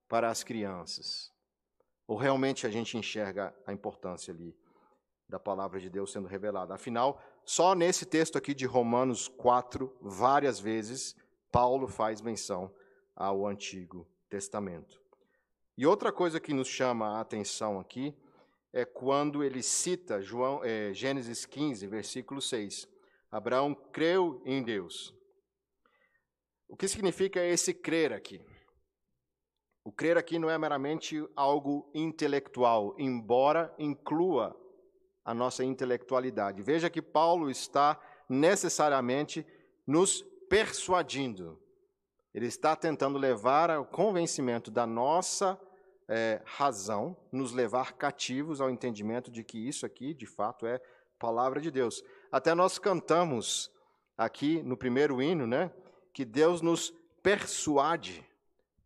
para 0.08 0.30
as 0.30 0.44
crianças? 0.44 1.32
Ou 2.08 2.18
realmente 2.18 2.66
a 2.66 2.70
gente 2.70 2.98
enxerga 2.98 3.56
a 3.66 3.72
importância 3.72 4.34
ali 4.34 4.56
da 5.28 5.40
palavra 5.40 5.80
de 5.80 5.90
Deus 5.90 6.12
sendo 6.12 6.28
revelada? 6.28 6.74
Afinal, 6.74 7.22
só 7.46 7.76
nesse 7.76 8.06
texto 8.06 8.38
aqui 8.38 8.54
de 8.54 8.66
Romanos 8.66 9.28
4, 9.28 9.96
várias 10.02 10.60
vezes, 10.60 11.16
Paulo 11.52 11.88
faz 11.88 12.22
menção 12.22 12.74
ao 13.16 13.46
Antigo 13.46 14.08
Testamento. 14.30 15.01
E 15.78 15.86
outra 15.86 16.12
coisa 16.12 16.40
que 16.40 16.54
nos 16.54 16.68
chama 16.68 17.18
a 17.18 17.22
atenção 17.22 17.80
aqui 17.80 18.16
é 18.74 18.86
quando 18.86 19.44
ele 19.44 19.62
cita 19.62 20.22
João, 20.22 20.64
é, 20.64 20.94
Gênesis 20.94 21.46
15, 21.46 21.88
versículo 21.88 22.42
6. 22.42 22.88
Abraão 23.30 23.74
creu 23.74 24.42
em 24.46 24.62
Deus. 24.64 25.14
O 26.68 26.76
que 26.76 26.88
significa 26.88 27.44
esse 27.44 27.74
crer 27.74 28.14
aqui? 28.14 28.42
O 29.84 29.92
crer 29.92 30.18
aqui 30.18 30.38
não 30.38 30.50
é 30.50 30.58
meramente 30.58 31.26
algo 31.36 31.90
intelectual, 31.94 32.96
embora 32.98 33.74
inclua 33.80 34.56
a 35.24 35.34
nossa 35.34 35.64
intelectualidade. 35.64 36.62
Veja 36.62 36.90
que 36.90 37.02
Paulo 37.02 37.50
está 37.50 38.00
necessariamente 38.30 39.46
nos 39.86 40.22
persuadindo. 40.50 41.60
Ele 42.34 42.48
está 42.48 42.76
tentando 42.76 43.18
levar 43.18 43.70
ao 43.70 43.86
convencimento 43.86 44.72
da 44.72 44.88
nossa 44.88 45.60
é, 46.08 46.42
razão 46.46 47.16
nos 47.32 47.52
levar 47.52 47.94
cativos 47.94 48.62
ao 48.62 48.70
entendimento 48.70 49.30
de 49.30 49.44
que 49.44 49.58
isso 49.58 49.86
aqui, 49.86 50.14
de 50.14 50.26
fato, 50.26 50.66
é 50.66 50.80
palavra 51.20 51.62
de 51.62 51.70
Deus. 51.70 52.04
Até 52.32 52.56
nós 52.56 52.80
cantamos 52.80 53.72
aqui 54.18 54.62
no 54.64 54.76
primeiro 54.78 55.22
hino, 55.22 55.46
né, 55.46 55.72
que 56.14 56.26
Deus 56.26 56.62
nos 56.62 56.94
persuade 57.24 58.26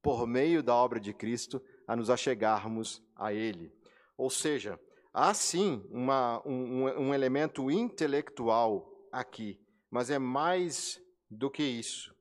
por 0.02 0.28
meio 0.28 0.62
da 0.62 0.76
obra 0.76 1.00
de 1.00 1.14
Cristo, 1.14 1.62
a 1.88 1.96
nos 1.96 2.10
achegarmos 2.10 3.02
a 3.16 3.34
Ele. 3.34 3.72
Ou 4.18 4.30
seja, 4.30 4.80
há 5.14 5.34
sim 5.34 5.88
uma, 5.90 6.42
um, 6.46 6.84
um 6.84 7.14
elemento 7.14 7.72
intelectual 7.72 8.88
aqui, 9.12 9.60
mas 9.90 10.10
é 10.10 10.20
mais 10.20 11.02
do 11.30 11.50
que 11.50 11.64
isso. 11.64 12.15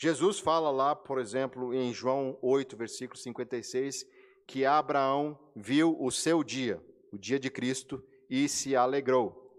Jesus 0.00 0.38
fala 0.38 0.70
lá, 0.70 0.94
por 0.94 1.18
exemplo, 1.18 1.74
em 1.74 1.92
João 1.92 2.38
8, 2.40 2.76
versículo 2.76 3.18
56, 3.18 4.06
que 4.46 4.64
Abraão 4.64 5.36
viu 5.56 5.96
o 6.00 6.08
seu 6.12 6.44
dia, 6.44 6.80
o 7.12 7.18
dia 7.18 7.36
de 7.36 7.50
Cristo, 7.50 8.00
e 8.30 8.48
se 8.48 8.76
alegrou. 8.76 9.52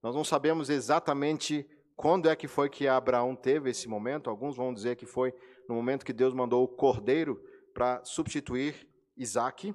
Nós 0.00 0.14
não 0.14 0.22
sabemos 0.22 0.70
exatamente 0.70 1.68
quando 1.96 2.28
é 2.28 2.36
que 2.36 2.46
foi 2.46 2.70
que 2.70 2.86
Abraão 2.86 3.34
teve 3.34 3.70
esse 3.70 3.88
momento. 3.88 4.30
Alguns 4.30 4.56
vão 4.56 4.72
dizer 4.72 4.94
que 4.94 5.04
foi 5.04 5.34
no 5.68 5.74
momento 5.74 6.06
que 6.06 6.12
Deus 6.12 6.32
mandou 6.32 6.62
o 6.62 6.68
cordeiro 6.68 7.42
para 7.74 8.04
substituir 8.04 8.88
Isaac. 9.16 9.74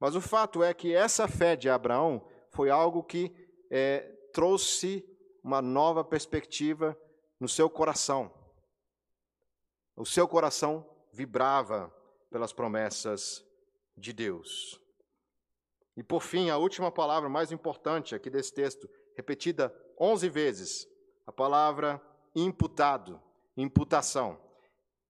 Mas 0.00 0.16
o 0.16 0.20
fato 0.22 0.62
é 0.62 0.72
que 0.72 0.94
essa 0.94 1.28
fé 1.28 1.56
de 1.56 1.68
Abraão 1.68 2.26
foi 2.50 2.70
algo 2.70 3.02
que 3.02 3.30
é, 3.70 4.00
trouxe 4.32 5.04
uma 5.44 5.60
nova 5.60 6.02
perspectiva 6.02 6.96
no 7.38 7.48
seu 7.48 7.68
coração. 7.68 8.41
O 9.96 10.06
seu 10.06 10.26
coração 10.26 10.88
vibrava 11.12 11.92
pelas 12.30 12.52
promessas 12.52 13.44
de 13.96 14.12
Deus. 14.12 14.80
E 15.96 16.02
por 16.02 16.22
fim, 16.22 16.48
a 16.48 16.56
última 16.56 16.90
palavra 16.90 17.28
mais 17.28 17.52
importante 17.52 18.14
aqui 18.14 18.30
desse 18.30 18.54
texto, 18.54 18.88
repetida 19.14 19.74
11 20.00 20.28
vezes, 20.28 20.88
a 21.26 21.32
palavra 21.32 22.00
imputado, 22.34 23.20
imputação, 23.56 24.40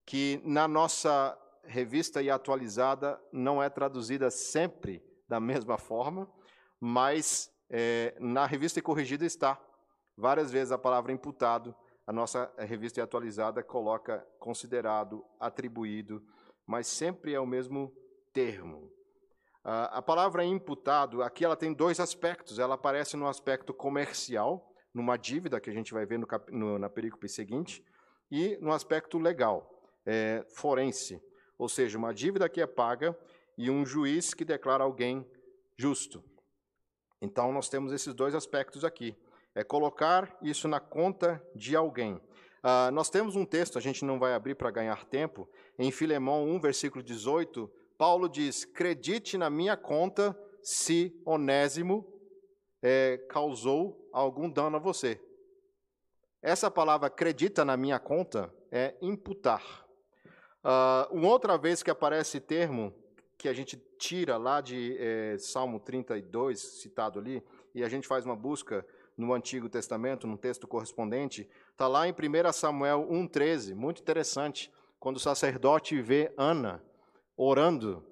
que 0.04 0.40
na 0.44 0.66
nossa 0.66 1.38
revista 1.64 2.20
e 2.20 2.28
atualizada 2.28 3.20
não 3.32 3.62
é 3.62 3.70
traduzida 3.70 4.30
sempre 4.30 5.02
da 5.28 5.38
mesma 5.38 5.78
forma, 5.78 6.28
mas 6.80 7.50
é, 7.70 8.16
na 8.18 8.44
revista 8.44 8.80
e 8.80 8.82
corrigida 8.82 9.24
está. 9.24 9.60
Várias 10.16 10.50
vezes 10.50 10.72
a 10.72 10.78
palavra 10.78 11.12
imputado, 11.12 11.74
a 12.06 12.12
nossa 12.12 12.52
revista 12.58 13.00
e 13.00 13.02
atualizada 13.02 13.62
coloca 13.62 14.26
considerado, 14.38 15.24
atribuído, 15.38 16.22
mas 16.66 16.86
sempre 16.86 17.34
é 17.34 17.40
o 17.40 17.46
mesmo 17.46 17.92
termo. 18.32 18.90
A 19.64 20.02
palavra 20.02 20.44
imputado, 20.44 21.22
aqui 21.22 21.44
ela 21.44 21.56
tem 21.56 21.72
dois 21.72 22.00
aspectos. 22.00 22.58
Ela 22.58 22.74
aparece 22.74 23.16
no 23.16 23.28
aspecto 23.28 23.72
comercial, 23.72 24.74
numa 24.92 25.16
dívida 25.16 25.60
que 25.60 25.70
a 25.70 25.72
gente 25.72 25.92
vai 25.92 26.04
ver 26.04 26.18
no, 26.18 26.26
no, 26.50 26.78
na 26.78 26.90
perícope 26.90 27.28
seguinte, 27.28 27.84
e 28.30 28.56
no 28.60 28.72
aspecto 28.72 29.18
legal, 29.18 29.70
é, 30.04 30.44
forense, 30.50 31.22
ou 31.56 31.68
seja, 31.68 31.96
uma 31.96 32.12
dívida 32.12 32.48
que 32.48 32.60
é 32.60 32.66
paga 32.66 33.16
e 33.56 33.70
um 33.70 33.86
juiz 33.86 34.34
que 34.34 34.44
declara 34.44 34.82
alguém 34.82 35.24
justo. 35.76 36.24
Então, 37.20 37.52
nós 37.52 37.68
temos 37.68 37.92
esses 37.92 38.12
dois 38.14 38.34
aspectos 38.34 38.84
aqui. 38.84 39.16
É 39.54 39.62
colocar 39.62 40.36
isso 40.42 40.66
na 40.66 40.80
conta 40.80 41.42
de 41.54 41.76
alguém. 41.76 42.14
Uh, 42.14 42.90
nós 42.92 43.10
temos 43.10 43.36
um 43.36 43.44
texto, 43.44 43.76
a 43.76 43.80
gente 43.80 44.04
não 44.04 44.18
vai 44.18 44.34
abrir 44.34 44.54
para 44.54 44.70
ganhar 44.70 45.04
tempo, 45.04 45.48
em 45.78 45.90
Filemão 45.90 46.44
1, 46.48 46.60
versículo 46.60 47.02
18, 47.02 47.70
Paulo 47.98 48.28
diz: 48.28 48.64
Credite 48.64 49.36
na 49.36 49.50
minha 49.50 49.76
conta 49.76 50.38
se 50.62 51.20
Onésimo 51.24 52.06
é, 52.82 53.18
causou 53.28 54.08
algum 54.12 54.48
dano 54.48 54.76
a 54.76 54.80
você. 54.80 55.20
Essa 56.40 56.70
palavra 56.70 57.06
acredita 57.06 57.64
na 57.64 57.76
minha 57.76 57.98
conta 57.98 58.52
é 58.70 58.96
imputar. 59.00 59.86
Uh, 60.64 61.12
uma 61.14 61.28
outra 61.28 61.58
vez 61.58 61.82
que 61.82 61.90
aparece 61.90 62.40
termo 62.40 62.94
que 63.36 63.48
a 63.48 63.52
gente 63.52 63.76
tira 63.98 64.36
lá 64.36 64.60
de 64.60 64.96
é, 64.98 65.36
Salmo 65.36 65.80
32, 65.80 66.60
citado 66.80 67.18
ali, 67.18 67.42
e 67.74 67.82
a 67.82 67.88
gente 67.88 68.06
faz 68.06 68.24
uma 68.24 68.36
busca 68.36 68.86
no 69.22 69.32
Antigo 69.32 69.68
Testamento, 69.68 70.26
num 70.26 70.36
texto 70.36 70.66
correspondente, 70.66 71.48
está 71.70 71.86
lá 71.86 72.08
em 72.08 72.12
1 72.12 72.52
Samuel 72.52 73.06
1,13, 73.08 73.74
muito 73.74 74.02
interessante, 74.02 74.70
quando 74.98 75.16
o 75.16 75.20
sacerdote 75.20 76.00
vê 76.02 76.32
Ana 76.36 76.82
orando 77.36 78.04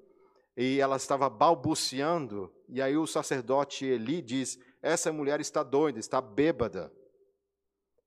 e 0.57 0.81
ela 0.81 0.97
estava 0.97 1.29
balbuciando, 1.29 2.53
e 2.69 2.81
aí 2.81 2.97
o 2.97 3.07
sacerdote 3.07 3.85
Eli 3.85 4.23
diz: 4.23 4.59
Essa 4.81 5.13
mulher 5.13 5.41
está 5.41 5.63
doida, 5.63 5.99
está 5.99 6.21
bêbada. 6.21 6.93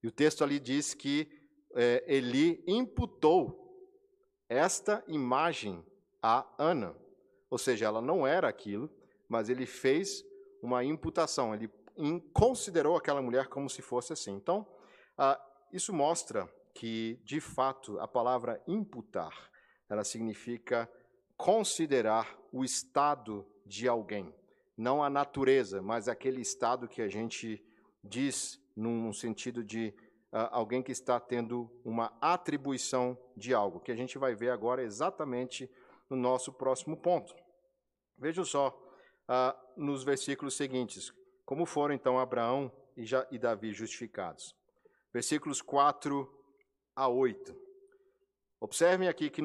E 0.01 0.07
o 0.07 0.11
texto 0.11 0.43
ali 0.43 0.59
diz 0.59 0.93
que 0.93 1.27
é, 1.75 2.03
Eli 2.07 2.63
imputou 2.67 3.59
esta 4.49 5.03
imagem 5.07 5.83
a 6.21 6.45
Ana. 6.57 6.95
Ou 7.49 7.57
seja, 7.57 7.85
ela 7.85 8.01
não 8.01 8.25
era 8.25 8.47
aquilo, 8.47 8.89
mas 9.27 9.49
ele 9.49 9.65
fez 9.65 10.23
uma 10.61 10.83
imputação, 10.83 11.53
ele 11.53 11.69
considerou 12.33 12.95
aquela 12.95 13.21
mulher 13.21 13.47
como 13.47 13.69
se 13.69 13.81
fosse 13.81 14.13
assim. 14.13 14.33
Então, 14.33 14.67
ah, 15.17 15.39
isso 15.71 15.93
mostra 15.93 16.49
que, 16.73 17.19
de 17.23 17.39
fato, 17.39 17.99
a 17.99 18.07
palavra 18.07 18.61
imputar, 18.67 19.51
ela 19.89 20.03
significa 20.03 20.89
considerar 21.37 22.37
o 22.51 22.63
estado 22.63 23.45
de 23.65 23.87
alguém, 23.87 24.33
não 24.77 25.03
a 25.03 25.09
natureza, 25.09 25.81
mas 25.81 26.07
aquele 26.07 26.41
estado 26.41 26.87
que 26.87 27.01
a 27.01 27.07
gente 27.07 27.63
diz 28.03 28.59
num 28.75 29.13
sentido 29.13 29.63
de 29.63 29.93
uh, 30.31 30.49
alguém 30.51 30.81
que 30.81 30.91
está 30.91 31.19
tendo 31.19 31.69
uma 31.85 32.15
atribuição 32.19 33.17
de 33.37 33.53
algo, 33.53 33.79
que 33.79 33.91
a 33.91 33.95
gente 33.95 34.17
vai 34.17 34.35
ver 34.35 34.49
agora 34.49 34.83
exatamente 34.83 35.69
no 36.09 36.17
nosso 36.17 36.51
próximo 36.51 36.97
ponto. 36.97 37.33
Veja 38.17 38.43
só 38.43 38.69
uh, 38.69 39.81
nos 39.81 40.03
versículos 40.03 40.55
seguintes, 40.55 41.11
como 41.45 41.65
foram 41.65 41.93
então 41.93 42.19
Abraão 42.19 42.71
e, 42.95 43.37
Davi 43.37 43.73
justificados. 43.73 44.55
Versículos 45.13 45.61
4 45.61 46.27
a 46.95 47.07
8. 47.07 47.55
Observem 48.59 49.07
aqui 49.07 49.29
que, 49.29 49.41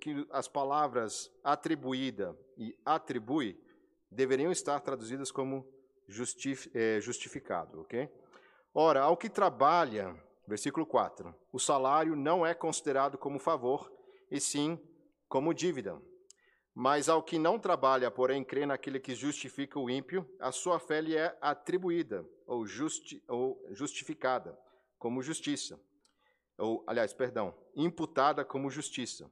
que 0.00 0.26
as 0.30 0.48
palavras 0.48 1.30
atribuída 1.44 2.36
e 2.56 2.74
atribui 2.84 3.60
deveriam 4.10 4.50
estar 4.50 4.80
traduzidas 4.80 5.30
como 5.30 5.66
é, 6.74 7.00
justificado, 7.00 7.80
ok? 7.80 8.08
Ora, 8.74 9.02
ao 9.02 9.16
que 9.16 9.28
trabalha, 9.28 10.16
versículo 10.46 10.86
4, 10.86 11.34
o 11.52 11.58
salário 11.58 12.16
não 12.16 12.44
é 12.44 12.54
considerado 12.54 13.18
como 13.18 13.38
favor, 13.38 13.92
e 14.30 14.40
sim 14.40 14.78
como 15.28 15.52
dívida. 15.52 16.00
Mas 16.74 17.08
ao 17.08 17.22
que 17.22 17.38
não 17.38 17.58
trabalha, 17.58 18.10
porém 18.10 18.42
crê 18.42 18.64
naquele 18.64 18.98
que 18.98 19.14
justifica 19.14 19.78
o 19.78 19.90
ímpio, 19.90 20.28
a 20.40 20.50
sua 20.50 20.78
fé 20.78 21.00
lhe 21.00 21.16
é 21.16 21.36
atribuída, 21.40 22.26
ou, 22.46 22.66
justi... 22.66 23.22
ou 23.28 23.62
justificada, 23.70 24.58
como 24.98 25.22
justiça 25.22 25.78
ou 26.62 26.84
aliás, 26.86 27.12
perdão, 27.12 27.54
imputada 27.74 28.44
como 28.44 28.70
justiça. 28.70 29.30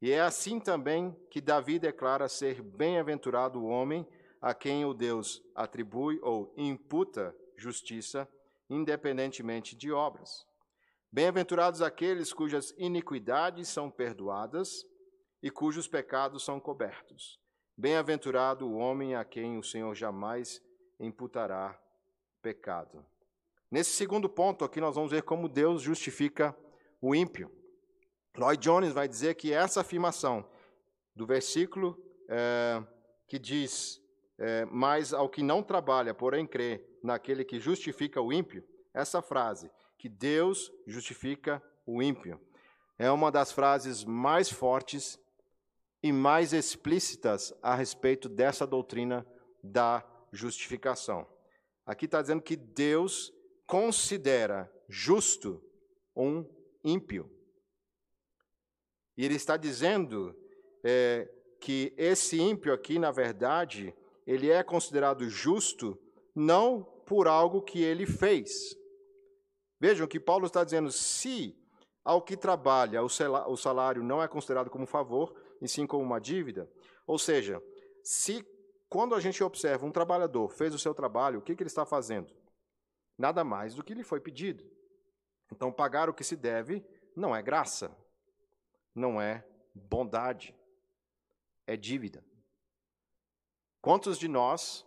E 0.00 0.12
é 0.12 0.20
assim 0.20 0.60
também 0.60 1.16
que 1.30 1.40
Davi 1.40 1.78
declara 1.78 2.28
ser 2.28 2.60
bem-aventurado 2.60 3.58
o 3.58 3.66
homem 3.66 4.06
a 4.40 4.52
quem 4.52 4.84
o 4.84 4.92
Deus 4.92 5.42
atribui 5.54 6.20
ou 6.22 6.52
imputa 6.56 7.34
justiça, 7.56 8.28
independentemente 8.68 9.74
de 9.74 9.90
obras. 9.90 10.46
Bem-aventurados 11.10 11.80
aqueles 11.80 12.32
cujas 12.32 12.74
iniquidades 12.76 13.68
são 13.68 13.90
perdoadas 13.90 14.84
e 15.42 15.50
cujos 15.50 15.86
pecados 15.86 16.44
são 16.44 16.58
cobertos. 16.58 17.38
Bem-aventurado 17.76 18.66
o 18.66 18.76
homem 18.76 19.14
a 19.14 19.24
quem 19.24 19.58
o 19.58 19.62
Senhor 19.62 19.94
jamais 19.94 20.62
imputará 20.98 21.78
pecado. 22.40 23.04
Nesse 23.70 23.90
segundo 23.90 24.28
ponto 24.28 24.64
aqui, 24.64 24.80
nós 24.80 24.94
vamos 24.94 25.10
ver 25.10 25.22
como 25.22 25.48
Deus 25.48 25.82
justifica 25.82 26.56
o 27.00 27.14
ímpio. 27.14 27.50
Lloyd 28.36 28.62
Jones 28.62 28.92
vai 28.92 29.08
dizer 29.08 29.34
que 29.34 29.52
essa 29.52 29.80
afirmação 29.80 30.48
do 31.14 31.26
versículo 31.26 31.98
é, 32.28 32.82
que 33.26 33.38
diz: 33.38 34.00
é, 34.38 34.64
Mas 34.66 35.12
ao 35.12 35.28
que 35.28 35.42
não 35.42 35.62
trabalha, 35.62 36.14
porém 36.14 36.46
crê 36.46 36.84
naquele 37.02 37.44
que 37.44 37.58
justifica 37.58 38.20
o 38.20 38.32
ímpio, 38.32 38.64
essa 38.94 39.20
frase, 39.20 39.70
que 39.98 40.08
Deus 40.08 40.72
justifica 40.86 41.62
o 41.84 42.02
ímpio, 42.02 42.40
é 42.98 43.10
uma 43.10 43.30
das 43.30 43.52
frases 43.52 44.04
mais 44.04 44.50
fortes 44.50 45.18
e 46.06 46.12
mais 46.12 46.52
explícitas 46.52 47.52
a 47.60 47.74
respeito 47.74 48.28
dessa 48.28 48.64
doutrina 48.64 49.26
da 49.62 50.06
justificação. 50.30 51.26
Aqui 51.84 52.04
está 52.04 52.22
dizendo 52.22 52.42
que 52.42 52.54
Deus 52.54 53.32
considera 53.66 54.72
justo 54.88 55.60
um 56.14 56.48
ímpio. 56.84 57.28
E 59.16 59.24
ele 59.24 59.34
está 59.34 59.56
dizendo 59.56 60.36
é, 60.84 61.28
que 61.60 61.92
esse 61.96 62.40
ímpio 62.40 62.72
aqui, 62.72 62.98
na 62.98 63.10
verdade, 63.10 63.92
ele 64.24 64.50
é 64.50 64.62
considerado 64.62 65.28
justo 65.28 65.98
não 66.34 66.84
por 67.04 67.26
algo 67.26 67.62
que 67.62 67.82
ele 67.82 68.06
fez. 68.06 68.76
Vejam 69.80 70.06
que 70.06 70.20
Paulo 70.20 70.46
está 70.46 70.62
dizendo: 70.62 70.92
se 70.92 71.56
ao 72.04 72.22
que 72.22 72.36
trabalha, 72.36 73.02
o 73.02 73.56
salário 73.56 74.04
não 74.04 74.22
é 74.22 74.28
considerado 74.28 74.70
como 74.70 74.86
favor, 74.86 75.34
e 75.60 75.68
sim 75.68 75.86
como 75.86 76.02
uma 76.02 76.20
dívida. 76.20 76.70
Ou 77.06 77.18
seja, 77.18 77.62
se 78.02 78.44
quando 78.88 79.14
a 79.14 79.20
gente 79.20 79.42
observa 79.42 79.86
um 79.86 79.92
trabalhador 79.92 80.48
fez 80.48 80.74
o 80.74 80.78
seu 80.78 80.94
trabalho, 80.94 81.38
o 81.38 81.42
que, 81.42 81.54
que 81.54 81.62
ele 81.62 81.68
está 81.68 81.84
fazendo? 81.84 82.32
Nada 83.18 83.42
mais 83.42 83.74
do 83.74 83.82
que 83.82 83.94
lhe 83.94 84.04
foi 84.04 84.20
pedido. 84.20 84.64
Então, 85.52 85.72
pagar 85.72 86.08
o 86.08 86.14
que 86.14 86.24
se 86.24 86.36
deve 86.36 86.84
não 87.14 87.34
é 87.34 87.42
graça, 87.42 87.96
não 88.94 89.20
é 89.20 89.46
bondade, 89.74 90.54
é 91.66 91.76
dívida. 91.76 92.24
Quantos 93.80 94.18
de 94.18 94.28
nós, 94.28 94.84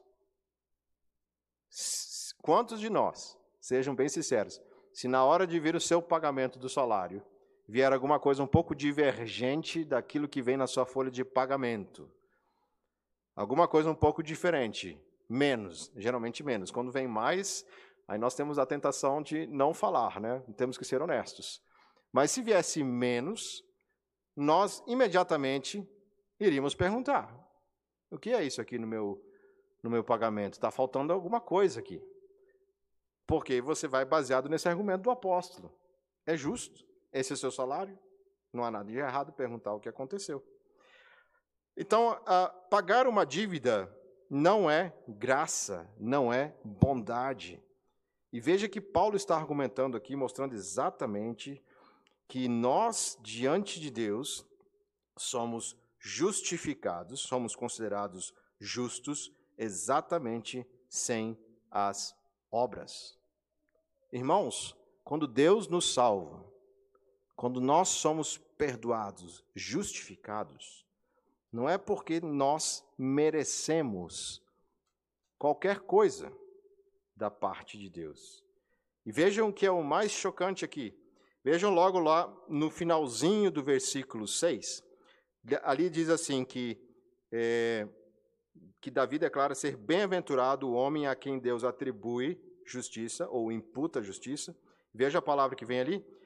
quantos 2.42 2.80
de 2.80 2.90
nós, 2.90 3.38
sejam 3.60 3.96
bem 3.96 4.10
sinceros, 4.10 4.62
se 4.94 5.08
na 5.08 5.24
hora 5.24 5.48
de 5.48 5.60
vir 5.60 5.76
o 5.76 5.82
seu 5.82 6.02
pagamento 6.02 6.60
do 6.60 6.70
salário 6.70 7.26
vier 7.70 7.94
alguma 7.94 8.20
coisa 8.20 8.42
um 8.42 8.48
pouco 8.48 8.74
divergente 8.74 9.86
daquilo 9.86 10.28
que 10.28 10.42
vem 10.42 10.58
na 10.58 10.66
sua 10.66 10.88
folha 10.88 11.12
de 11.12 11.24
pagamento, 11.24 12.12
alguma 13.36 13.68
coisa 13.68 13.92
um 13.92 13.96
pouco 13.96 14.24
diferente, 14.24 15.00
menos, 15.30 15.92
geralmente 15.96 16.44
menos. 16.44 16.72
Quando 16.72 16.92
vem 16.92 17.08
mais, 17.08 17.64
aí 18.08 18.18
nós 18.18 18.34
temos 18.34 18.58
a 18.58 18.66
tentação 18.66 19.22
de 19.22 19.46
não 19.46 19.72
falar, 19.72 20.20
né? 20.20 20.44
Temos 20.58 20.80
que 20.80 20.84
ser 20.84 21.00
honestos. 21.00 21.62
Mas 22.12 22.32
se 22.32 22.42
viesse 22.42 22.84
menos, 22.84 23.64
nós 24.36 24.84
imediatamente 24.88 25.88
iríamos 26.40 26.74
perguntar: 26.74 27.32
o 28.10 28.18
que 28.18 28.32
é 28.32 28.44
isso 28.44 28.60
aqui 28.60 28.80
no 28.80 28.88
meu, 28.88 29.24
no 29.84 29.92
meu 29.92 30.04
pagamento? 30.04 30.54
Está 30.54 30.72
faltando 30.72 31.14
alguma 31.14 31.40
coisa 31.40 31.80
aqui. 31.80 32.02
Porque 33.28 33.62
você 33.62 33.88
vai 33.88 34.06
baseado 34.06 34.50
nesse 34.50 34.68
argumento 34.68 35.04
do 35.04 35.12
apóstolo. 35.12 35.72
É 36.26 36.36
justo? 36.36 36.89
Esse 37.12 37.34
é 37.34 37.36
o 37.36 37.38
seu 37.38 37.52
salário? 37.52 37.98
Não 38.52 38.64
há 38.64 38.72
nada 38.72 38.92
de 38.92 38.98
errado 38.98 39.32
perguntar 39.34 39.74
o 39.74 39.80
que 39.80 39.90
aconteceu. 39.90 40.44
Então, 41.76 42.12
uh, 42.12 42.70
pagar 42.70 43.08
uma 43.08 43.26
dívida 43.26 43.94
não 44.30 44.70
é 44.70 44.94
graça, 45.08 45.90
não 45.98 46.32
é 46.32 46.56
bondade. 46.64 47.62
E 48.32 48.40
veja 48.40 48.70
que 48.70 48.82
Paulo 48.82 49.16
está 49.16 49.36
argumentando 49.36 49.98
aqui, 49.98 50.16
mostrando 50.16 50.54
exatamente 50.54 51.64
que 52.28 52.48
nós, 52.48 53.18
diante 53.22 53.80
de 53.80 53.90
Deus, 53.90 54.46
somos 55.18 55.76
justificados, 55.98 57.22
somos 57.22 57.56
considerados 57.56 58.34
justos 58.60 59.34
exatamente 59.58 60.66
sem 60.88 61.38
as 61.72 62.16
obras. 62.52 63.18
Irmãos, 64.12 64.76
quando 65.04 65.28
Deus 65.28 65.68
nos 65.68 65.94
salva, 65.94 66.46
quando 67.40 67.62
nós 67.62 67.88
somos 67.88 68.38
perdoados, 68.38 69.46
justificados, 69.56 70.86
não 71.50 71.70
é 71.70 71.78
porque 71.78 72.20
nós 72.20 72.86
merecemos 72.98 74.44
qualquer 75.38 75.80
coisa 75.80 76.34
da 77.16 77.32
parte 77.32 77.78
de 77.78 77.90
Deus. 77.90 78.44
E 79.06 79.12
vejam 79.14 79.48
o 79.48 79.54
que 79.54 79.66
é 79.66 79.72
o 79.72 79.82
mais 79.82 80.12
chocante 80.12 80.66
aqui. 80.66 80.94
Vejam 81.42 81.74
logo 81.74 81.98
lá 81.98 82.30
no 82.50 82.70
finalzinho 82.70 83.50
do 83.50 83.64
versículo 83.64 84.28
6. 84.28 84.84
Ali 85.64 85.90
diz 85.90 86.10
assim 86.10 86.44
que, 86.44 86.78
é, 87.32 87.88
que 88.82 88.92
Davi 88.92 89.18
declara 89.18 89.56
ser 89.56 89.78
bem-aventurado 89.78 90.68
o 90.68 90.74
homem 90.74 91.08
a 91.08 91.16
quem 91.16 91.40
Deus 91.40 91.64
atribui 91.64 92.38
justiça, 92.66 93.30
ou 93.30 93.50
imputa 93.50 94.04
justiça. 94.04 94.54
Veja 94.94 95.20
a 95.20 95.22
palavra 95.22 95.56
que 95.56 95.64
vem 95.64 95.80
ali. 95.80 96.19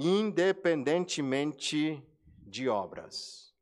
Independentemente 0.00 2.00
de 2.38 2.68
obras. 2.68 3.52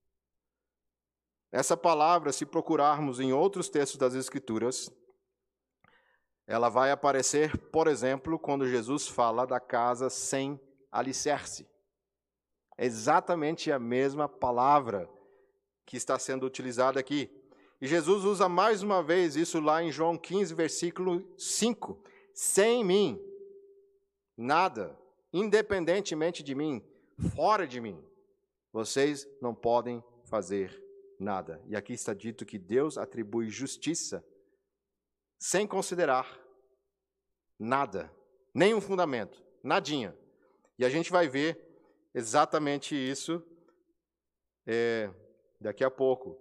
Essa 1.51 1.79
palavra, 1.79 2.31
se 2.31 2.45
procurarmos 2.45 3.21
em 3.21 3.33
outros 3.33 3.71
textos 3.71 3.97
das 3.97 4.15
Escrituras, 4.15 4.91
ela 6.47 6.69
vai 6.69 6.91
aparecer, 6.91 7.57
por 7.71 7.89
exemplo, 7.89 8.39
quando 8.39 8.69
Jesus 8.69 9.09
fala 9.09 9.47
da 9.47 9.59
casa 9.59 10.11
sem 10.11 10.61
alicerce. 10.93 11.67
É 12.77 12.85
exatamente 12.85 13.73
a 13.73 13.79
mesma 13.79 14.29
palavra 14.29 15.09
que 15.87 15.97
está 15.97 16.19
sendo 16.19 16.45
utilizada 16.45 17.01
aqui. 17.01 17.31
E 17.81 17.87
Jesus 17.87 18.25
usa 18.25 18.47
mais 18.47 18.83
uma 18.83 19.03
vez 19.03 19.37
isso 19.37 19.59
lá 19.59 19.83
em 19.83 19.91
João 19.91 20.19
15, 20.19 20.55
versículo 20.55 21.35
5. 21.39 21.99
Sem 22.35 22.85
mim, 22.85 23.19
nada, 24.37 24.95
independentemente 25.39 26.43
de 26.43 26.55
mim, 26.55 26.83
fora 27.35 27.67
de 27.67 27.79
mim, 27.79 28.03
vocês 28.73 29.29
não 29.41 29.55
podem 29.55 30.03
fazer 30.25 30.83
nada. 31.21 31.63
E 31.67 31.77
aqui 31.77 31.93
está 31.93 32.15
dito 32.15 32.47
que 32.47 32.59
Deus 32.59 32.97
atribui 32.97 33.51
justiça 33.51 34.25
sem 35.39 35.67
considerar 35.67 36.41
nada, 37.59 38.11
nenhum 38.55 38.81
fundamento, 38.81 39.43
nadinha. 39.63 40.17
E 40.79 40.85
a 40.87 40.89
gente 40.89 41.11
vai 41.11 41.29
ver 41.29 41.61
exatamente 42.15 42.95
isso 42.95 43.43
é, 44.67 45.11
daqui 45.61 45.85
a 45.85 45.91
pouco. 45.91 46.41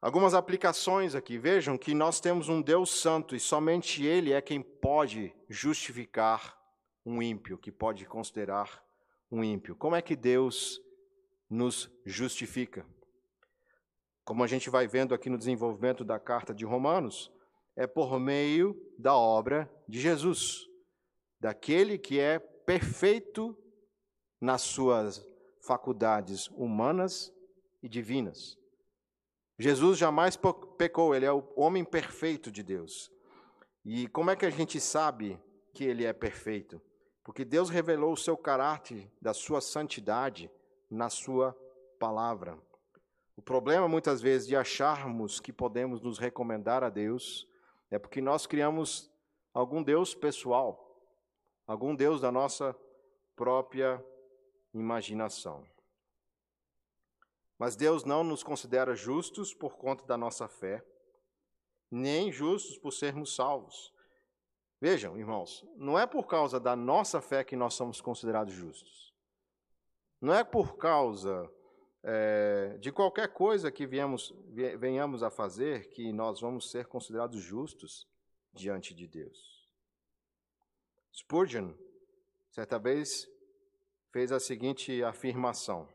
Algumas 0.00 0.32
aplicações 0.32 1.14
aqui. 1.14 1.38
Vejam 1.38 1.76
que 1.76 1.94
nós 1.94 2.18
temos 2.18 2.48
um 2.48 2.62
Deus 2.62 2.90
santo 2.90 3.36
e 3.36 3.40
somente 3.40 4.02
Ele 4.04 4.32
é 4.32 4.40
quem 4.40 4.62
pode 4.62 5.34
justificar 5.48 6.61
um 7.04 7.22
ímpio, 7.22 7.58
que 7.58 7.72
pode 7.72 8.04
considerar 8.06 8.84
um 9.30 9.42
ímpio. 9.42 9.74
Como 9.76 9.96
é 9.96 10.02
que 10.02 10.14
Deus 10.14 10.80
nos 11.48 11.90
justifica? 12.04 12.86
Como 14.24 14.44
a 14.44 14.46
gente 14.46 14.70
vai 14.70 14.86
vendo 14.86 15.14
aqui 15.14 15.28
no 15.28 15.38
desenvolvimento 15.38 16.04
da 16.04 16.18
carta 16.18 16.54
de 16.54 16.64
Romanos, 16.64 17.32
é 17.74 17.86
por 17.86 18.18
meio 18.20 18.76
da 18.98 19.16
obra 19.16 19.70
de 19.88 20.00
Jesus, 20.00 20.66
daquele 21.40 21.98
que 21.98 22.20
é 22.20 22.38
perfeito 22.38 23.56
nas 24.40 24.62
suas 24.62 25.24
faculdades 25.66 26.48
humanas 26.48 27.32
e 27.82 27.88
divinas. 27.88 28.58
Jesus 29.58 29.98
jamais 29.98 30.38
pecou, 30.76 31.14
ele 31.14 31.24
é 31.24 31.32
o 31.32 31.52
homem 31.56 31.84
perfeito 31.84 32.50
de 32.50 32.62
Deus. 32.62 33.10
E 33.84 34.06
como 34.08 34.30
é 34.30 34.36
que 34.36 34.46
a 34.46 34.50
gente 34.50 34.80
sabe 34.80 35.40
que 35.74 35.84
ele 35.84 36.04
é 36.04 36.12
perfeito? 36.12 36.80
Porque 37.22 37.44
Deus 37.44 37.70
revelou 37.70 38.12
o 38.12 38.16
seu 38.16 38.36
caráter, 38.36 39.10
da 39.20 39.32
sua 39.32 39.60
santidade, 39.60 40.50
na 40.90 41.08
sua 41.08 41.56
palavra. 41.98 42.58
O 43.36 43.42
problema, 43.42 43.88
muitas 43.88 44.20
vezes, 44.20 44.46
de 44.46 44.56
acharmos 44.56 45.40
que 45.40 45.52
podemos 45.52 46.00
nos 46.00 46.18
recomendar 46.18 46.82
a 46.82 46.90
Deus 46.90 47.48
é 47.90 47.98
porque 47.98 48.20
nós 48.20 48.46
criamos 48.46 49.10
algum 49.54 49.82
Deus 49.82 50.14
pessoal, 50.14 51.00
algum 51.66 51.94
Deus 51.94 52.20
da 52.20 52.32
nossa 52.32 52.76
própria 53.36 54.04
imaginação. 54.74 55.64
Mas 57.58 57.76
Deus 57.76 58.04
não 58.04 58.24
nos 58.24 58.42
considera 58.42 58.94
justos 58.94 59.54
por 59.54 59.76
conta 59.76 60.04
da 60.04 60.16
nossa 60.16 60.48
fé, 60.48 60.84
nem 61.90 62.32
justos 62.32 62.78
por 62.78 62.92
sermos 62.92 63.34
salvos. 63.34 63.91
Vejam, 64.82 65.16
irmãos, 65.16 65.64
não 65.76 65.96
é 65.96 66.08
por 66.08 66.26
causa 66.26 66.58
da 66.58 66.74
nossa 66.74 67.20
fé 67.20 67.44
que 67.44 67.54
nós 67.54 67.74
somos 67.74 68.00
considerados 68.00 68.52
justos. 68.52 69.14
Não 70.20 70.34
é 70.34 70.42
por 70.42 70.76
causa 70.76 71.48
é, 72.02 72.76
de 72.80 72.90
qualquer 72.90 73.28
coisa 73.28 73.70
que 73.70 73.86
viemos, 73.86 74.34
venhamos 74.80 75.22
a 75.22 75.30
fazer 75.30 75.88
que 75.90 76.12
nós 76.12 76.40
vamos 76.40 76.68
ser 76.68 76.86
considerados 76.86 77.40
justos 77.40 78.08
diante 78.52 78.92
de 78.92 79.06
Deus. 79.06 79.70
Spurgeon, 81.14 81.74
certa 82.50 82.76
vez, 82.76 83.30
fez 84.10 84.32
a 84.32 84.40
seguinte 84.40 85.00
afirmação: 85.04 85.88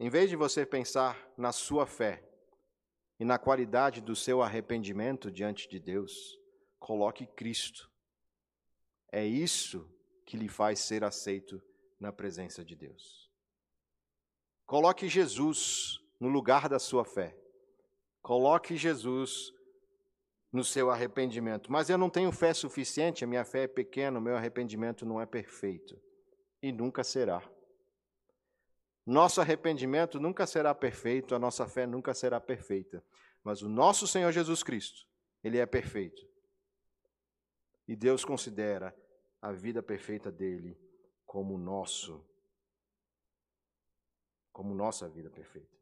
em 0.00 0.10
vez 0.10 0.28
de 0.28 0.34
você 0.34 0.66
pensar 0.66 1.16
na 1.36 1.52
sua 1.52 1.86
fé 1.86 2.28
e 3.20 3.24
na 3.24 3.38
qualidade 3.38 4.00
do 4.00 4.16
seu 4.16 4.42
arrependimento 4.42 5.30
diante 5.30 5.68
de 5.68 5.78
Deus, 5.78 6.41
coloque 6.82 7.26
Cristo. 7.26 7.88
É 9.10 9.24
isso 9.24 9.88
que 10.26 10.36
lhe 10.36 10.48
faz 10.48 10.80
ser 10.80 11.04
aceito 11.04 11.62
na 11.98 12.12
presença 12.12 12.64
de 12.64 12.74
Deus. 12.74 13.30
Coloque 14.66 15.08
Jesus 15.08 16.00
no 16.18 16.28
lugar 16.28 16.68
da 16.68 16.80
sua 16.80 17.04
fé. 17.04 17.36
Coloque 18.20 18.76
Jesus 18.76 19.52
no 20.52 20.64
seu 20.64 20.90
arrependimento. 20.90 21.70
Mas 21.70 21.88
eu 21.88 21.96
não 21.96 22.10
tenho 22.10 22.32
fé 22.32 22.52
suficiente, 22.52 23.22
a 23.22 23.28
minha 23.28 23.44
fé 23.44 23.62
é 23.62 23.68
pequena, 23.68 24.18
o 24.18 24.22
meu 24.22 24.36
arrependimento 24.36 25.06
não 25.06 25.20
é 25.20 25.26
perfeito. 25.26 25.96
E 26.60 26.72
nunca 26.72 27.04
será. 27.04 27.48
Nosso 29.06 29.40
arrependimento 29.40 30.18
nunca 30.18 30.46
será 30.46 30.74
perfeito, 30.74 31.34
a 31.34 31.38
nossa 31.38 31.66
fé 31.68 31.86
nunca 31.86 32.12
será 32.12 32.40
perfeita. 32.40 33.04
Mas 33.44 33.62
o 33.62 33.68
nosso 33.68 34.06
Senhor 34.06 34.32
Jesus 34.32 34.64
Cristo, 34.64 35.06
ele 35.44 35.58
é 35.58 35.66
perfeito. 35.66 36.31
E 37.86 37.96
Deus 37.96 38.24
considera 38.24 38.96
a 39.40 39.52
vida 39.52 39.82
perfeita 39.82 40.30
dele 40.30 40.78
como 41.26 41.58
nosso, 41.58 42.24
como 44.52 44.74
nossa 44.74 45.08
vida 45.08 45.30
perfeita. 45.30 45.76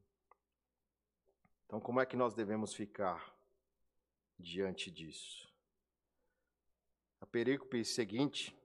Então, 1.66 1.80
como 1.80 2.00
é 2.00 2.06
que 2.06 2.16
nós 2.16 2.34
devemos 2.34 2.74
ficar 2.74 3.36
diante 4.38 4.90
disso? 4.90 5.48
A 7.20 7.26
perícope 7.26 7.84
seguinte 7.84 8.56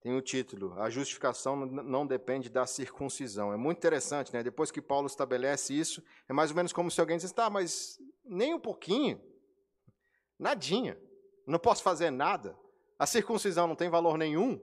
tem 0.00 0.14
o 0.16 0.22
título: 0.22 0.80
A 0.80 0.90
justificação 0.90 1.56
não 1.66 2.06
depende 2.06 2.48
da 2.48 2.66
circuncisão. 2.66 3.52
É 3.52 3.56
muito 3.56 3.78
interessante, 3.78 4.32
né? 4.32 4.42
Depois 4.42 4.70
que 4.70 4.80
Paulo 4.80 5.06
estabelece 5.06 5.72
isso, 5.72 6.02
é 6.28 6.32
mais 6.32 6.50
ou 6.50 6.56
menos 6.56 6.72
como 6.72 6.90
se 6.90 7.00
alguém 7.00 7.16
dissesse: 7.16 7.34
tá, 7.34 7.48
mas 7.48 8.00
nem 8.24 8.54
um 8.54 8.60
pouquinho, 8.60 9.20
nadinha, 10.38 10.98
não 11.46 11.58
posso 11.58 11.82
fazer 11.82 12.10
nada, 12.10 12.56
a 12.98 13.06
circuncisão 13.06 13.66
não 13.66 13.76
tem 13.76 13.88
valor 13.88 14.16
nenhum. 14.16 14.60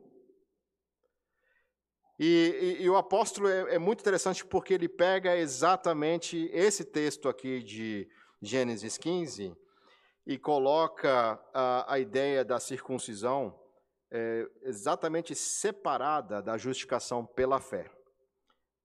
E, 2.19 2.77
e, 2.79 2.83
e 2.83 2.89
o 2.89 2.97
apóstolo 2.97 3.47
é, 3.47 3.75
é 3.75 3.79
muito 3.79 4.01
interessante 4.01 4.45
porque 4.45 4.73
ele 4.73 4.87
pega 4.87 5.35
exatamente 5.35 6.49
esse 6.53 6.85
texto 6.85 7.27
aqui 7.27 7.63
de 7.63 8.07
Gênesis 8.41 8.97
15 8.97 9.55
e 10.25 10.37
coloca 10.37 11.39
a, 11.53 11.93
a 11.93 11.99
ideia 11.99 12.45
da 12.45 12.59
circuncisão 12.59 13.59
é, 14.11 14.47
exatamente 14.63 15.33
separada 15.33 16.41
da 16.41 16.57
justificação 16.57 17.25
pela 17.25 17.59
fé. 17.59 17.89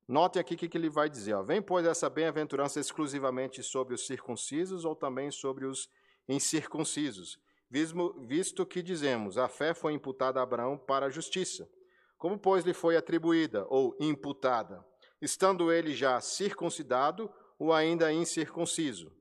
Notem 0.08 0.40
aqui 0.40 0.54
o 0.54 0.56
que, 0.56 0.68
que 0.68 0.78
ele 0.78 0.88
vai 0.88 1.10
dizer. 1.10 1.34
Ó. 1.34 1.42
Vem, 1.42 1.60
pois, 1.60 1.84
essa 1.84 2.08
bem-aventurança 2.08 2.78
exclusivamente 2.78 3.62
sobre 3.62 3.92
os 3.94 4.06
circuncisos 4.06 4.84
ou 4.84 4.94
também 4.94 5.30
sobre 5.32 5.66
os 5.66 5.90
incircuncisos, 6.28 7.38
visto 7.70 8.64
que 8.64 8.82
dizemos, 8.82 9.36
a 9.36 9.48
fé 9.48 9.74
foi 9.74 9.92
imputada 9.92 10.40
a 10.40 10.42
Abraão 10.42 10.78
para 10.78 11.06
a 11.06 11.10
justiça. 11.10 11.68
Como, 12.16 12.38
pois, 12.38 12.64
lhe 12.64 12.72
foi 12.72 12.96
atribuída 12.96 13.66
ou 13.68 13.96
imputada? 14.00 14.84
Estando 15.20 15.72
ele 15.72 15.94
já 15.94 16.20
circuncidado 16.20 17.30
ou 17.58 17.72
ainda 17.72 18.12
incircunciso? 18.12 19.12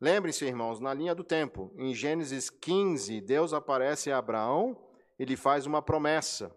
Lembrem-se, 0.00 0.44
irmãos, 0.44 0.78
na 0.78 0.94
linha 0.94 1.14
do 1.14 1.24
tempo, 1.24 1.72
em 1.76 1.94
Gênesis 1.94 2.50
15, 2.50 3.20
Deus 3.20 3.52
aparece 3.52 4.12
a 4.12 4.18
Abraão 4.18 4.76
e 5.18 5.24
lhe 5.24 5.36
faz 5.36 5.66
uma 5.66 5.82
promessa. 5.82 6.54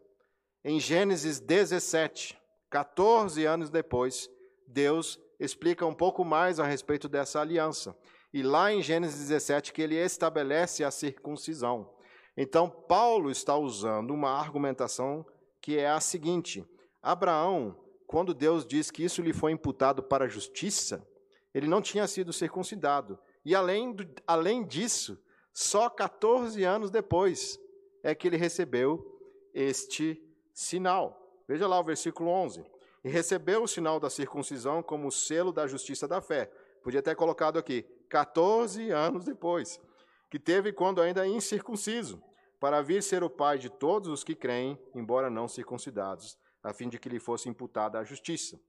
Em 0.63 0.79
Gênesis 0.79 1.39
17, 1.39 2.37
14 2.69 3.43
anos 3.45 3.69
depois, 3.69 4.29
Deus 4.67 5.19
explica 5.39 5.85
um 5.85 5.93
pouco 5.93 6.23
mais 6.23 6.59
a 6.59 6.65
respeito 6.65 7.09
dessa 7.09 7.41
aliança. 7.41 7.97
E 8.33 8.41
lá 8.41 8.71
em 8.71 8.81
Gênesis 8.81 9.19
17 9.27 9.73
que 9.73 9.81
ele 9.81 9.95
estabelece 9.95 10.83
a 10.83 10.91
circuncisão. 10.91 11.93
Então, 12.35 12.69
Paulo 12.69 13.29
está 13.29 13.57
usando 13.57 14.11
uma 14.11 14.31
argumentação 14.31 15.25
que 15.59 15.77
é 15.77 15.89
a 15.89 15.99
seguinte: 15.99 16.65
Abraão, 17.01 17.77
quando 18.07 18.33
Deus 18.33 18.65
diz 18.65 18.89
que 18.89 19.03
isso 19.03 19.21
lhe 19.21 19.33
foi 19.33 19.51
imputado 19.51 20.01
para 20.01 20.27
justiça, 20.27 21.05
ele 21.53 21.67
não 21.67 21.81
tinha 21.81 22.07
sido 22.07 22.31
circuncidado. 22.31 23.19
E 23.43 23.53
além, 23.53 23.93
do, 23.93 24.07
além 24.25 24.65
disso, 24.65 25.21
só 25.53 25.89
14 25.89 26.63
anos 26.63 26.89
depois 26.89 27.59
é 28.03 28.15
que 28.15 28.27
ele 28.27 28.37
recebeu 28.37 29.19
este 29.53 30.21
sinal. 30.53 31.21
Veja 31.47 31.67
lá 31.67 31.79
o 31.79 31.83
versículo 31.83 32.29
11. 32.29 32.63
E 33.03 33.09
recebeu 33.09 33.63
o 33.63 33.67
sinal 33.67 33.99
da 33.99 34.09
circuncisão 34.09 34.81
como 34.81 35.11
selo 35.11 35.51
da 35.51 35.67
justiça 35.67 36.07
da 36.07 36.21
fé. 36.21 36.51
Podia 36.83 37.01
ter 37.01 37.15
colocado 37.15 37.57
aqui, 37.57 37.85
14 38.11 38.91
anos 38.91 39.23
depois, 39.23 39.79
que 40.29 40.37
teve 40.37 40.73
quando 40.73 41.01
ainda 41.01 41.25
incircunciso, 41.25 42.21
para 42.59 42.81
vir 42.81 43.01
ser 43.01 43.23
o 43.23 43.29
pai 43.29 43.57
de 43.57 43.69
todos 43.69 44.09
os 44.09 44.23
que 44.23 44.35
creem, 44.35 44.77
embora 44.93 45.29
não 45.29 45.47
circuncidados, 45.47 46.37
a 46.61 46.73
fim 46.73 46.89
de 46.89 46.99
que 46.99 47.07
lhe 47.07 47.19
fosse 47.19 47.47
imputada 47.47 47.97
a 47.97 48.03
justiça. 48.03 48.59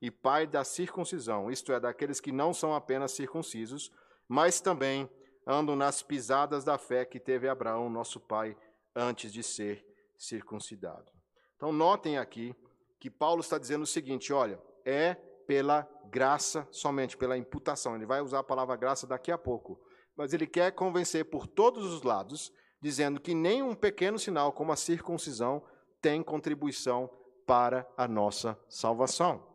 E 0.00 0.10
pai 0.10 0.46
da 0.46 0.62
circuncisão, 0.62 1.50
isto 1.50 1.72
é, 1.72 1.80
daqueles 1.80 2.20
que 2.20 2.30
não 2.30 2.54
são 2.54 2.74
apenas 2.74 3.10
circuncisos, 3.10 3.92
mas 4.28 4.60
também 4.60 5.10
andam 5.44 5.74
nas 5.74 6.00
pisadas 6.00 6.64
da 6.64 6.78
fé 6.78 7.04
que 7.04 7.18
teve 7.18 7.48
Abraão, 7.48 7.90
nosso 7.90 8.20
pai, 8.20 8.56
antes 8.94 9.32
de 9.32 9.42
ser 9.42 9.84
circuncidado. 10.16 11.10
Então, 11.56 11.72
notem 11.72 12.18
aqui 12.18 12.54
que 13.00 13.10
Paulo 13.10 13.40
está 13.40 13.58
dizendo 13.58 13.82
o 13.82 13.86
seguinte: 13.86 14.32
olha, 14.32 14.60
é 14.84 15.16
pela 15.52 15.86
graça, 16.06 16.66
somente 16.70 17.14
pela 17.14 17.36
imputação. 17.36 17.94
Ele 17.94 18.06
vai 18.06 18.22
usar 18.22 18.38
a 18.38 18.42
palavra 18.42 18.74
graça 18.74 19.06
daqui 19.06 19.30
a 19.30 19.36
pouco. 19.36 19.78
Mas 20.16 20.32
ele 20.32 20.46
quer 20.46 20.72
convencer 20.72 21.26
por 21.26 21.46
todos 21.46 21.92
os 21.92 22.02
lados, 22.02 22.50
dizendo 22.80 23.20
que 23.20 23.34
nem 23.34 23.62
um 23.62 23.74
pequeno 23.74 24.18
sinal 24.18 24.50
como 24.50 24.72
a 24.72 24.76
circuncisão 24.76 25.62
tem 26.00 26.22
contribuição 26.22 27.10
para 27.46 27.86
a 27.98 28.08
nossa 28.08 28.58
salvação. 28.66 29.46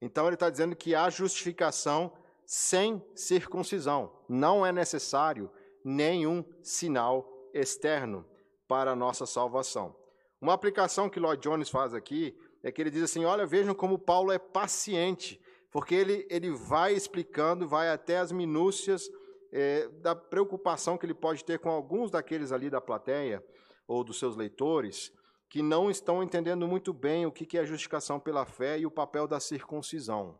Então 0.00 0.26
ele 0.26 0.34
está 0.34 0.48
dizendo 0.48 0.76
que 0.76 0.94
há 0.94 1.10
justificação 1.10 2.12
sem 2.46 3.04
circuncisão. 3.16 4.12
Não 4.28 4.64
é 4.64 4.70
necessário 4.70 5.50
nenhum 5.84 6.44
sinal 6.62 7.28
externo 7.52 8.24
para 8.68 8.92
a 8.92 8.96
nossa 8.96 9.26
salvação. 9.26 9.96
Uma 10.40 10.54
aplicação 10.54 11.10
que 11.10 11.18
Lloyd 11.18 11.42
Jones 11.42 11.68
faz 11.68 11.94
aqui 11.94 12.38
é 12.62 12.70
que 12.70 12.80
ele 12.80 12.90
diz 12.90 13.02
assim: 13.02 13.24
olha, 13.24 13.46
vejam 13.46 13.74
como 13.74 13.98
Paulo 13.98 14.32
é 14.32 14.38
paciente, 14.38 15.40
porque 15.70 15.94
ele, 15.94 16.26
ele 16.30 16.50
vai 16.50 16.94
explicando, 16.94 17.68
vai 17.68 17.90
até 17.90 18.18
as 18.18 18.30
minúcias 18.30 19.08
é, 19.52 19.88
da 20.00 20.14
preocupação 20.14 20.96
que 20.96 21.06
ele 21.06 21.14
pode 21.14 21.44
ter 21.44 21.58
com 21.58 21.70
alguns 21.70 22.10
daqueles 22.10 22.52
ali 22.52 22.70
da 22.70 22.80
plateia 22.80 23.42
ou 23.86 24.02
dos 24.02 24.18
seus 24.18 24.36
leitores 24.36 25.12
que 25.52 25.60
não 25.60 25.90
estão 25.90 26.22
entendendo 26.22 26.66
muito 26.66 26.94
bem 26.94 27.26
o 27.26 27.30
que 27.30 27.58
é 27.58 27.60
a 27.60 27.66
justificação 27.66 28.18
pela 28.18 28.46
fé 28.46 28.78
e 28.78 28.86
o 28.86 28.90
papel 28.90 29.28
da 29.28 29.38
circuncisão. 29.38 30.38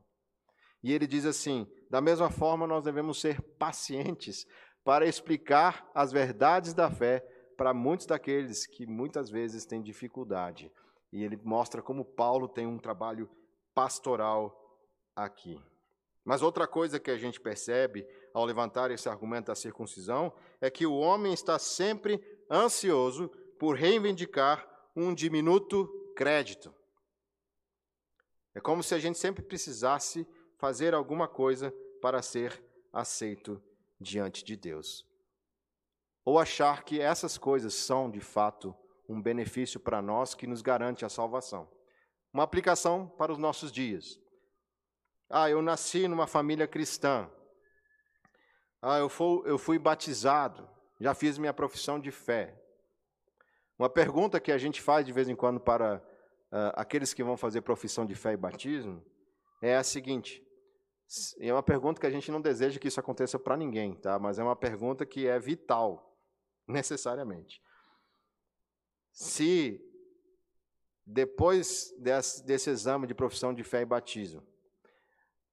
E 0.83 0.91
ele 0.91 1.07
diz 1.07 1.27
assim: 1.27 1.67
da 1.91 2.01
mesma 2.01 2.31
forma, 2.31 2.67
nós 2.67 2.85
devemos 2.85 3.21
ser 3.21 3.41
pacientes 3.59 4.47
para 4.83 5.07
explicar 5.07 5.87
as 5.95 6.11
verdades 6.11 6.73
da 6.73 6.91
fé 6.91 7.21
para 7.59 7.75
muitos 7.75 8.07
daqueles 8.07 8.67
que 8.67 8.87
muitas 8.87 9.29
vezes 9.31 9.67
têm 9.67 9.83
dificuldade. 9.83 10.73
E 11.13 11.23
ele 11.23 11.37
mostra 11.45 11.83
como 11.83 12.05
Paulo 12.05 12.49
tem 12.49 12.67
um 12.67 12.79
trabalho 12.79 13.29
pastoral 13.75 14.81
aqui. 15.15 15.61
Mas 16.25 16.41
outra 16.41 16.67
coisa 16.67 17.01
que 17.01 17.11
a 17.11 17.19
gente 17.19 17.41
percebe 17.41 18.07
ao 18.33 18.45
levantar 18.45 18.91
esse 18.91 19.09
argumento 19.09 19.47
da 19.47 19.55
circuncisão 19.55 20.33
é 20.61 20.71
que 20.71 20.87
o 20.87 20.97
homem 20.97 21.33
está 21.35 21.59
sempre 21.59 22.21
ansioso 22.51 23.29
por 23.59 23.77
reivindicar 23.77 24.67
um 24.95 25.13
diminuto 25.15 25.87
crédito. 26.17 26.73
É 28.55 28.61
como 28.61 28.83
se 28.83 28.95
a 28.95 28.99
gente 28.99 29.19
sempre 29.19 29.43
precisasse 29.43 30.27
fazer 30.57 30.95
alguma 30.95 31.27
coisa 31.27 31.75
para 32.01 32.23
ser 32.23 32.63
aceito 32.93 33.63
diante 34.01 34.45
de 34.45 34.57
Deus. 34.57 35.07
Ou 36.25 36.39
achar 36.39 36.85
que 36.85 37.01
essas 37.01 37.37
coisas 37.37 37.75
são, 37.75 38.11
de 38.11 38.21
fato, 38.21 38.77
um 39.13 39.21
benefício 39.21 39.79
para 39.79 40.01
nós 40.01 40.35
que 40.35 40.47
nos 40.47 40.63
garante 40.63 41.05
a 41.05 41.09
salvação. 41.09 41.69
Uma 42.33 42.45
aplicação 42.45 43.07
para 43.07 43.33
os 43.33 43.39
nossos 43.39 43.71
dias. 43.71 44.19
Ah, 45.29 45.51
eu 45.51 45.63
nasci 45.63 46.09
numa 46.09 46.27
família 46.27 46.67
cristã. 46.67 47.31
Ah, 48.81 48.99
eu 48.99 49.09
fui, 49.09 49.43
eu 49.45 49.59
fui 49.59 49.79
batizado. 49.79 50.69
Já 50.99 51.15
fiz 51.15 51.39
minha 51.39 51.53
profissão 51.53 52.01
de 52.01 52.11
fé. 52.11 52.59
Uma 53.79 53.91
pergunta 53.91 54.41
que 54.41 54.53
a 54.53 54.59
gente 54.59 54.81
faz 54.81 55.05
de 55.05 55.13
vez 55.13 55.29
em 55.29 55.35
quando 55.35 55.59
para 55.59 55.97
uh, 55.97 56.73
aqueles 56.75 57.13
que 57.13 57.25
vão 57.25 57.37
fazer 57.37 57.63
profissão 57.63 58.07
de 58.07 58.15
fé 58.15 58.33
e 58.33 58.37
batismo 58.37 59.05
é 59.61 59.77
a 59.77 59.83
seguinte: 59.83 60.43
é 61.41 61.53
uma 61.53 61.63
pergunta 61.63 62.01
que 62.01 62.07
a 62.07 62.11
gente 62.11 62.31
não 62.31 62.41
deseja 62.41 62.79
que 62.79 62.89
isso 62.89 63.01
aconteça 63.01 63.39
para 63.39 63.57
ninguém, 63.57 63.95
tá? 63.95 64.19
Mas 64.19 64.39
é 64.39 64.43
uma 64.43 64.57
pergunta 64.57 65.05
que 65.05 65.27
é 65.27 65.39
vital, 65.39 66.17
necessariamente. 66.69 67.61
Se 69.13 69.81
depois 71.07 71.95
desse, 71.99 72.45
desse 72.45 72.71
exame 72.71 73.07
de 73.07 73.15
profissão 73.15 73.53
de 73.53 73.63
fé 73.63 73.83
e 73.83 73.87
batismo, 73.87 74.43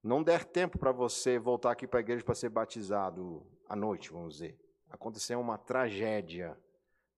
não 0.02 0.22
der 0.22 0.44
tempo 0.44 0.78
para 0.78 0.92
você 0.92 1.38
voltar 1.38 1.72
aqui 1.72 1.86
para 1.86 2.00
a 2.00 2.02
igreja 2.02 2.24
para 2.24 2.34
ser 2.34 2.48
batizado 2.48 3.46
à 3.68 3.76
noite, 3.76 4.10
vamos 4.10 4.34
dizer, 4.34 4.58
aconteceu 4.88 5.38
uma 5.38 5.58
tragédia, 5.58 6.58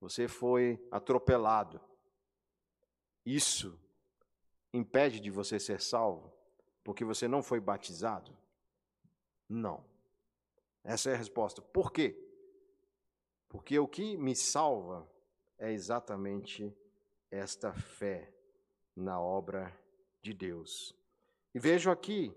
você 0.01 0.27
foi 0.27 0.85
atropelado, 0.91 1.81
isso 3.25 3.79
impede 4.73 5.21
de 5.21 5.31
você 5.31 5.61
ser 5.61 5.81
salvo? 5.81 6.33
Porque 6.83 7.05
você 7.05 7.29
não 7.29 7.43
foi 7.43 7.61
batizado? 7.61 8.37
Não. 9.49 9.85
Essa 10.83 11.11
é 11.11 11.15
a 11.15 11.17
resposta. 11.17 11.63
Por 11.63 11.93
quê? 11.93 12.19
Porque 13.49 13.79
o 13.79 13.87
que 13.87 14.17
me 14.17 14.35
salva 14.35 15.09
é 15.63 15.71
exatamente 15.71 16.77
esta 17.31 17.73
fé 17.73 18.29
na 18.97 19.21
obra 19.21 19.73
de 20.21 20.35
Deus. 20.35 20.93
E 21.55 21.59
vejo 21.61 21.89
aqui 21.89 22.35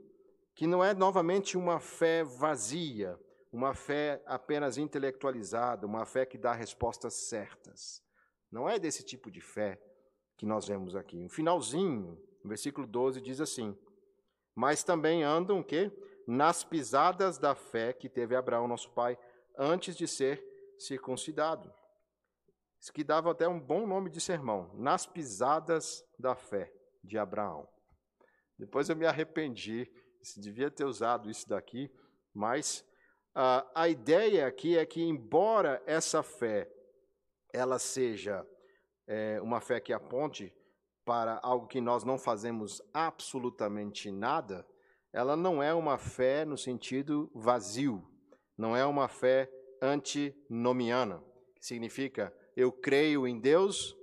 que 0.53 0.67
não 0.67 0.83
é 0.83 0.93
novamente 0.93 1.57
uma 1.57 1.79
fé 1.79 2.23
vazia, 2.23 3.19
uma 3.51 3.73
fé 3.73 4.21
apenas 4.27 4.77
intelectualizada, 4.77 5.87
uma 5.87 6.05
fé 6.05 6.23
que 6.23 6.37
dá 6.37 6.53
respostas 6.53 7.15
certas. 7.15 7.99
Não 8.51 8.69
é 8.69 8.77
desse 8.77 9.03
tipo 9.03 9.31
de 9.31 9.41
fé 9.41 9.81
que 10.37 10.45
nós 10.45 10.67
vemos 10.67 10.95
aqui. 10.95 11.17
No 11.17 11.29
finalzinho, 11.29 12.21
no 12.43 12.49
versículo 12.49 12.85
12, 12.85 13.21
diz 13.21 13.41
assim: 13.41 13.75
Mas 14.53 14.83
também 14.83 15.23
andam 15.23 15.61
o 15.61 15.63
quê? 15.63 15.91
Nas 16.27 16.63
pisadas 16.63 17.39
da 17.39 17.55
fé 17.55 17.91
que 17.91 18.07
teve 18.07 18.35
Abraão, 18.35 18.67
nosso 18.67 18.91
pai, 18.91 19.17
antes 19.57 19.97
de 19.97 20.07
ser 20.07 20.75
circuncidado. 20.77 21.73
Isso 22.85 22.93
que 22.93 23.03
dava 23.03 23.31
até 23.31 23.47
um 23.47 23.59
bom 23.59 23.87
nome 23.87 24.11
de 24.11 24.21
sermão, 24.21 24.69
nas 24.75 25.07
pisadas 25.07 26.05
da 26.19 26.35
fé 26.35 26.71
de 27.03 27.17
Abraão. 27.17 27.67
Depois 28.59 28.87
eu 28.87 28.95
me 28.95 29.07
arrependi, 29.07 29.91
devia 30.37 30.69
ter 30.69 30.85
usado 30.85 31.27
isso 31.27 31.49
daqui, 31.49 31.91
mas 32.31 32.85
uh, 33.35 33.67
a 33.73 33.89
ideia 33.89 34.45
aqui 34.45 34.77
é 34.77 34.85
que, 34.85 35.01
embora 35.01 35.81
essa 35.87 36.21
fé 36.21 36.71
ela 37.51 37.79
seja 37.79 38.45
é, 39.07 39.41
uma 39.41 39.59
fé 39.59 39.79
que 39.79 39.91
aponte 39.91 40.53
para 41.03 41.39
algo 41.41 41.65
que 41.65 41.81
nós 41.81 42.03
não 42.03 42.19
fazemos 42.19 42.83
absolutamente 42.93 44.11
nada, 44.11 44.63
ela 45.11 45.35
não 45.35 45.63
é 45.63 45.73
uma 45.73 45.97
fé 45.97 46.45
no 46.45 46.55
sentido 46.55 47.31
vazio, 47.33 48.07
não 48.55 48.77
é 48.77 48.85
uma 48.85 49.07
fé 49.07 49.49
antinomiana, 49.81 51.19
que 51.55 51.65
significa 51.65 52.31
eu 52.55 52.71
creio 52.71 53.27
em 53.27 53.39
Deus, 53.39 53.95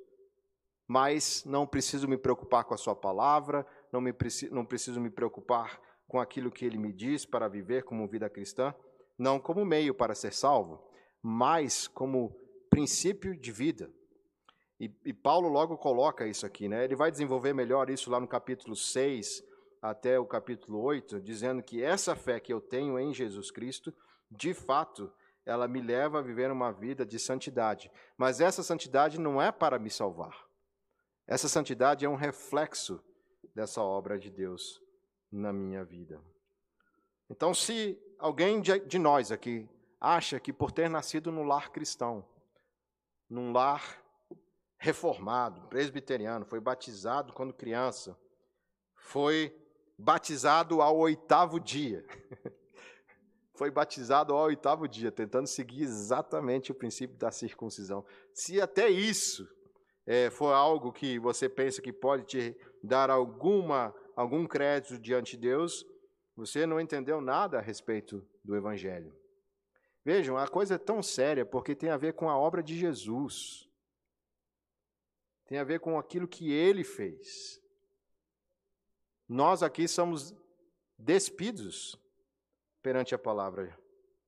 mas 0.86 1.44
não 1.44 1.66
preciso 1.66 2.07
me 2.07 2.18
preocupar 2.18 2.64
com 2.64 2.74
a 2.74 2.76
sua 2.78 2.94
palavra, 2.94 3.66
não, 3.92 4.00
me 4.00 4.12
não 4.50 4.64
preciso 4.64 5.00
me 5.00 5.11
preocupar 5.11 5.80
com 6.07 6.20
aquilo 6.20 6.50
que 6.50 6.64
ele 6.64 6.76
me 6.76 6.92
diz 6.92 7.24
para 7.24 7.48
viver 7.48 7.84
como 7.84 8.07
vida 8.07 8.28
cristã, 8.28 8.74
não 9.18 9.40
como 9.40 9.64
meio 9.64 9.94
para 9.94 10.14
ser 10.14 10.32
salvo, 10.32 10.82
mas 11.22 11.88
como 11.88 12.36
princípio 12.68 13.34
de 13.34 13.50
vida. 13.50 13.90
E, 14.78 14.92
e, 15.05 15.12
Paulo 15.12 15.48
logo 15.48 15.78
coloca 15.78 16.26
isso 16.26 16.44
aqui, 16.44 16.68
né? 16.68 16.84
Ele 16.84 16.96
vai 16.96 17.11
desenvolver 17.11 17.55
melhor 17.55 17.88
isso 17.88 18.11
lá 18.11 18.18
no 18.18 18.26
capítulo 18.26 18.74
6 18.74 19.42
até 19.80 20.18
o 20.18 20.26
capítulo 20.26 20.80
8, 20.82 21.20
dizendo 21.20 21.62
que 21.62 21.82
essa 21.82 22.16
fé 22.16 22.40
que 22.40 22.53
eu 22.53 22.61
tenho 22.61 22.98
em 22.98 23.14
Jesus 23.14 23.50
Cristo, 23.50 23.94
de 24.30 24.53
fato, 24.53 25.12
ela 25.45 25.66
me 25.66 25.80
leva 25.80 26.18
a 26.18 26.22
viver 26.22 26.51
uma 26.51 26.72
vida 26.72 27.05
de 27.05 27.18
santidade. 27.18 27.90
Mas 28.16 28.40
essa 28.40 28.62
santidade 28.62 29.18
não 29.18 29.40
é 29.40 29.51
para 29.51 29.78
me 29.78 29.90
salvar. 29.90 30.47
Essa 31.26 31.49
santidade 31.49 32.05
é 32.05 32.09
um 32.09 32.14
reflexo 32.14 33.03
dessa 33.55 33.82
obra 33.82 34.18
de 34.18 34.30
Deus 34.30 34.82
na 35.30 35.53
minha 35.53 35.84
vida. 35.84 36.20
Então, 37.30 37.55
se 37.55 37.99
alguém 38.18 38.61
de 38.61 38.99
nós 38.99 39.32
aqui 39.32 39.68
acha 40.01 40.38
que 40.38 40.53
por 40.53 40.70
ter 40.70 40.90
nascido 40.90 41.32
no 41.32 41.43
lar 41.43 41.70
cristão, 41.70 42.26
num 43.28 43.53
lar 43.53 44.03
reformado, 44.76 45.62
presbiteriano, 45.68 46.45
foi 46.45 46.61
batizado 46.61 47.32
quando 47.32 47.55
criança, 47.55 48.18
foi 48.97 49.57
batizado 49.97 50.82
ao 50.82 50.97
oitavo 50.99 51.59
dia. 51.59 52.05
foi 53.62 53.70
batizado 53.70 54.34
ao 54.34 54.46
oitavo 54.46 54.88
dia, 54.88 55.12
tentando 55.12 55.46
seguir 55.46 55.84
exatamente 55.84 56.72
o 56.72 56.74
princípio 56.74 57.16
da 57.16 57.30
circuncisão. 57.30 58.04
Se 58.34 58.60
até 58.60 58.88
isso 58.88 59.48
é, 60.04 60.30
for 60.30 60.52
algo 60.52 60.92
que 60.92 61.16
você 61.16 61.48
pensa 61.48 61.80
que 61.80 61.92
pode 61.92 62.24
te 62.24 62.56
dar 62.82 63.08
alguma, 63.08 63.94
algum 64.16 64.48
crédito 64.48 64.98
diante 64.98 65.36
de 65.36 65.42
Deus, 65.46 65.86
você 66.34 66.66
não 66.66 66.80
entendeu 66.80 67.20
nada 67.20 67.58
a 67.58 67.60
respeito 67.60 68.26
do 68.42 68.56
Evangelho. 68.56 69.16
Vejam, 70.04 70.36
a 70.36 70.48
coisa 70.48 70.74
é 70.74 70.78
tão 70.78 71.00
séria 71.00 71.46
porque 71.46 71.76
tem 71.76 71.90
a 71.90 71.96
ver 71.96 72.14
com 72.14 72.28
a 72.28 72.36
obra 72.36 72.64
de 72.64 72.76
Jesus. 72.76 73.70
Tem 75.46 75.58
a 75.58 75.64
ver 75.64 75.78
com 75.78 75.96
aquilo 75.96 76.26
que 76.26 76.50
ele 76.50 76.82
fez. 76.82 77.62
Nós 79.28 79.62
aqui 79.62 79.86
somos 79.86 80.34
despidos 80.98 82.01
perante 82.83 83.14
a 83.14 83.18
palavra 83.18 83.78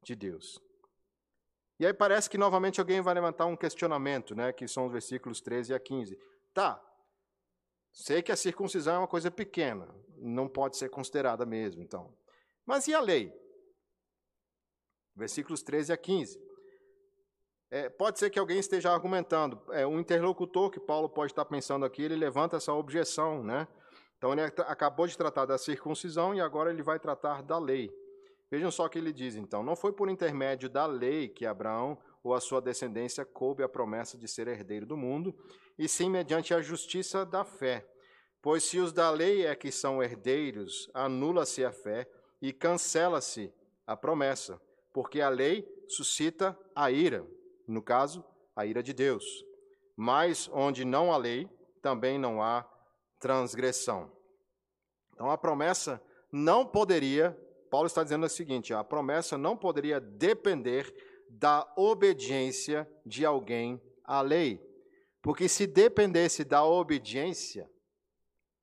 de 0.02 0.14
Deus. 0.14 0.60
E 1.78 1.86
aí 1.86 1.92
parece 1.92 2.30
que 2.30 2.38
novamente 2.38 2.80
alguém 2.80 3.00
vai 3.00 3.14
levantar 3.14 3.46
um 3.46 3.56
questionamento, 3.56 4.34
né, 4.34 4.52
que 4.52 4.68
são 4.68 4.86
os 4.86 4.92
versículos 4.92 5.40
13 5.40 5.74
a 5.74 5.80
15. 5.80 6.16
Tá, 6.52 6.80
sei 7.92 8.22
que 8.22 8.30
a 8.30 8.36
circuncisão 8.36 8.94
é 8.94 8.98
uma 8.98 9.08
coisa 9.08 9.30
pequena, 9.30 9.88
não 10.16 10.48
pode 10.48 10.76
ser 10.76 10.88
considerada 10.88 11.44
mesmo, 11.44 11.82
então. 11.82 12.16
Mas 12.64 12.86
e 12.86 12.94
a 12.94 13.00
lei? 13.00 13.32
versículos 15.14 15.62
13 15.62 15.92
a 15.92 15.96
15. 15.96 16.42
É, 17.70 17.88
pode 17.88 18.18
ser 18.18 18.30
que 18.30 18.38
alguém 18.38 18.58
esteja 18.58 18.92
argumentando, 18.92 19.60
é, 19.72 19.86
um 19.86 19.98
interlocutor 19.98 20.70
que 20.70 20.78
Paulo 20.78 21.08
pode 21.08 21.32
estar 21.32 21.44
pensando 21.44 21.84
aqui, 21.84 22.02
ele 22.02 22.16
levanta 22.16 22.56
essa 22.56 22.72
objeção, 22.72 23.42
né? 23.42 23.66
Então 24.16 24.32
ele 24.32 24.42
acabou 24.42 25.06
de 25.06 25.16
tratar 25.16 25.44
da 25.44 25.58
circuncisão 25.58 26.34
e 26.34 26.40
agora 26.40 26.70
ele 26.70 26.82
vai 26.82 26.98
tratar 26.98 27.42
da 27.42 27.58
lei. 27.58 27.90
Vejam 28.54 28.70
só 28.70 28.86
o 28.86 28.88
que 28.88 28.98
ele 28.98 29.12
diz, 29.12 29.34
então: 29.34 29.62
Não 29.62 29.74
foi 29.74 29.92
por 29.92 30.08
intermédio 30.08 30.68
da 30.68 30.86
lei 30.86 31.28
que 31.28 31.44
Abraão 31.44 31.98
ou 32.22 32.34
a 32.34 32.40
sua 32.40 32.60
descendência 32.60 33.24
coube 33.24 33.62
a 33.62 33.68
promessa 33.68 34.16
de 34.16 34.28
ser 34.28 34.46
herdeiro 34.46 34.86
do 34.86 34.96
mundo, 34.96 35.34
e 35.76 35.88
sim 35.88 36.08
mediante 36.08 36.54
a 36.54 36.60
justiça 36.60 37.26
da 37.26 37.44
fé. 37.44 37.86
Pois 38.40 38.62
se 38.62 38.78
os 38.78 38.92
da 38.92 39.10
lei 39.10 39.44
é 39.44 39.56
que 39.56 39.72
são 39.72 40.02
herdeiros, 40.02 40.88
anula-se 40.94 41.64
a 41.64 41.72
fé 41.72 42.08
e 42.40 42.52
cancela-se 42.52 43.52
a 43.86 43.96
promessa 43.96 44.60
porque 44.94 45.20
a 45.20 45.28
lei 45.28 45.68
suscita 45.88 46.56
a 46.72 46.88
ira, 46.88 47.26
no 47.66 47.82
caso, 47.82 48.24
a 48.54 48.64
ira 48.64 48.80
de 48.80 48.92
Deus. 48.92 49.24
Mas 49.96 50.48
onde 50.52 50.84
não 50.84 51.12
há 51.12 51.16
lei, 51.16 51.50
também 51.82 52.16
não 52.16 52.40
há 52.40 52.64
transgressão. 53.18 54.08
Então 55.12 55.28
a 55.28 55.36
promessa 55.36 56.00
não 56.30 56.64
poderia, 56.64 57.36
Paulo 57.74 57.88
está 57.88 58.04
dizendo 58.04 58.24
o 58.24 58.28
seguinte: 58.28 58.72
a 58.72 58.84
promessa 58.84 59.36
não 59.36 59.56
poderia 59.56 60.00
depender 60.00 60.94
da 61.28 61.68
obediência 61.76 62.88
de 63.04 63.26
alguém 63.26 63.82
à 64.04 64.20
lei. 64.20 64.64
Porque 65.20 65.48
se 65.48 65.66
dependesse 65.66 66.44
da 66.44 66.64
obediência 66.64 67.68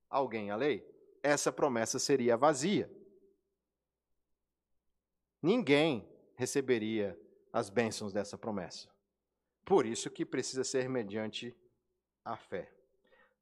alguém 0.10 0.50
à 0.50 0.56
lei, 0.56 0.90
essa 1.22 1.52
promessa 1.52 2.00
seria 2.00 2.38
vazia. 2.38 2.90
Ninguém 5.42 6.10
receberia 6.38 7.20
as 7.52 7.70
bênçãos 7.70 8.14
dessa 8.14 8.38
promessa. 8.38 8.88
Por 9.66 9.86
isso 9.86 10.10
que 10.10 10.26
precisa 10.26 10.64
ser 10.64 10.88
mediante 10.88 11.54
a 12.24 12.38
fé. 12.38 12.72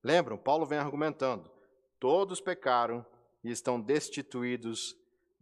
Lembram, 0.03 0.35
Paulo 0.35 0.65
vem 0.65 0.79
argumentando: 0.79 1.51
todos 1.99 2.41
pecaram 2.41 3.05
e 3.43 3.51
estão 3.51 3.79
destituídos 3.79 4.98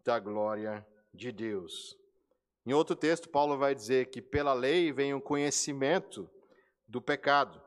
da 0.08 0.20
glória 0.20 0.88
de 1.14 1.34
Deus. 1.34 1.99
Em 2.66 2.74
outro 2.74 2.95
texto, 2.95 3.28
Paulo 3.28 3.58
vai 3.58 3.76
dizer 3.76 4.05
que 4.10 4.22
pela 4.22 4.53
lei 4.53 4.89
vem 4.89 5.14
o 5.14 5.20
conhecimento 5.20 6.30
do 6.88 7.01
pecado. 7.01 7.62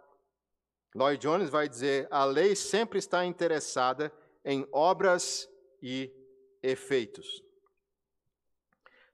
Lloyd 0.95 1.21
Jones 1.21 1.51
vai 1.51 1.69
dizer: 1.69 2.09
a 2.11 2.25
lei 2.25 2.57
sempre 2.57 2.99
está 2.99 3.27
interessada 3.27 4.11
em 4.43 4.67
obras 4.73 5.51
e 5.83 6.11
efeitos. 6.63 7.45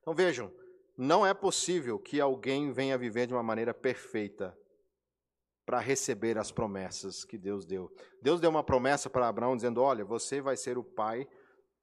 Então 0.01 0.14
vejam, 0.14 0.53
não 0.97 1.27
é 1.27 1.35
possível 1.35 1.99
que 1.99 2.20
alguém 2.20 2.70
venha 2.70 2.97
viver 2.97 3.27
de 3.27 3.35
uma 3.35 3.43
maneira 3.43 3.74
perfeita 3.74 4.57
para 5.64 5.81
receber 5.81 6.39
as 6.39 6.53
promessas 6.53 7.24
que 7.24 7.37
Deus 7.37 7.66
deu. 7.66 7.93
Deus 8.22 8.41
deu 8.41 8.51
uma 8.51 8.62
promessa 8.62 9.11
para 9.11 9.27
Abraão 9.27 9.57
dizendo: 9.57 9.83
Olha, 9.83 10.05
você 10.05 10.41
vai 10.41 10.57
ser 10.57 10.79
o 10.79 10.85
pai 10.85 11.27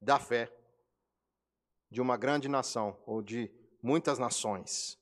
da 0.00 0.18
fé 0.18 0.50
de 1.94 2.00
uma 2.00 2.16
grande 2.16 2.48
nação 2.48 3.00
ou 3.06 3.22
de 3.22 3.48
muitas 3.80 4.18
nações. 4.18 4.98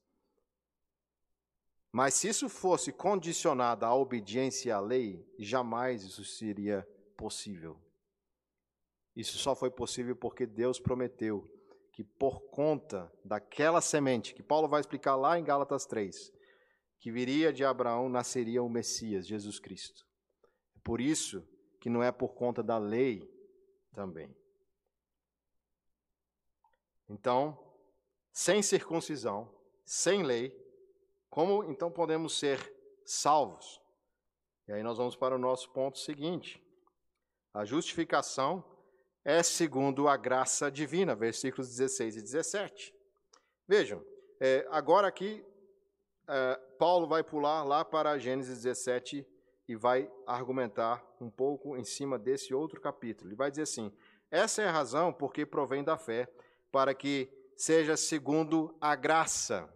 Mas 1.90 2.12
se 2.12 2.28
isso 2.28 2.50
fosse 2.50 2.92
condicionado 2.92 3.86
à 3.86 3.94
obediência 3.94 4.76
à 4.76 4.80
lei, 4.80 5.26
jamais 5.38 6.04
isso 6.04 6.22
seria 6.22 6.86
possível. 7.16 7.80
Isso 9.16 9.38
só 9.38 9.54
foi 9.54 9.70
possível 9.70 10.14
porque 10.14 10.46
Deus 10.46 10.78
prometeu 10.78 11.50
que 11.94 12.04
por 12.04 12.42
conta 12.50 13.10
daquela 13.24 13.80
semente, 13.80 14.34
que 14.34 14.42
Paulo 14.42 14.68
vai 14.68 14.82
explicar 14.82 15.16
lá 15.16 15.38
em 15.38 15.44
Gálatas 15.44 15.86
3, 15.86 16.30
que 17.00 17.10
viria 17.10 17.54
de 17.54 17.64
Abraão, 17.64 18.10
nasceria 18.10 18.62
o 18.62 18.68
Messias, 18.68 19.26
Jesus 19.26 19.58
Cristo. 19.58 20.04
É 20.76 20.80
por 20.84 21.00
isso 21.00 21.42
que 21.80 21.88
não 21.88 22.02
é 22.02 22.12
por 22.12 22.34
conta 22.34 22.62
da 22.62 22.76
lei 22.76 23.26
também. 23.94 24.34
Então, 27.12 27.58
sem 28.32 28.62
circuncisão, 28.62 29.54
sem 29.84 30.22
lei, 30.22 30.50
como 31.28 31.62
então 31.64 31.90
podemos 31.90 32.38
ser 32.38 32.58
salvos? 33.04 33.82
E 34.66 34.72
aí 34.72 34.82
nós 34.82 34.96
vamos 34.96 35.14
para 35.14 35.34
o 35.34 35.38
nosso 35.38 35.68
ponto 35.70 35.98
seguinte. 35.98 36.62
A 37.52 37.66
justificação 37.66 38.64
é 39.22 39.42
segundo 39.42 40.08
a 40.08 40.16
graça 40.16 40.70
divina, 40.70 41.14
versículos 41.14 41.68
16 41.68 42.16
e 42.16 42.22
17. 42.22 42.94
Vejam, 43.68 44.02
é, 44.40 44.66
agora 44.70 45.06
aqui 45.06 45.44
é, 46.26 46.60
Paulo 46.78 47.06
vai 47.06 47.22
pular 47.22 47.62
lá 47.62 47.84
para 47.84 48.18
Gênesis 48.18 48.62
17 48.62 49.26
e 49.68 49.76
vai 49.76 50.10
argumentar 50.26 51.04
um 51.20 51.28
pouco 51.28 51.76
em 51.76 51.84
cima 51.84 52.18
desse 52.18 52.54
outro 52.54 52.80
capítulo. 52.80 53.28
Ele 53.28 53.36
vai 53.36 53.50
dizer 53.50 53.64
assim: 53.64 53.92
essa 54.30 54.62
é 54.62 54.66
a 54.66 54.72
razão 54.72 55.12
porque 55.12 55.44
provém 55.44 55.84
da 55.84 55.98
fé, 55.98 56.26
para 56.72 56.94
que 56.94 57.30
seja 57.56 57.96
segundo 57.96 58.76
a 58.80 58.96
graça. 58.96 59.72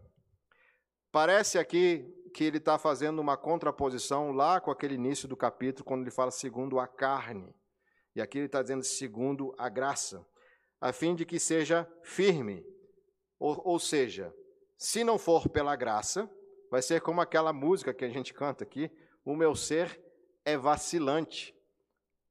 Parece 1.12 1.58
aqui 1.58 2.04
que 2.34 2.44
ele 2.44 2.58
está 2.58 2.78
fazendo 2.78 3.20
uma 3.20 3.36
contraposição 3.36 4.32
lá 4.32 4.60
com 4.60 4.70
aquele 4.70 4.94
início 4.94 5.28
do 5.28 5.36
capítulo, 5.36 5.84
quando 5.84 6.02
ele 6.02 6.10
fala 6.10 6.30
segundo 6.30 6.80
a 6.80 6.88
carne. 6.88 7.54
E 8.14 8.20
aqui 8.20 8.38
ele 8.38 8.46
está 8.46 8.62
dizendo 8.62 8.82
segundo 8.82 9.54
a 9.58 9.68
graça, 9.68 10.26
a 10.80 10.92
fim 10.92 11.14
de 11.14 11.24
que 11.24 11.38
seja 11.38 11.86
firme. 12.02 12.64
Ou, 13.38 13.60
ou 13.64 13.78
seja, 13.78 14.34
se 14.78 15.04
não 15.04 15.18
for 15.18 15.48
pela 15.48 15.76
graça, 15.76 16.28
vai 16.70 16.82
ser 16.82 17.00
como 17.00 17.20
aquela 17.20 17.52
música 17.52 17.94
que 17.94 18.04
a 18.04 18.08
gente 18.08 18.34
canta 18.34 18.64
aqui: 18.64 18.90
o 19.24 19.36
meu 19.36 19.54
ser 19.54 20.02
é 20.44 20.56
vacilante. 20.56 21.54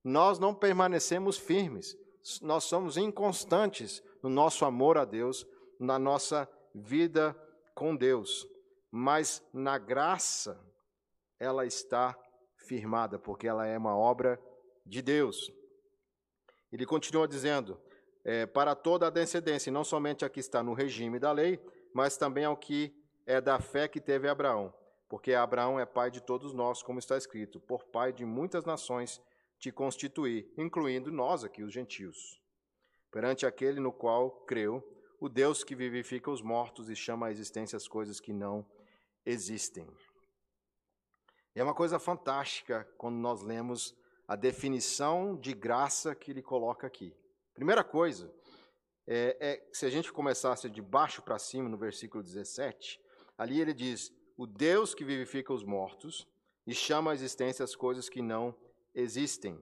Nós 0.04 0.38
não 0.38 0.54
permanecemos 0.54 1.38
firmes, 1.38 1.96
nós 2.42 2.64
somos 2.66 2.98
inconstantes 2.98 4.04
no 4.26 4.32
nosso 4.32 4.66
amor 4.66 4.98
a 4.98 5.06
Deus, 5.06 5.46
na 5.80 6.00
nossa 6.00 6.50
vida 6.74 7.40
com 7.76 7.96
Deus. 7.96 8.48
Mas 8.90 9.48
na 9.54 9.78
graça, 9.78 10.60
ela 11.40 11.64
está 11.64 12.18
firmada, 12.58 13.20
porque 13.20 13.48
ela 13.48 13.68
é 13.68 13.78
uma 13.78 13.96
obra 13.96 14.42
de 14.84 15.04
Deus. 15.04 15.52
Ele 16.72 16.88
continua 16.88 17.28
dizendo: 17.28 17.80
é, 18.24 18.48
para 18.48 18.74
toda 18.74 19.06
a 19.06 19.12
descendência, 19.12 19.72
não 19.72 19.84
somente 19.84 20.26
a 20.26 20.30
que 20.30 20.40
está 20.40 20.64
no 20.64 20.74
regime 20.74 21.20
da 21.20 21.32
lei, 21.32 21.64
mas 21.94 22.18
também 22.18 22.46
ao 22.46 22.58
que 22.58 23.00
é 23.28 23.40
da 23.40 23.60
fé 23.60 23.88
que 23.88 24.02
teve 24.02 24.28
Abraão. 24.28 24.74
Porque 25.08 25.36
Abraão 25.36 25.80
é 25.80 25.86
pai 25.86 26.10
de 26.10 26.20
todos 26.20 26.52
nós, 26.52 26.82
como 26.82 26.98
está 26.98 27.16
escrito: 27.16 27.60
por 27.60 27.84
pai 27.84 28.12
de 28.12 28.26
muitas 28.26 28.66
nações 28.66 29.22
te 29.60 29.72
constituí, 29.72 30.52
incluindo 30.58 31.12
nós 31.12 31.44
aqui, 31.44 31.62
os 31.62 31.72
gentios. 31.72 32.44
Perante 33.16 33.46
aquele 33.46 33.80
no 33.80 33.94
qual 33.94 34.30
creu, 34.30 34.84
o 35.22 35.30
Deus 35.30 35.64
que 35.64 35.74
vivifica 35.74 36.30
os 36.30 36.42
mortos 36.42 36.90
e 36.90 36.96
chama 36.98 37.28
à 37.28 37.32
existência 37.32 37.78
as 37.78 37.88
coisas 37.88 38.20
que 38.20 38.34
não 38.34 38.66
existem. 39.26 39.88
é 41.56 41.64
uma 41.64 41.74
coisa 41.74 41.98
fantástica 41.98 42.86
quando 42.98 43.16
nós 43.16 43.42
lemos 43.42 43.96
a 44.28 44.36
definição 44.36 45.38
de 45.38 45.54
graça 45.54 46.14
que 46.14 46.32
ele 46.32 46.42
coloca 46.42 46.86
aqui. 46.86 47.16
Primeira 47.54 47.86
coisa, 47.86 48.30
é, 49.08 49.38
é 49.40 49.70
se 49.72 49.86
a 49.86 49.90
gente 49.90 50.12
começasse 50.12 50.70
de 50.70 50.82
baixo 50.82 51.22
para 51.22 51.40
cima, 51.40 51.70
no 51.70 51.78
versículo 51.78 52.22
17, 52.22 53.00
ali 53.38 53.62
ele 53.62 53.74
diz: 53.74 54.12
O 54.36 54.46
Deus 54.46 54.94
que 54.94 55.06
vivifica 55.06 55.54
os 55.54 55.64
mortos 55.64 56.28
e 56.68 56.76
chama 56.76 57.12
à 57.12 57.14
existência 57.14 57.64
as 57.64 57.78
coisas 57.78 58.10
que 58.10 58.22
não 58.22 58.54
existem. 58.94 59.58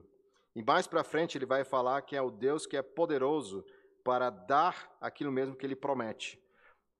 E 0.54 0.62
mais 0.62 0.86
para 0.86 1.02
frente 1.02 1.36
ele 1.36 1.46
vai 1.46 1.64
falar 1.64 2.02
que 2.02 2.14
é 2.14 2.22
o 2.22 2.30
Deus 2.30 2.66
que 2.66 2.76
é 2.76 2.82
poderoso 2.82 3.64
para 4.04 4.30
dar 4.30 4.96
aquilo 5.00 5.32
mesmo 5.32 5.56
que 5.56 5.66
ele 5.66 5.74
promete. 5.74 6.40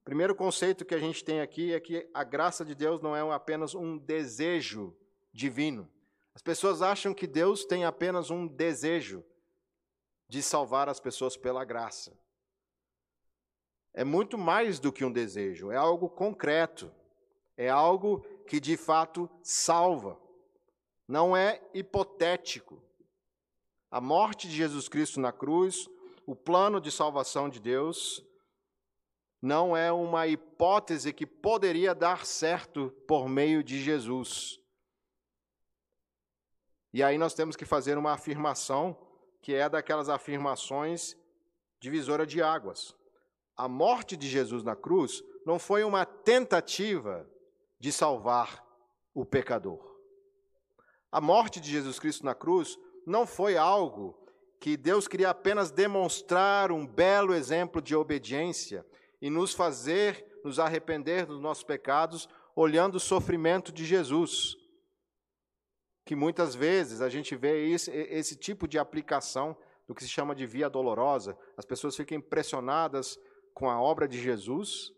Primeiro 0.05 0.35
conceito 0.35 0.85
que 0.85 0.95
a 0.95 0.99
gente 0.99 1.25
tem 1.25 1.41
aqui 1.41 1.73
é 1.73 1.81
que 1.81 2.09
a 2.13 2.25
graça 2.25 2.65
de 2.65 2.75
Deus 2.75 3.01
não 3.01 3.17
é 3.17 3.21
apenas 3.35 3.75
um 3.75 3.97
desejo 3.97 4.95
divino. 5.33 5.91
As 6.35 6.43
pessoas 6.43 6.83
acham 6.83 7.15
que 7.15 7.27
Deus 7.27 7.65
tem 7.65 7.85
apenas 7.85 8.31
um 8.31 8.47
desejo 8.47 9.25
de 10.29 10.43
salvar 10.43 10.89
as 10.89 11.01
pessoas 11.01 11.37
pela 11.37 11.65
graça. 11.65 12.13
É 13.95 14.03
muito 14.05 14.37
mais 14.37 14.81
do 14.81 14.93
que 14.93 15.05
um 15.05 15.13
desejo, 15.13 15.71
é 15.71 15.77
algo 15.77 16.09
concreto, 16.09 16.93
é 17.57 17.69
algo 17.69 18.21
que 18.47 18.59
de 18.59 18.77
fato 18.77 19.31
salva, 19.43 20.21
não 21.07 21.37
é 21.37 21.63
hipotético. 21.73 22.83
A 23.95 24.01
morte 24.01 24.49
de 24.49 24.57
Jesus 24.57 24.89
Cristo 24.89 25.21
na 25.21 25.31
cruz, 25.31 25.89
o 26.27 26.35
plano 26.35 26.81
de 26.81 26.91
salvação 26.91 27.49
de 27.49 27.61
Deus, 27.61 28.27
não 29.41 29.77
é 29.77 29.93
uma 29.93 30.27
hipótese 30.27 31.13
que 31.13 31.25
poderia 31.25 31.95
dar 31.95 32.27
certo 32.27 32.91
por 33.07 33.29
meio 33.29 33.63
de 33.63 33.81
Jesus. 33.81 34.59
E 36.93 37.05
aí 37.05 37.17
nós 37.17 37.35
temos 37.35 37.55
que 37.55 37.65
fazer 37.65 37.97
uma 37.97 38.11
afirmação 38.11 38.99
que 39.41 39.55
é 39.55 39.69
daquelas 39.69 40.09
afirmações 40.09 41.17
divisora 41.79 42.27
de 42.27 42.43
águas. 42.43 42.97
A 43.57 43.69
morte 43.69 44.17
de 44.17 44.27
Jesus 44.27 44.65
na 44.65 44.75
cruz 44.75 45.23
não 45.47 45.57
foi 45.57 45.85
uma 45.85 46.05
tentativa 46.05 47.31
de 47.79 47.93
salvar 47.93 48.61
o 49.15 49.25
pecador. 49.25 49.79
A 51.13 51.21
morte 51.21 51.61
de 51.61 51.71
Jesus 51.71 52.01
Cristo 52.01 52.25
na 52.25 52.35
cruz 52.35 52.77
não 53.07 53.27
foi 53.27 53.57
algo 53.57 54.19
que 54.61 54.77
Deus 54.77 55.07
queria 55.07 55.31
apenas 55.31 55.71
demonstrar 55.71 56.73
um 56.73 56.87
belo 56.87 57.35
exemplo 57.35 57.83
de 57.83 57.95
obediência 57.95 58.85
e 59.21 59.29
nos 59.29 59.53
fazer 59.53 60.25
nos 60.45 60.59
arrepender 60.59 61.27
dos 61.27 61.41
nossos 61.41 61.65
pecados 61.65 62.29
olhando 62.55 62.97
o 62.97 63.01
sofrimento 63.01 63.73
de 63.73 63.85
Jesus 63.85 64.57
que 66.05 66.15
muitas 66.15 66.55
vezes 66.55 67.01
a 67.01 67.09
gente 67.09 67.35
vê 67.35 67.71
esse, 67.71 67.91
esse 67.91 68.37
tipo 68.37 68.69
de 68.69 68.79
aplicação 68.79 69.57
do 69.87 69.95
que 69.95 70.03
se 70.03 70.09
chama 70.09 70.35
de 70.35 70.47
via 70.47 70.69
dolorosa. 70.69 71.37
As 71.57 71.65
pessoas 71.65 71.97
ficam 71.97 72.19
impressionadas 72.19 73.19
com 73.55 73.71
a 73.71 73.81
obra 73.81 74.07
de 74.07 74.21
Jesus 74.21 74.93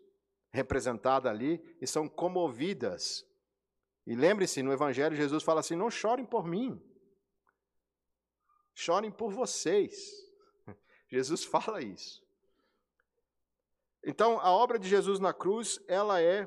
representada 0.51 1.29
ali 1.29 1.61
e 1.81 1.87
são 1.87 2.07
comovidas. 2.07 3.25
E 4.05 4.15
lembre-se, 4.15 4.63
no 4.63 4.73
Evangelho, 4.73 5.15
Jesus 5.15 5.43
fala 5.43 5.59
assim: 5.59 5.75
não 5.75 5.89
chorem 5.89 6.25
por 6.25 6.45
mim, 6.45 6.81
chorem 8.79 9.09
por 9.09 9.31
vocês. 9.31 10.29
Jesus 11.09 11.43
fala 11.43 11.81
isso. 11.81 12.23
Então, 14.03 14.39
a 14.39 14.51
obra 14.51 14.77
de 14.77 14.87
Jesus 14.87 15.19
na 15.19 15.33
cruz, 15.33 15.79
ela 15.87 16.21
é 16.21 16.45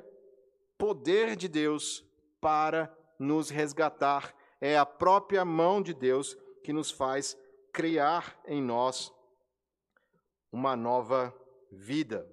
poder 0.78 1.34
de 1.34 1.48
Deus 1.48 2.04
para 2.40 2.96
nos 3.18 3.50
resgatar 3.50 4.34
é 4.60 4.76
a 4.76 4.84
própria 4.84 5.44
mão 5.44 5.82
de 5.82 5.94
Deus 5.94 6.36
que 6.62 6.72
nos 6.72 6.90
faz 6.90 7.36
criar 7.72 8.38
em 8.46 8.62
nós 8.62 9.12
uma 10.52 10.76
nova 10.76 11.34
vida. 11.72 12.30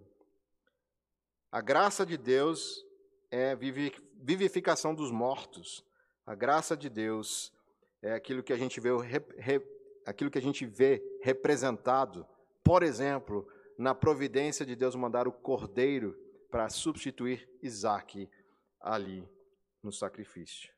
A 1.51 1.61
graça 1.61 2.05
de 2.05 2.17
Deus 2.17 2.85
é 3.31 3.55
vivificação 3.55 4.93
dos 4.93 5.09
mortos. 5.09 5.85
A 6.25 6.35
graça 6.35 6.75
de 6.75 6.89
Deus 6.89 7.53
é 8.01 8.13
aquilo 8.13 8.43
que 8.43 8.51
a 8.51 8.57
gente 8.57 8.79
vê, 8.79 8.89
aquilo 10.07 10.31
que 10.31 10.37
a 10.37 10.41
gente 10.41 10.65
vê 10.65 11.03
representado, 11.21 12.25
por 12.63 12.81
exemplo, 12.81 13.45
na 13.77 13.93
providência 13.93 14.65
de 14.65 14.73
Deus 14.73 14.95
mandar 14.95 15.27
o 15.27 15.33
cordeiro 15.33 16.17
para 16.49 16.69
substituir 16.69 17.47
Isaac 17.61 18.29
ali 18.79 19.29
no 19.83 19.91
sacrifício. 19.91 20.73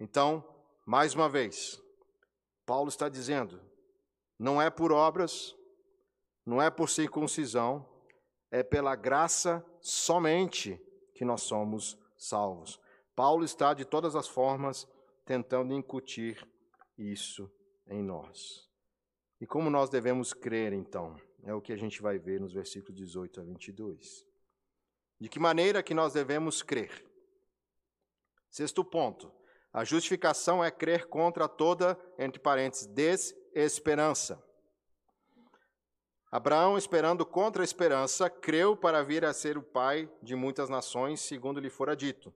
Então, 0.00 0.42
mais 0.86 1.14
uma 1.14 1.28
vez, 1.28 1.78
Paulo 2.64 2.88
está 2.88 3.06
dizendo: 3.06 3.60
não 4.38 4.60
é 4.60 4.70
por 4.70 4.92
obras, 4.92 5.54
não 6.44 6.60
é 6.60 6.70
por 6.70 6.88
circuncisão, 6.88 7.86
é 8.50 8.62
pela 8.62 8.96
graça 8.96 9.64
somente 9.82 10.80
que 11.14 11.24
nós 11.24 11.42
somos 11.42 11.98
salvos. 12.16 12.80
Paulo 13.14 13.44
está, 13.44 13.74
de 13.74 13.84
todas 13.84 14.16
as 14.16 14.26
formas, 14.26 14.88
tentando 15.26 15.74
incutir 15.74 16.48
isso 16.96 17.53
em 17.88 18.02
nós. 18.02 18.68
E 19.40 19.46
como 19.46 19.68
nós 19.70 19.90
devemos 19.90 20.32
crer, 20.32 20.72
então? 20.72 21.20
É 21.42 21.52
o 21.52 21.60
que 21.60 21.72
a 21.72 21.76
gente 21.76 22.00
vai 22.00 22.18
ver 22.18 22.40
nos 22.40 22.52
versículos 22.52 22.96
18 22.96 23.40
a 23.40 23.44
22. 23.44 24.26
De 25.20 25.28
que 25.28 25.38
maneira 25.38 25.82
que 25.82 25.94
nós 25.94 26.12
devemos 26.12 26.62
crer? 26.62 27.04
Sexto 28.50 28.84
ponto. 28.84 29.32
A 29.72 29.84
justificação 29.84 30.64
é 30.64 30.70
crer 30.70 31.06
contra 31.06 31.48
toda, 31.48 31.98
entre 32.18 32.40
parênteses, 32.40 32.86
desesperança. 32.86 34.42
Abraão, 36.30 36.78
esperando 36.78 37.24
contra 37.24 37.62
a 37.62 37.64
esperança, 37.64 38.30
creu 38.30 38.76
para 38.76 39.02
vir 39.02 39.24
a 39.24 39.32
ser 39.32 39.58
o 39.58 39.62
pai 39.62 40.10
de 40.22 40.34
muitas 40.34 40.68
nações, 40.68 41.20
segundo 41.20 41.60
lhe 41.60 41.70
fora 41.70 41.94
dito. 41.94 42.32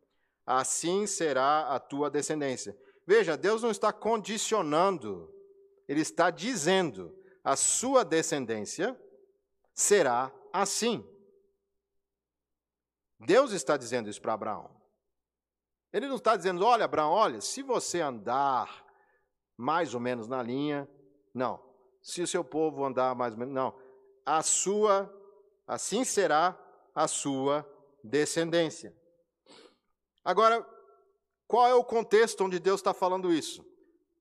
Assim 0.47 1.07
será 1.07 1.69
a 1.69 1.81
tua 1.81 2.09
descendência. 2.09 2.77
Veja, 3.07 3.37
Deus 3.37 3.63
não 3.63 3.71
está 3.71 3.93
condicionando, 3.93 5.33
Ele 5.89 6.03
está 6.03 6.31
dizendo: 6.31 7.17
a 7.43 7.57
sua 7.57 8.05
descendência 8.05 9.01
será 9.75 10.31
assim. 10.53 11.05
Deus 13.19 13.53
está 13.53 13.77
dizendo 13.77 14.09
isso 14.09 14.21
para 14.21 14.35
Abraão. 14.35 14.79
Ele 15.93 16.07
não 16.07 16.17
está 16.17 16.37
dizendo, 16.37 16.65
olha, 16.65 16.85
Abraão, 16.85 17.11
olha, 17.11 17.41
se 17.41 17.63
você 17.63 18.01
andar 18.01 18.85
mais 19.57 19.95
ou 19.95 20.01
menos 20.01 20.29
na 20.29 20.43
linha, 20.43 20.89
não. 21.35 21.67
Se 22.03 22.23
o 22.23 22.27
seu 22.27 22.45
povo 22.45 22.85
andar 22.85 23.15
mais 23.15 23.33
ou 23.33 23.39
menos, 23.39 23.55
não. 23.55 23.75
A 24.25 24.43
sua, 24.43 25.13
assim 25.67 26.05
será 26.05 26.57
a 26.95 27.09
sua 27.09 27.67
descendência. 28.05 28.95
Agora, 30.23 30.65
qual 31.47 31.67
é 31.67 31.75
o 31.75 31.83
contexto 31.83 32.45
onde 32.45 32.59
Deus 32.59 32.81
está 32.81 32.93
falando 32.93 33.33
isso? 33.33 33.65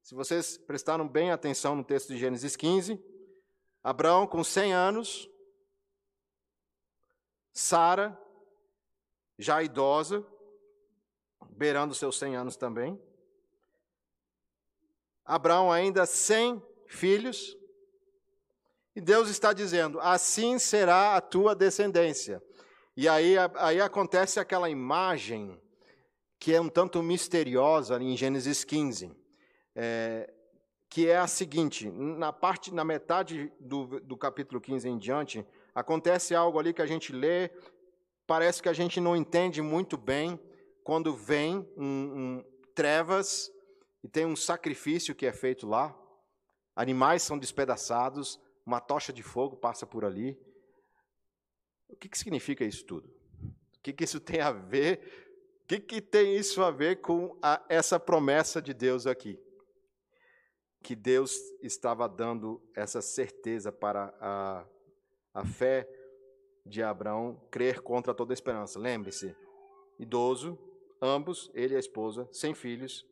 Se 0.07 0.15
vocês 0.15 0.57
prestaram 0.57 1.05
bem 1.05 1.31
atenção 1.31 1.75
no 1.75 1.83
texto 1.83 2.13
de 2.13 2.17
Gênesis 2.17 2.55
15, 2.55 2.97
Abraão 3.83 4.25
com 4.25 4.41
100 4.41 4.71
anos, 4.71 5.29
Sara 7.51 8.17
já 9.37 9.61
idosa, 9.61 10.25
beirando 11.49 11.93
seus 11.93 12.17
100 12.17 12.37
anos 12.37 12.55
também. 12.55 12.97
Abraão 15.25 15.69
ainda 15.69 16.05
sem 16.05 16.63
filhos. 16.87 17.57
E 18.95 19.01
Deus 19.01 19.27
está 19.27 19.51
dizendo: 19.51 19.99
assim 19.99 20.57
será 20.57 21.17
a 21.17 21.21
tua 21.21 21.53
descendência. 21.53 22.41
E 22.95 23.09
aí, 23.09 23.35
aí 23.55 23.81
acontece 23.81 24.39
aquela 24.39 24.69
imagem 24.69 25.61
que 26.39 26.53
é 26.53 26.61
um 26.61 26.69
tanto 26.69 27.03
misteriosa 27.03 28.01
em 28.01 28.15
Gênesis 28.15 28.63
15, 28.63 29.26
é, 29.79 30.33
que 30.89 31.07
é 31.07 31.17
a 31.17 31.27
seguinte: 31.27 31.87
na 31.87 32.33
parte, 32.33 32.73
na 32.73 32.83
metade 32.83 33.53
do, 33.59 33.99
do 33.99 34.17
capítulo 34.17 34.59
15 34.59 34.89
em 34.89 34.97
diante, 34.97 35.45
acontece 35.73 36.33
algo 36.33 36.57
ali 36.57 36.73
que 36.73 36.81
a 36.81 36.87
gente 36.87 37.13
lê, 37.13 37.51
parece 38.25 38.61
que 38.61 38.67
a 38.67 38.73
gente 38.73 38.99
não 38.99 39.15
entende 39.15 39.61
muito 39.61 39.95
bem 39.95 40.39
quando 40.83 41.15
vem 41.15 41.57
um, 41.77 41.85
um, 41.85 42.45
trevas 42.73 43.51
e 44.03 44.09
tem 44.09 44.25
um 44.25 44.35
sacrifício 44.35 45.13
que 45.13 45.27
é 45.27 45.31
feito 45.31 45.67
lá, 45.67 45.95
animais 46.75 47.21
são 47.21 47.37
despedaçados, 47.37 48.39
uma 48.65 48.79
tocha 48.79 49.13
de 49.13 49.21
fogo 49.21 49.55
passa 49.55 49.85
por 49.85 50.03
ali. 50.03 50.39
O 51.87 51.95
que, 51.95 52.09
que 52.09 52.17
significa 52.17 52.65
isso 52.65 52.83
tudo? 52.83 53.07
O 53.07 53.81
que, 53.83 53.93
que 53.93 54.03
isso 54.03 54.19
tem 54.19 54.41
a 54.41 54.51
ver 54.51 55.27
o 55.63 55.67
que, 55.67 55.81
que 55.81 56.01
tem 56.01 56.37
isso 56.37 56.63
a 56.63 56.71
ver 56.71 57.01
com 57.01 57.37
a, 57.41 57.61
essa 57.67 57.99
promessa 57.99 58.61
de 58.61 58.73
Deus 58.73 59.05
aqui? 59.05 59.37
Que 60.87 60.95
Deus 60.95 61.37
estava 61.61 62.07
dando 62.07 62.61
essa 62.73 63.01
certeza 63.01 63.73
para 63.73 64.17
a, 64.21 64.65
a 65.33 65.45
fé 65.45 65.85
de 66.65 66.81
Abraão 66.81 67.45
crer 67.51 67.81
contra 67.81 68.13
toda 68.13 68.33
esperança. 68.33 68.79
Lembre-se, 68.79 69.35
idoso, 69.99 70.57
ambos, 71.01 71.51
ele 71.53 71.73
e 71.73 71.75
a 71.75 71.79
esposa, 71.79 72.29
sem 72.31 72.55
filhos, 72.55 73.05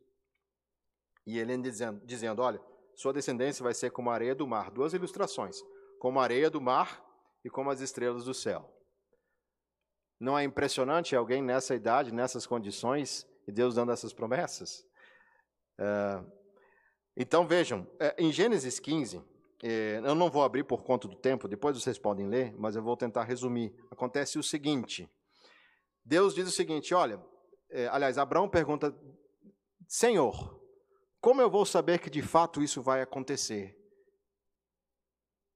e 1.26 1.38
ele 1.38 1.54
dizendo, 1.58 2.00
dizendo: 2.06 2.40
Olha, 2.40 2.58
sua 2.94 3.12
descendência 3.12 3.62
vai 3.62 3.74
ser 3.74 3.90
como 3.90 4.08
a 4.08 4.14
areia 4.14 4.34
do 4.34 4.46
mar. 4.46 4.70
Duas 4.70 4.94
ilustrações: 4.94 5.60
como 5.98 6.18
a 6.18 6.22
areia 6.22 6.48
do 6.48 6.62
mar 6.62 7.04
e 7.44 7.50
como 7.50 7.68
as 7.68 7.82
estrelas 7.82 8.24
do 8.24 8.32
céu. 8.32 8.74
Não 10.18 10.38
é 10.38 10.44
impressionante 10.44 11.14
alguém 11.14 11.42
nessa 11.42 11.74
idade, 11.74 12.10
nessas 12.10 12.46
condições, 12.46 13.26
e 13.46 13.52
Deus 13.52 13.74
dando 13.74 13.92
essas 13.92 14.14
promessas? 14.14 14.82
É, 15.78 16.35
então 17.16 17.46
vejam, 17.46 17.86
é, 17.98 18.14
em 18.18 18.30
Gênesis 18.30 18.78
15, 18.78 19.22
é, 19.62 20.00
eu 20.04 20.14
não 20.14 20.30
vou 20.30 20.42
abrir 20.42 20.64
por 20.64 20.84
conta 20.84 21.08
do 21.08 21.16
tempo, 21.16 21.48
depois 21.48 21.80
vocês 21.80 21.98
podem 21.98 22.28
ler, 22.28 22.54
mas 22.58 22.76
eu 22.76 22.82
vou 22.82 22.96
tentar 22.96 23.24
resumir. 23.24 23.74
Acontece 23.90 24.38
o 24.38 24.42
seguinte: 24.42 25.08
Deus 26.04 26.34
diz 26.34 26.46
o 26.46 26.52
seguinte: 26.52 26.92
olha, 26.92 27.20
aliás, 27.90 28.18
Abraão 28.18 28.48
pergunta, 28.48 28.94
Senhor, 29.88 30.60
como 31.20 31.40
eu 31.40 31.50
vou 31.50 31.64
saber 31.64 31.98
que 31.98 32.10
de 32.10 32.22
fato 32.22 32.62
isso 32.62 32.82
vai 32.82 33.00
acontecer? 33.00 33.76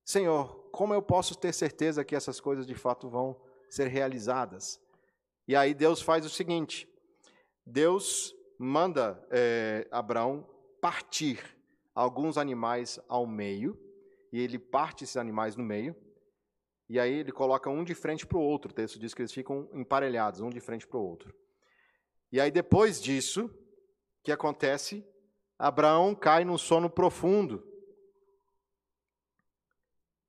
Senhor, 0.04 0.68
como 0.72 0.94
eu 0.94 1.02
posso 1.02 1.36
ter 1.36 1.52
certeza 1.52 2.04
que 2.04 2.16
essas 2.16 2.40
coisas 2.40 2.66
de 2.66 2.74
fato 2.74 3.08
vão 3.08 3.40
ser 3.68 3.86
realizadas. 3.86 4.80
E 5.46 5.54
aí 5.54 5.74
Deus 5.74 6.02
faz 6.02 6.24
o 6.24 6.30
seguinte: 6.30 6.88
Deus 7.64 8.34
manda 8.58 9.24
é, 9.30 9.86
Abraão 9.90 10.48
partir 10.80 11.42
alguns 11.94 12.38
animais 12.38 12.98
ao 13.08 13.26
meio, 13.26 13.78
e 14.32 14.40
ele 14.40 14.58
parte 14.58 15.04
esses 15.04 15.16
animais 15.16 15.56
no 15.56 15.64
meio, 15.64 15.94
e 16.88 16.98
aí 16.98 17.12
ele 17.12 17.30
coloca 17.30 17.70
um 17.70 17.84
de 17.84 17.94
frente 17.94 18.26
para 18.26 18.38
o 18.38 18.42
outro. 18.42 18.70
O 18.70 18.74
texto 18.74 18.98
diz 18.98 19.14
que 19.14 19.22
eles 19.22 19.32
ficam 19.32 19.68
emparelhados, 19.72 20.40
um 20.40 20.50
de 20.50 20.60
frente 20.60 20.86
para 20.86 20.98
o 20.98 21.04
outro. 21.04 21.32
E 22.32 22.40
aí 22.40 22.50
depois 22.50 23.00
disso, 23.00 23.46
o 23.46 24.22
que 24.22 24.32
acontece? 24.32 25.06
Abraão 25.58 26.14
cai 26.14 26.44
num 26.44 26.58
sono 26.58 26.90
profundo. 26.90 27.64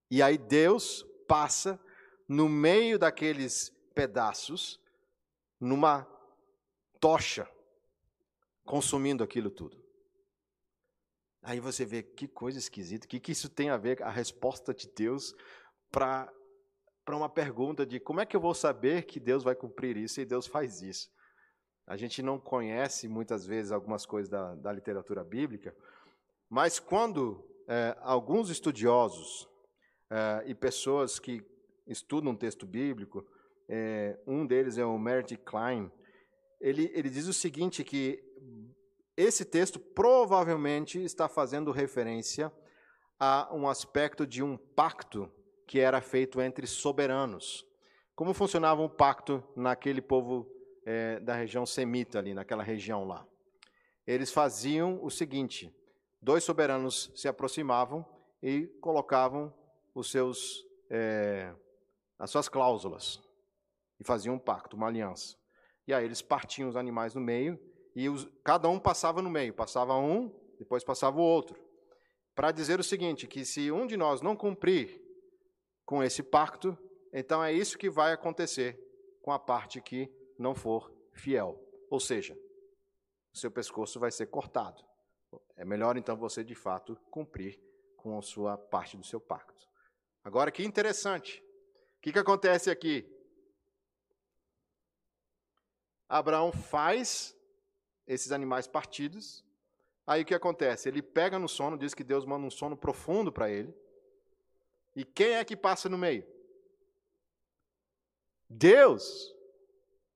E 0.10 0.22
aí 0.22 0.38
Deus 0.38 1.04
passa 1.28 1.80
no 2.28 2.50
meio 2.50 3.00
daqueles 3.00 3.70
pedaços, 3.96 4.80
numa 5.60 6.06
tocha, 7.00 7.50
consumindo 8.66 9.24
aquilo 9.24 9.50
tudo. 9.50 9.82
Aí 11.42 11.60
você 11.60 11.86
vê 11.86 12.04
que 12.04 12.28
coisa 12.28 12.60
esquisita, 12.60 13.06
o 13.06 13.10
que, 13.10 13.20
que 13.20 13.32
isso 13.32 13.50
tem 13.50 13.70
a 13.70 13.78
ver, 13.78 14.02
a 14.04 14.12
resposta 14.12 14.74
de 14.74 14.88
Deus 14.88 15.34
para 15.92 16.32
uma 17.10 17.30
pergunta 17.30 17.86
de 17.86 18.00
como 18.00 18.22
é 18.22 18.26
que 18.26 18.36
eu 18.36 18.42
vou 18.42 18.54
saber 18.54 19.04
que 19.06 19.20
Deus 19.20 19.44
vai 19.44 19.56
cumprir 19.56 19.98
isso 19.98 20.22
e 20.22 20.26
Deus 20.26 20.46
faz 20.46 20.82
isso. 20.82 21.10
A 21.88 21.98
gente 21.98 22.22
não 22.22 22.40
conhece 22.40 23.08
muitas 23.08 23.46
vezes 23.46 23.72
algumas 23.72 24.06
coisas 24.06 24.30
da, 24.30 24.56
da 24.56 24.72
literatura 24.72 25.24
bíblica, 25.24 25.76
mas 26.48 26.80
quando 26.80 27.44
é, 27.68 27.98
alguns 28.02 28.50
estudiosos 28.50 29.50
é, 30.10 30.44
e 30.46 30.54
pessoas 30.54 31.20
que 31.20 31.44
estudam 31.88 32.34
um 32.34 32.36
texto 32.36 32.68
bíblico, 32.68 33.26
é, 33.68 34.20
um 34.28 34.46
deles 34.46 34.78
é 34.78 34.86
o 34.86 34.98
Meredith 34.98 35.38
Klein, 35.38 35.92
ele, 36.60 36.92
ele 36.94 37.10
diz 37.10 37.28
o 37.28 37.34
seguinte, 37.34 37.84
que 37.84 38.24
esse 39.16 39.44
texto 39.46 39.80
provavelmente 39.80 41.04
está 41.04 41.28
fazendo 41.28 41.72
referência 41.72 42.52
a 43.20 43.54
um 43.54 43.68
aspecto 43.68 44.26
de 44.26 44.42
um 44.42 44.58
pacto 44.58 45.32
que 45.68 45.80
era 45.80 46.02
feito 46.02 46.42
entre 46.42 46.66
soberanos. 46.66 47.66
Como 48.16 48.34
funcionava 48.34 48.82
um 48.82 48.90
pacto 48.90 49.44
naquele 49.56 50.02
povo 50.02 50.48
é, 50.86 51.20
da 51.20 51.36
região 51.36 51.66
semita 51.66 52.20
ali, 52.20 52.34
naquela 52.34 52.64
região 52.64 53.06
lá? 53.06 53.26
Eles 54.06 54.32
faziam 54.32 55.04
o 55.04 55.10
seguinte: 55.10 55.74
dois 56.22 56.44
soberanos 56.44 57.12
se 57.16 57.28
aproximavam 57.28 58.06
e 58.42 58.68
colocavam 58.82 59.54
os 59.94 60.10
seus 60.10 60.66
é, 60.90 61.54
as 62.18 62.30
suas 62.30 62.50
cláusulas 62.50 63.22
e 64.00 64.04
faziam 64.04 64.36
um 64.36 64.40
pacto, 64.40 64.76
uma 64.76 64.88
aliança. 64.88 65.36
E 65.88 65.94
aí 65.94 66.06
eles 66.06 66.22
partiam 66.22 66.70
os 66.70 66.76
animais 66.76 67.16
no 67.16 67.22
meio 67.22 67.60
e 67.96 68.10
os, 68.10 68.28
cada 68.44 68.70
um 68.70 68.80
passava 68.80 69.22
no 69.22 69.30
meio, 69.30 69.54
passava 69.54 69.96
um, 69.98 70.34
depois 70.58 70.84
passava 70.84 71.18
o 71.18 71.24
outro, 71.24 71.60
para 72.34 72.52
dizer 72.52 72.80
o 72.80 72.84
seguinte, 72.84 73.28
que 73.28 73.44
se 73.44 73.72
um 73.72 73.86
de 73.86 73.98
nós 73.98 74.22
não 74.22 74.36
cumprir 74.36 75.02
com 75.86 76.02
esse 76.02 76.24
pacto, 76.24 76.78
então 77.12 77.44
é 77.44 77.52
isso 77.52 77.78
que 77.78 77.90
vai 77.90 78.14
acontecer 78.14 78.80
com 79.22 79.32
a 79.32 79.40
parte 79.40 79.82
que 79.82 80.10
não 80.38 80.56
for 80.56 80.92
fiel. 81.14 81.60
Ou 81.90 82.00
seja, 82.00 82.38
o 83.34 83.38
seu 83.38 83.52
pescoço 83.52 84.00
vai 84.00 84.12
ser 84.12 84.28
cortado. 84.28 84.84
É 85.56 85.66
melhor 85.66 85.98
então 85.98 86.16
você 86.16 86.44
de 86.44 86.56
fato 86.56 86.96
cumprir 87.10 87.60
com 87.98 88.18
a 88.18 88.22
sua 88.22 88.58
parte 88.58 88.98
do 88.98 89.04
seu 89.04 89.20
pacto. 89.20 89.68
Agora 90.24 90.52
que 90.52 90.64
interessante, 90.64 91.44
o 91.98 92.02
que, 92.02 92.12
que 92.12 92.20
acontece 92.20 92.70
aqui? 92.70 93.08
Abraão 96.08 96.52
faz 96.52 97.36
esses 98.14 98.32
animais 98.34 98.68
partidos. 98.68 99.44
Aí 100.06 100.24
o 100.24 100.26
que 100.26 100.36
acontece? 100.36 100.90
Ele 100.90 101.02
pega 101.02 101.40
no 101.40 101.48
sono, 101.48 101.78
diz 101.78 101.94
que 101.94 102.04
Deus 102.04 102.26
manda 102.26 102.46
um 102.46 102.52
sono 102.52 102.76
profundo 102.76 103.32
para 103.32 103.50
ele. 103.50 103.74
E 104.94 105.06
quem 105.06 105.36
é 105.36 105.46
que 105.46 105.56
passa 105.56 105.88
no 105.88 105.98
meio? 105.98 106.26
Deus. 108.50 109.34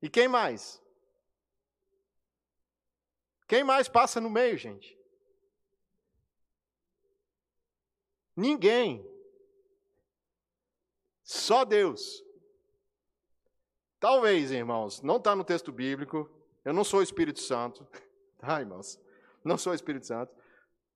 E 0.02 0.10
quem 0.10 0.28
mais? 0.28 0.82
Quem 3.48 3.64
mais 3.64 3.88
passa 3.88 4.20
no 4.20 4.30
meio, 4.30 4.58
gente? 4.58 4.98
Ninguém. 8.36 9.10
Só 11.24 11.64
Deus. 11.64 12.22
Talvez, 14.02 14.52
irmãos, 14.52 15.02
não 15.02 15.16
está 15.16 15.34
no 15.34 15.46
texto 15.46 15.72
bíblico. 15.72 16.30
Eu 16.66 16.74
não 16.74 16.84
sou 16.84 17.00
o 17.00 17.04
Espírito 17.04 17.40
Santo. 17.40 17.88
Tá, 18.38 18.60
irmãos? 18.60 19.00
Não 19.44 19.58
sou 19.58 19.72
o 19.72 19.76
Espírito 19.76 20.06
Santo. 20.06 20.32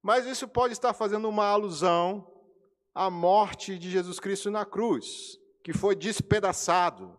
Mas 0.03 0.26
isso 0.26 0.47
pode 0.47 0.74
estar 0.74 0.93
fazendo 0.93 1.28
uma 1.28 1.45
alusão 1.45 2.30
à 2.93 3.09
morte 3.09 3.80
de 3.80 3.89
Jesus 3.89 4.20
Cristo 4.20 4.51
na 4.51 4.65
cruz, 4.65 5.39
que 5.63 5.74
foi 5.74 5.95
despedaçado 5.95 7.17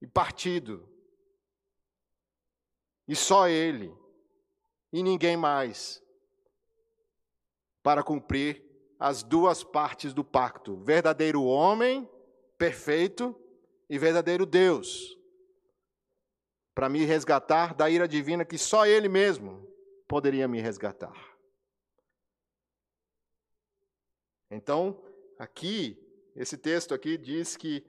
e 0.00 0.06
partido. 0.06 0.88
E 3.08 3.14
só 3.14 3.48
Ele, 3.48 3.92
e 4.92 5.02
ninguém 5.02 5.36
mais, 5.36 6.02
para 7.82 8.02
cumprir 8.02 8.64
as 8.98 9.22
duas 9.22 9.62
partes 9.62 10.14
do 10.14 10.24
pacto: 10.24 10.76
verdadeiro 10.76 11.42
homem, 11.42 12.08
perfeito, 12.56 13.38
e 13.88 13.98
verdadeiro 13.98 14.46
Deus. 14.46 15.16
Para 16.76 16.90
me 16.90 17.06
resgatar 17.06 17.74
da 17.74 17.88
ira 17.88 18.06
divina 18.06 18.44
que 18.44 18.58
só 18.58 18.84
Ele 18.86 19.08
mesmo 19.08 19.66
poderia 20.06 20.46
me 20.46 20.60
resgatar. 20.60 21.16
Então, 24.50 25.02
aqui, 25.38 25.98
esse 26.36 26.58
texto 26.58 26.92
aqui 26.92 27.16
diz 27.16 27.56
que 27.56 27.82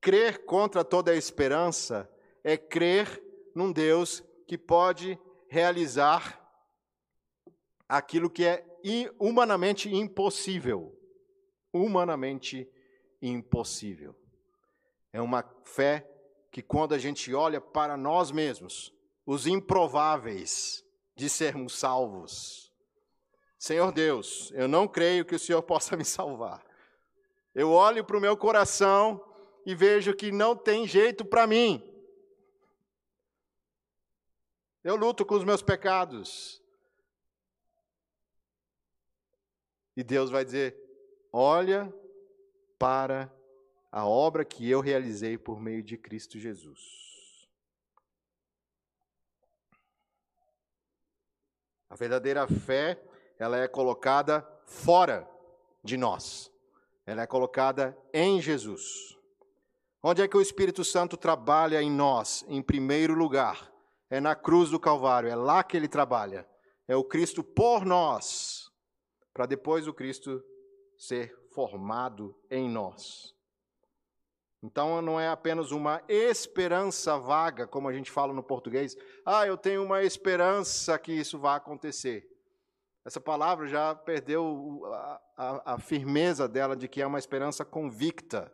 crer 0.00 0.46
contra 0.46 0.82
toda 0.82 1.12
a 1.12 1.16
esperança 1.16 2.10
é 2.42 2.56
crer 2.56 3.22
num 3.54 3.70
Deus 3.70 4.24
que 4.46 4.56
pode 4.56 5.18
realizar 5.46 6.42
aquilo 7.86 8.30
que 8.30 8.46
é 8.46 8.64
humanamente 9.18 9.94
impossível. 9.94 10.98
Humanamente 11.70 12.66
impossível. 13.20 14.18
É 15.12 15.20
uma 15.20 15.44
fé 15.62 16.07
que, 16.50 16.62
quando 16.62 16.94
a 16.94 16.98
gente 16.98 17.34
olha 17.34 17.60
para 17.60 17.96
nós 17.96 18.30
mesmos, 18.30 18.92
os 19.26 19.46
improváveis 19.46 20.84
de 21.14 21.28
sermos 21.28 21.78
salvos, 21.78 22.72
Senhor 23.58 23.90
Deus, 23.90 24.52
eu 24.54 24.68
não 24.68 24.86
creio 24.86 25.24
que 25.24 25.34
o 25.34 25.38
Senhor 25.38 25.62
possa 25.62 25.96
me 25.96 26.04
salvar. 26.04 26.64
Eu 27.54 27.72
olho 27.72 28.04
para 28.04 28.16
o 28.16 28.20
meu 28.20 28.36
coração 28.36 29.22
e 29.66 29.74
vejo 29.74 30.14
que 30.14 30.30
não 30.30 30.56
tem 30.56 30.86
jeito 30.86 31.24
para 31.24 31.46
mim. 31.46 31.84
Eu 34.84 34.94
luto 34.94 35.26
com 35.26 35.34
os 35.34 35.44
meus 35.44 35.60
pecados. 35.60 36.62
E 39.96 40.04
Deus 40.04 40.30
vai 40.30 40.44
dizer: 40.44 40.76
olha 41.32 41.92
para 42.78 43.30
a 43.90 44.06
obra 44.06 44.44
que 44.44 44.68
eu 44.68 44.80
realizei 44.80 45.38
por 45.38 45.60
meio 45.60 45.82
de 45.82 45.96
Cristo 45.96 46.38
Jesus. 46.38 47.08
A 51.90 51.96
verdadeira 51.96 52.46
fé, 52.46 53.00
ela 53.38 53.56
é 53.56 53.66
colocada 53.66 54.46
fora 54.66 55.28
de 55.82 55.96
nós. 55.96 56.52
Ela 57.06 57.22
é 57.22 57.26
colocada 57.26 57.96
em 58.12 58.42
Jesus. 58.42 59.16
Onde 60.02 60.22
é 60.22 60.28
que 60.28 60.36
o 60.36 60.42
Espírito 60.42 60.84
Santo 60.84 61.16
trabalha 61.16 61.82
em 61.82 61.90
nós? 61.90 62.44
Em 62.46 62.62
primeiro 62.62 63.14
lugar, 63.14 63.72
é 64.10 64.20
na 64.20 64.34
cruz 64.36 64.70
do 64.70 64.78
Calvário, 64.78 65.28
é 65.28 65.34
lá 65.34 65.64
que 65.64 65.76
ele 65.76 65.88
trabalha. 65.88 66.46
É 66.86 66.94
o 66.94 67.04
Cristo 67.04 67.42
por 67.42 67.84
nós, 67.84 68.70
para 69.32 69.46
depois 69.46 69.86
o 69.86 69.94
Cristo 69.94 70.44
ser 70.96 71.34
formado 71.50 72.38
em 72.50 72.68
nós. 72.68 73.37
Então 74.62 75.00
não 75.00 75.20
é 75.20 75.28
apenas 75.28 75.70
uma 75.70 76.02
esperança 76.08 77.16
vaga, 77.16 77.66
como 77.66 77.88
a 77.88 77.92
gente 77.92 78.10
fala 78.10 78.32
no 78.32 78.42
português. 78.42 78.96
Ah, 79.24 79.46
eu 79.46 79.56
tenho 79.56 79.84
uma 79.84 80.02
esperança 80.02 80.98
que 80.98 81.12
isso 81.12 81.38
vai 81.38 81.56
acontecer. 81.56 82.28
Essa 83.04 83.20
palavra 83.20 83.66
já 83.66 83.94
perdeu 83.94 84.82
a, 84.86 85.20
a, 85.36 85.74
a 85.74 85.78
firmeza 85.78 86.48
dela 86.48 86.76
de 86.76 86.88
que 86.88 87.00
é 87.00 87.06
uma 87.06 87.18
esperança 87.18 87.64
convicta, 87.64 88.52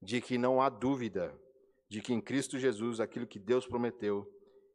de 0.00 0.20
que 0.20 0.38
não 0.38 0.60
há 0.60 0.68
dúvida 0.68 1.38
de 1.88 2.00
que 2.00 2.12
em 2.12 2.20
Cristo 2.20 2.58
Jesus 2.58 3.00
aquilo 3.00 3.26
que 3.26 3.38
Deus 3.38 3.66
prometeu, 3.66 4.30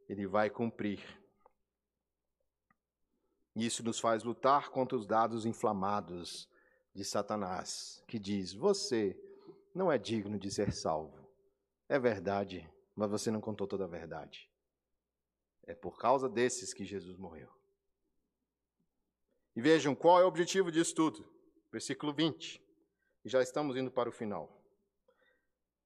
Ele 0.08 0.26
vai 0.26 0.50
cumprir. 0.50 1.02
Isso 3.56 3.84
nos 3.84 4.00
faz 4.00 4.24
lutar 4.24 4.70
contra 4.70 4.98
os 4.98 5.06
dados 5.06 5.46
inflamados 5.46 6.48
de 6.94 7.04
Satanás, 7.04 8.02
que 8.08 8.18
diz: 8.18 8.54
Você 8.54 9.20
não 9.74 9.92
é 9.92 9.98
digno 9.98 10.38
de 10.38 10.52
ser 10.52 10.72
salvo. 10.72 11.30
É 11.88 12.00
verdade, 12.00 12.70
mas 12.96 13.10
você 13.10 13.30
não 13.32 13.42
contou 13.42 13.68
toda 13.68 13.86
a 13.86 13.88
verdade. 13.88 14.50
É 15.64 15.74
por 15.74 15.98
causa 15.98 16.28
desses 16.30 16.74
que 16.74 16.86
Jesus 16.86 17.18
morreu. 17.18 17.50
E 19.56 19.62
vejam 19.62 19.94
qual 19.94 20.20
é 20.20 20.24
o 20.24 20.28
objetivo 20.28 20.72
disso 20.72 20.96
tudo. 20.96 21.30
Versículo 21.72 22.14
20. 22.14 22.62
E 23.24 23.30
já 23.30 23.42
estamos 23.42 23.76
indo 23.76 23.92
para 23.92 24.10
o 24.10 24.14
final. 24.14 24.62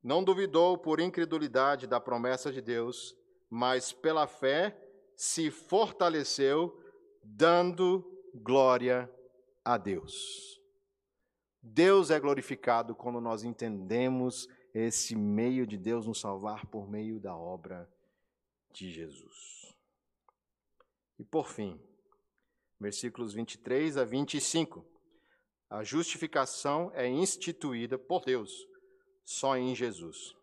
Não 0.02 0.24
duvidou 0.24 0.78
por 0.78 1.00
incredulidade 1.00 1.88
da 1.88 2.00
promessa 2.00 2.52
de 2.52 2.62
Deus, 2.62 3.16
mas 3.50 3.92
pela 3.92 4.28
fé 4.28 4.78
se 5.16 5.50
fortaleceu, 5.50 6.80
dando 7.24 8.04
glória 8.36 9.12
a 9.64 9.78
Deus. 9.78 10.62
Deus 11.68 12.12
é 12.12 12.20
glorificado 12.20 12.94
quando 12.94 13.20
nós 13.20 13.44
entendemos 13.44 14.48
esse 14.72 15.16
meio 15.16 15.66
de 15.66 15.80
Deus 15.80 16.06
nos 16.06 16.20
salvar 16.20 16.68
por 16.68 16.88
meio 16.88 17.20
da 17.20 17.36
obra 17.36 17.90
de 18.72 18.92
Jesus. 18.92 19.76
E 21.18 21.24
por 21.24 21.50
fim, 21.50 21.82
versículos 22.80 23.34
23 23.34 23.98
a 23.98 24.06
25. 24.06 24.86
A 25.68 25.84
justificação 25.84 26.92
é 26.94 27.08
instituída 27.08 27.98
por 27.98 28.24
Deus 28.24 28.68
só 29.24 29.58
em 29.58 29.74
Jesus. 29.74 30.36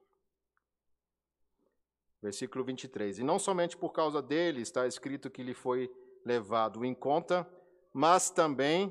Versículo 2.21 2.65
23. 2.65 3.21
E 3.21 3.23
não 3.23 3.39
somente 3.39 3.77
por 3.77 3.91
causa 3.93 4.21
dele 4.21 4.61
está 4.61 4.89
escrito 4.89 5.31
que 5.31 5.45
lhe 5.45 5.55
foi 5.55 5.89
levado 6.25 6.85
em 6.85 6.93
conta, 6.93 7.49
mas 7.93 8.29
também 8.29 8.91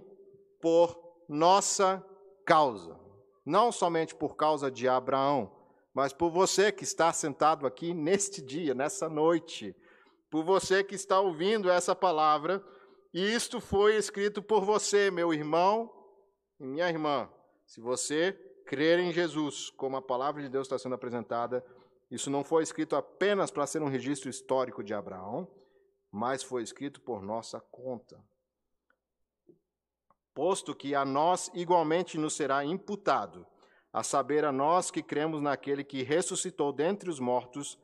por 0.62 0.98
nossa 1.28 2.06
causa, 2.46 3.00
não 3.46 3.72
somente 3.72 4.16
por 4.16 4.36
causa 4.36 4.70
de 4.70 4.88
Abraão, 4.88 5.52
mas 5.94 6.14
por 6.14 6.32
você 6.32 6.72
que 6.72 6.84
está 6.84 7.12
sentado 7.12 7.68
aqui 7.68 7.94
neste 7.94 8.42
dia, 8.42 8.74
nessa 8.74 9.10
noite, 9.10 9.76
por 10.30 10.44
você 10.44 10.84
que 10.84 10.96
está 10.96 11.20
ouvindo 11.20 11.70
essa 11.70 11.96
palavra, 11.96 12.64
e 13.14 13.22
isto 13.34 13.60
foi 13.60 13.98
escrito 13.98 14.42
por 14.42 14.64
você, 14.64 15.12
meu 15.12 15.34
irmão 15.34 15.92
e 16.60 16.66
minha 16.66 16.90
irmã. 16.90 17.30
Se 17.66 17.82
você 17.82 18.32
crer 18.66 19.00
em 19.00 19.12
Jesus, 19.12 19.70
como 19.72 19.98
a 19.98 20.02
palavra 20.02 20.42
de 20.42 20.50
Deus 20.50 20.66
está 20.66 20.80
sendo 20.80 20.96
apresentada, 20.96 21.66
isso 22.10 22.30
não 22.30 22.44
foi 22.44 22.64
escrito 22.64 22.96
apenas 22.96 23.52
para 23.52 23.68
ser 23.68 23.82
um 23.82 23.90
registro 23.90 24.30
histórico 24.30 24.84
de 24.84 24.94
Abraão, 24.94 25.48
mas 26.10 26.44
foi 26.44 26.64
escrito 26.64 27.02
por 27.02 27.22
nossa 27.22 27.60
conta 27.60 28.22
posto 30.34 30.76
que 30.76 30.96
a 30.96 31.04
nós 31.06 31.50
igualmente 31.54 32.18
nos 32.18 32.34
será 32.34 32.64
imputado, 32.64 33.46
a 33.94 34.04
saber, 34.04 34.46
a 34.46 34.52
nós 34.52 34.90
que 34.90 35.04
cremos 35.04 35.42
naquele 35.42 35.84
que 35.84 36.04
ressuscitou 36.04 36.72
dentre 36.72 37.10
os 37.10 37.20
mortos, 37.20 37.78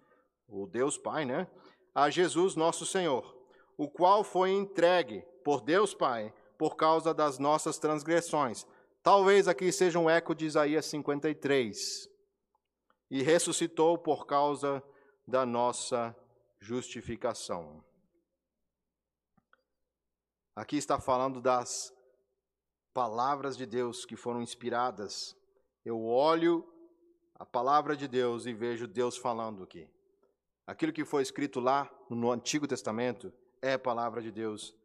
o 0.47 0.65
Deus 0.65 0.97
Pai, 0.97 1.25
né? 1.25 1.47
A 1.93 2.09
Jesus 2.09 2.55
nosso 2.55 2.85
Senhor, 2.85 3.35
o 3.77 3.89
qual 3.89 4.23
foi 4.23 4.51
entregue 4.51 5.25
por 5.43 5.61
Deus 5.61 5.93
Pai 5.93 6.33
por 6.57 6.75
causa 6.75 7.13
das 7.13 7.37
nossas 7.37 7.77
transgressões. 7.77 8.65
Talvez 9.03 9.47
aqui 9.47 9.71
seja 9.71 9.99
um 9.99 10.09
eco 10.09 10.33
de 10.33 10.45
Isaías 10.45 10.85
53. 10.87 12.09
E 13.09 13.23
ressuscitou 13.23 13.97
por 13.97 14.25
causa 14.25 14.83
da 15.25 15.45
nossa 15.45 16.15
justificação. 16.59 17.83
Aqui 20.55 20.75
está 20.75 20.99
falando 20.99 21.39
das 21.39 21.93
palavras 22.97 23.55
de 23.55 23.67
Deus 23.67 24.05
que 24.05 24.15
foram 24.15 24.41
inspiradas. 24.41 25.37
Eu 25.85 26.03
olho 26.03 26.67
a 27.35 27.45
palavra 27.45 27.95
de 27.95 28.07
Deus 28.07 28.47
e 28.47 28.53
vejo 28.55 28.87
Deus 28.87 29.15
falando 29.15 29.61
aqui. 29.61 29.87
Aquilo 30.65 30.91
que 30.91 31.05
foi 31.05 31.21
escrito 31.21 31.59
lá 31.59 31.87
no 32.09 32.31
Antigo 32.31 32.67
Testamento 32.67 33.31
é 33.61 33.77
palavra 33.77 34.19
de 34.19 34.31
Deus 34.31 34.75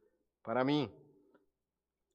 para 0.43 0.63
mim. 0.63 0.93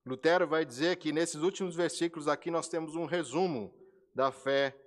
Lutero 0.05 0.47
vai 0.47 0.63
dizer 0.63 0.97
que 0.97 1.11
nesses 1.11 1.41
últimos 1.41 1.75
versículos 1.75 2.27
aqui 2.27 2.51
nós 2.51 2.67
temos 2.69 2.93
um 2.93 3.05
resumo 3.05 3.73
da 4.13 4.31
fé 4.31 4.79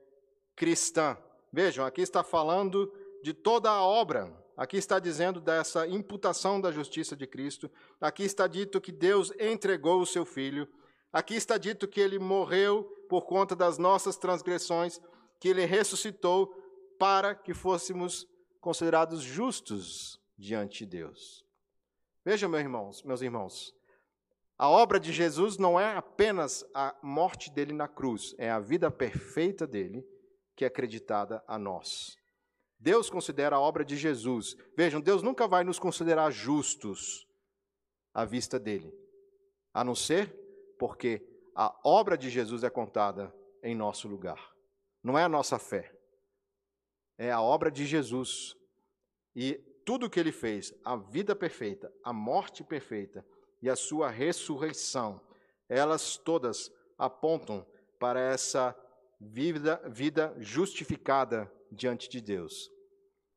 cristã. 0.55 1.19
Vejam, 1.53 1.85
aqui 1.85 2.03
está 2.03 2.23
falando 2.23 2.89
de 3.21 3.35
toda 3.35 3.69
a 3.69 3.83
obra. 3.83 4.33
Aqui 4.57 4.77
está 4.77 5.01
dizendo 5.01 5.41
dessa 5.41 5.89
imputação 5.89 6.61
da 6.61 6.71
justiça 6.71 7.17
de 7.17 7.27
Cristo. 7.27 7.69
Aqui 8.01 8.23
está 8.23 8.47
dito 8.47 8.81
que 8.81 8.93
Deus 8.93 9.33
entregou 9.41 10.01
o 10.01 10.07
seu 10.07 10.25
filho. 10.25 10.69
Aqui 11.13 11.35
está 11.35 11.59
dito 11.59 11.89
que 11.89 12.01
ele 12.01 12.19
morreu 12.19 12.85
por 13.09 13.23
conta 13.23 13.57
das 13.57 13.79
nossas 13.79 14.17
transgressões, 14.17 15.01
que 15.41 15.49
ele 15.49 15.65
ressuscitou 15.65 16.47
para 16.99 17.35
que 17.35 17.53
fôssemos 17.53 18.27
considerados 18.61 19.21
justos 19.21 20.21
diante 20.39 20.85
de 20.85 20.99
Deus. 20.99 21.45
Vejam, 22.25 22.49
meus 22.49 22.63
irmãos, 22.63 23.03
meus 23.03 23.23
irmãos, 23.23 23.75
a 24.57 24.69
obra 24.69 25.01
de 25.01 25.13
Jesus 25.13 25.57
não 25.57 25.81
é 25.81 25.97
apenas 25.97 26.63
a 26.75 26.95
morte 27.03 27.51
dele 27.51 27.73
na 27.73 27.89
cruz, 27.89 28.35
é 28.39 28.51
a 28.51 28.61
vida 28.61 28.91
perfeita 28.91 29.67
dele 29.67 30.07
que 30.55 30.65
é 30.65 30.69
acreditada 30.69 31.43
a 31.49 31.59
nós. 31.59 32.15
Deus 32.79 33.11
considera 33.11 33.57
a 33.57 33.61
obra 33.61 33.85
de 33.85 33.97
Jesus. 33.97 34.55
Vejam, 34.77 35.01
Deus 35.01 35.23
nunca 35.23 35.49
vai 35.49 35.65
nos 35.65 35.79
considerar 35.79 36.31
justos 36.31 37.27
à 38.13 38.25
vista 38.25 38.59
dele, 38.59 38.93
a 39.73 39.83
não 39.83 39.95
ser 39.95 40.35
porque 40.81 41.22
a 41.55 41.78
obra 41.85 42.16
de 42.16 42.31
Jesus 42.31 42.64
é 42.64 42.70
contada 42.70 43.31
em 43.62 43.74
nosso 43.74 44.09
lugar. 44.09 44.51
Não 45.05 45.18
é 45.18 45.24
a 45.24 45.28
nossa 45.28 45.59
fé. 45.59 45.95
é 47.18 47.31
a 47.31 47.43
obra 47.43 47.70
de 47.70 47.85
Jesus. 47.85 48.57
E 49.37 49.61
tudo 49.85 50.07
o 50.07 50.11
que 50.11 50.18
ele 50.18 50.33
fez, 50.33 50.72
a 50.83 50.97
vida 50.97 51.37
perfeita, 51.37 51.93
a 52.03 52.14
morte 52.14 52.64
perfeita 52.64 53.22
e 53.61 53.68
a 53.68 53.76
sua 53.76 54.09
ressurreição, 54.09 55.20
elas 55.68 56.16
todas 56.16 56.72
apontam 56.97 57.66
para 57.99 58.18
essa 58.18 58.74
vida, 59.20 59.83
vida 59.87 60.35
justificada 60.39 61.53
diante 61.70 62.09
de 62.09 62.22
Deus. 62.22 62.70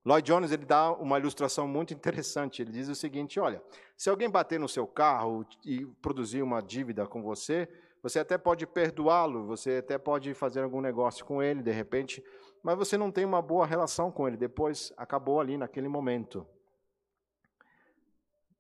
Lloyd 0.06 0.28
Jones 0.28 0.52
ele 0.52 0.66
dá 0.66 0.92
uma 0.92 1.18
ilustração 1.18 1.68
muito 1.68 1.94
interessante. 1.94 2.62
Ele 2.62 2.72
diz 2.72 2.90
o 2.90 2.96
seguinte: 2.96 3.40
olha, 3.40 3.64
se 3.96 4.10
alguém 4.10 4.30
bater 4.30 4.60
no 4.60 4.68
seu 4.68 4.86
carro 4.86 5.46
e 5.64 5.86
produzir 6.02 6.42
uma 6.42 6.62
dívida 6.62 7.08
com 7.08 7.22
você, 7.22 7.70
você 8.02 8.20
até 8.20 8.38
pode 8.38 8.68
perdoá-lo, 8.68 9.46
você 9.46 9.78
até 9.78 9.98
pode 9.98 10.34
fazer 10.34 10.62
algum 10.62 10.82
negócio 10.82 11.24
com 11.24 11.42
ele 11.42 11.62
de 11.62 11.72
repente, 11.72 12.22
mas 12.62 12.78
você 12.78 12.98
não 12.98 13.10
tem 13.10 13.24
uma 13.24 13.42
boa 13.42 13.66
relação 13.66 14.12
com 14.12 14.28
ele. 14.28 14.36
Depois 14.36 14.92
acabou 14.98 15.40
ali 15.40 15.58
naquele 15.58 15.88
momento. 15.88 16.46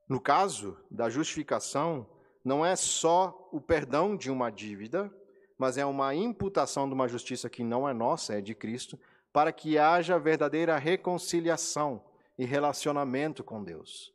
No 0.07 0.19
caso 0.19 0.77
da 0.89 1.09
justificação, 1.09 2.07
não 2.43 2.65
é 2.65 2.75
só 2.75 3.49
o 3.51 3.59
perdão 3.59 4.15
de 4.15 4.31
uma 4.31 4.49
dívida, 4.49 5.13
mas 5.57 5.77
é 5.77 5.85
uma 5.85 6.13
imputação 6.13 6.87
de 6.87 6.93
uma 6.93 7.07
justiça 7.07 7.49
que 7.49 7.63
não 7.63 7.87
é 7.87 7.93
nossa, 7.93 8.33
é 8.33 8.41
de 8.41 8.53
Cristo, 8.53 8.99
para 9.33 9.51
que 9.51 9.79
haja 9.79 10.19
verdadeira 10.19 10.77
reconciliação 10.77 12.05
e 12.37 12.45
relacionamento 12.45 13.43
com 13.43 13.63
Deus. 13.63 14.13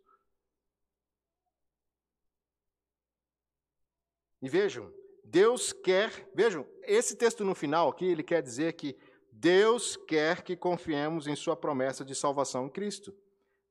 E 4.41 4.49
vejam, 4.49 4.95
Deus 5.25 5.73
quer, 5.73 6.31
vejam, 6.33 6.65
esse 6.85 7.17
texto 7.17 7.45
no 7.45 7.53
final 7.53 7.89
aqui, 7.89 8.07
ele 8.07 8.23
quer 8.23 8.41
dizer 8.41 8.75
que 8.75 8.97
Deus 9.33 9.97
quer 9.97 10.43
que 10.43 10.57
confiemos 10.57 11.27
em 11.27 11.35
Sua 11.35 11.57
promessa 11.57 12.05
de 12.05 12.15
salvação 12.15 12.67
em 12.67 12.71
Cristo. 12.71 13.13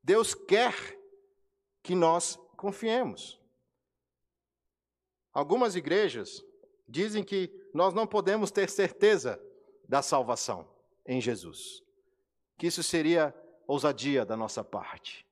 Deus 0.03 0.35
quer 0.35 0.75
que 1.81 1.95
nós 1.95 2.37
confiemos. 2.57 3.41
Algumas 5.31 5.77
igrejas 5.77 6.43
dizem 6.87 7.23
que 7.23 7.49
nós 7.73 7.93
não 7.93 8.05
podemos 8.05 8.51
ter 8.51 8.69
certeza 8.69 9.41
da 9.87 10.01
salvação 10.01 10.76
em 11.07 11.21
Jesus. 11.21 11.81
Que 12.57 12.67
isso 12.67 12.83
seria 12.83 13.33
ousadia 13.65 14.25
da 14.25 14.35
nossa 14.35 14.63
parte. 14.63 15.25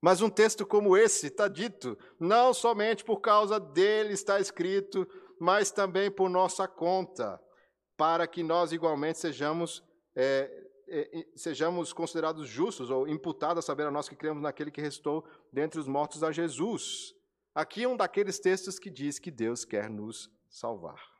Mas 0.00 0.20
um 0.20 0.28
texto 0.28 0.66
como 0.66 0.96
esse 0.96 1.28
está 1.28 1.48
dito, 1.48 1.98
não 2.20 2.52
somente 2.52 3.02
por 3.02 3.20
causa 3.20 3.58
dele 3.58 4.12
está 4.12 4.38
escrito, 4.38 5.08
mas 5.40 5.70
também 5.70 6.10
por 6.10 6.28
nossa 6.28 6.68
conta, 6.68 7.40
para 7.96 8.26
que 8.26 8.42
nós 8.42 8.72
igualmente 8.72 9.18
sejamos, 9.18 9.82
é, 10.14 10.68
é, 10.88 11.26
sejamos 11.34 11.92
considerados 11.92 12.46
justos 12.46 12.90
ou 12.90 13.08
imputados 13.08 13.64
a 13.64 13.66
saber 13.66 13.86
a 13.86 13.90
nós 13.90 14.08
que 14.08 14.14
cremos 14.14 14.42
naquele 14.42 14.70
que 14.70 14.80
restou 14.80 15.24
dentre 15.52 15.80
os 15.80 15.88
mortos 15.88 16.22
a 16.22 16.30
Jesus. 16.30 17.14
Aqui 17.54 17.84
é 17.84 17.88
um 17.88 17.96
daqueles 17.96 18.38
textos 18.38 18.78
que 18.78 18.90
diz 18.90 19.18
que 19.18 19.30
Deus 19.30 19.64
quer 19.64 19.88
nos 19.88 20.30
salvar 20.48 21.15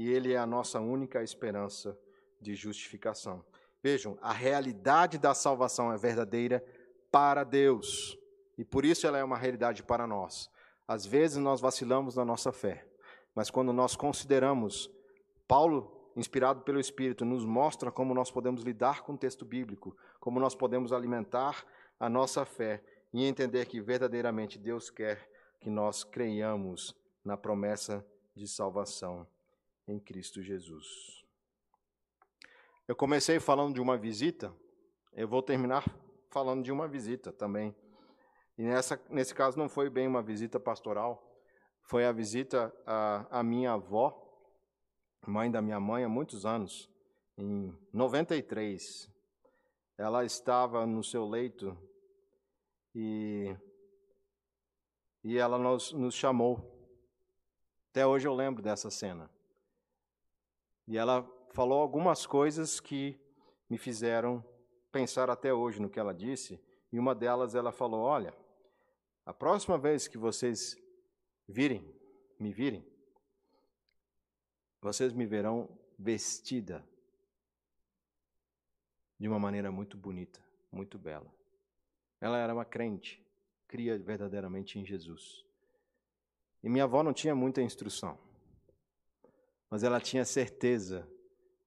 e 0.00 0.08
Ele 0.08 0.32
é 0.32 0.38
a 0.38 0.46
nossa 0.46 0.80
única 0.80 1.22
esperança 1.22 1.94
de 2.40 2.54
justificação. 2.54 3.44
Vejam, 3.82 4.16
a 4.22 4.32
realidade 4.32 5.18
da 5.18 5.34
salvação 5.34 5.92
é 5.92 5.98
verdadeira 5.98 6.64
para 7.12 7.44
Deus 7.44 8.16
e 8.56 8.64
por 8.64 8.86
isso 8.86 9.06
ela 9.06 9.18
é 9.18 9.22
uma 9.22 9.36
realidade 9.36 9.82
para 9.82 10.06
nós. 10.06 10.50
Às 10.88 11.04
vezes 11.04 11.36
nós 11.36 11.60
vacilamos 11.60 12.16
na 12.16 12.24
nossa 12.24 12.50
fé, 12.50 12.86
mas 13.34 13.50
quando 13.50 13.74
nós 13.74 13.94
consideramos, 13.94 14.90
Paulo, 15.46 16.10
inspirado 16.16 16.62
pelo 16.62 16.80
Espírito, 16.80 17.26
nos 17.26 17.44
mostra 17.44 17.92
como 17.92 18.14
nós 18.14 18.30
podemos 18.30 18.62
lidar 18.62 19.02
com 19.02 19.12
o 19.12 19.18
texto 19.18 19.44
bíblico, 19.44 19.94
como 20.18 20.40
nós 20.40 20.54
podemos 20.54 20.94
alimentar 20.94 21.62
a 21.98 22.08
nossa 22.08 22.46
fé 22.46 22.82
e 23.12 23.26
entender 23.26 23.66
que 23.66 23.82
verdadeiramente 23.82 24.58
Deus 24.58 24.88
quer 24.88 25.28
que 25.60 25.68
nós 25.68 26.02
creiamos 26.04 26.96
na 27.22 27.36
promessa 27.36 28.02
de 28.34 28.48
salvação 28.48 29.26
em 29.90 29.98
Cristo 29.98 30.42
Jesus. 30.42 30.86
Eu 32.86 32.94
comecei 32.94 33.40
falando 33.40 33.74
de 33.74 33.80
uma 33.80 33.98
visita, 33.98 34.54
eu 35.12 35.28
vou 35.28 35.42
terminar 35.42 35.84
falando 36.30 36.62
de 36.62 36.70
uma 36.70 36.86
visita 36.86 37.32
também. 37.32 37.74
E 38.56 38.62
nessa, 38.62 39.00
nesse 39.08 39.34
caso 39.34 39.58
não 39.58 39.68
foi 39.68 39.90
bem 39.90 40.06
uma 40.06 40.22
visita 40.22 40.60
pastoral, 40.60 41.26
foi 41.82 42.04
a 42.06 42.12
visita 42.12 42.72
à, 42.86 43.40
à 43.40 43.42
minha 43.42 43.72
avó, 43.72 44.16
mãe 45.26 45.50
da 45.50 45.60
minha 45.60 45.80
mãe, 45.80 46.04
há 46.04 46.08
muitos 46.08 46.46
anos, 46.46 46.88
em 47.36 47.76
93. 47.92 49.10
Ela 49.98 50.24
estava 50.24 50.86
no 50.86 51.02
seu 51.02 51.28
leito 51.28 51.76
e, 52.94 53.54
e 55.24 55.36
ela 55.36 55.58
nos, 55.58 55.92
nos 55.92 56.14
chamou. 56.14 56.78
Até 57.90 58.06
hoje 58.06 58.26
eu 58.26 58.34
lembro 58.34 58.62
dessa 58.62 58.88
cena. 58.90 59.30
E 60.90 60.98
ela 60.98 61.22
falou 61.52 61.80
algumas 61.80 62.26
coisas 62.26 62.80
que 62.80 63.16
me 63.68 63.78
fizeram 63.78 64.44
pensar 64.90 65.30
até 65.30 65.54
hoje 65.54 65.80
no 65.80 65.88
que 65.88 66.00
ela 66.00 66.12
disse. 66.12 66.60
E 66.92 66.98
uma 66.98 67.14
delas 67.14 67.54
ela 67.54 67.70
falou: 67.70 68.00
Olha, 68.00 68.34
a 69.24 69.32
próxima 69.32 69.78
vez 69.78 70.08
que 70.08 70.18
vocês 70.18 70.76
virem, 71.46 71.88
me 72.40 72.52
virem, 72.52 72.84
vocês 74.82 75.12
me 75.12 75.26
verão 75.26 75.68
vestida 75.96 76.84
de 79.16 79.28
uma 79.28 79.38
maneira 79.38 79.70
muito 79.70 79.96
bonita, 79.96 80.42
muito 80.72 80.98
bela. 80.98 81.32
Ela 82.20 82.36
era 82.36 82.52
uma 82.52 82.64
crente, 82.64 83.24
cria 83.68 83.96
verdadeiramente 83.96 84.76
em 84.76 84.84
Jesus. 84.84 85.46
E 86.64 86.68
minha 86.68 86.82
avó 86.82 87.04
não 87.04 87.12
tinha 87.12 87.32
muita 87.36 87.62
instrução 87.62 88.18
mas 89.70 89.84
ela 89.84 90.00
tinha 90.00 90.24
certeza 90.24 91.08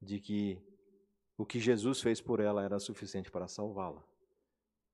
de 0.02 0.20
que 0.20 0.62
o 1.38 1.46
que 1.46 1.60
Jesus 1.60 2.02
fez 2.02 2.20
por 2.20 2.40
ela 2.40 2.64
era 2.64 2.80
suficiente 2.80 3.32
para 3.32 3.48
salvá-la. 3.48 4.04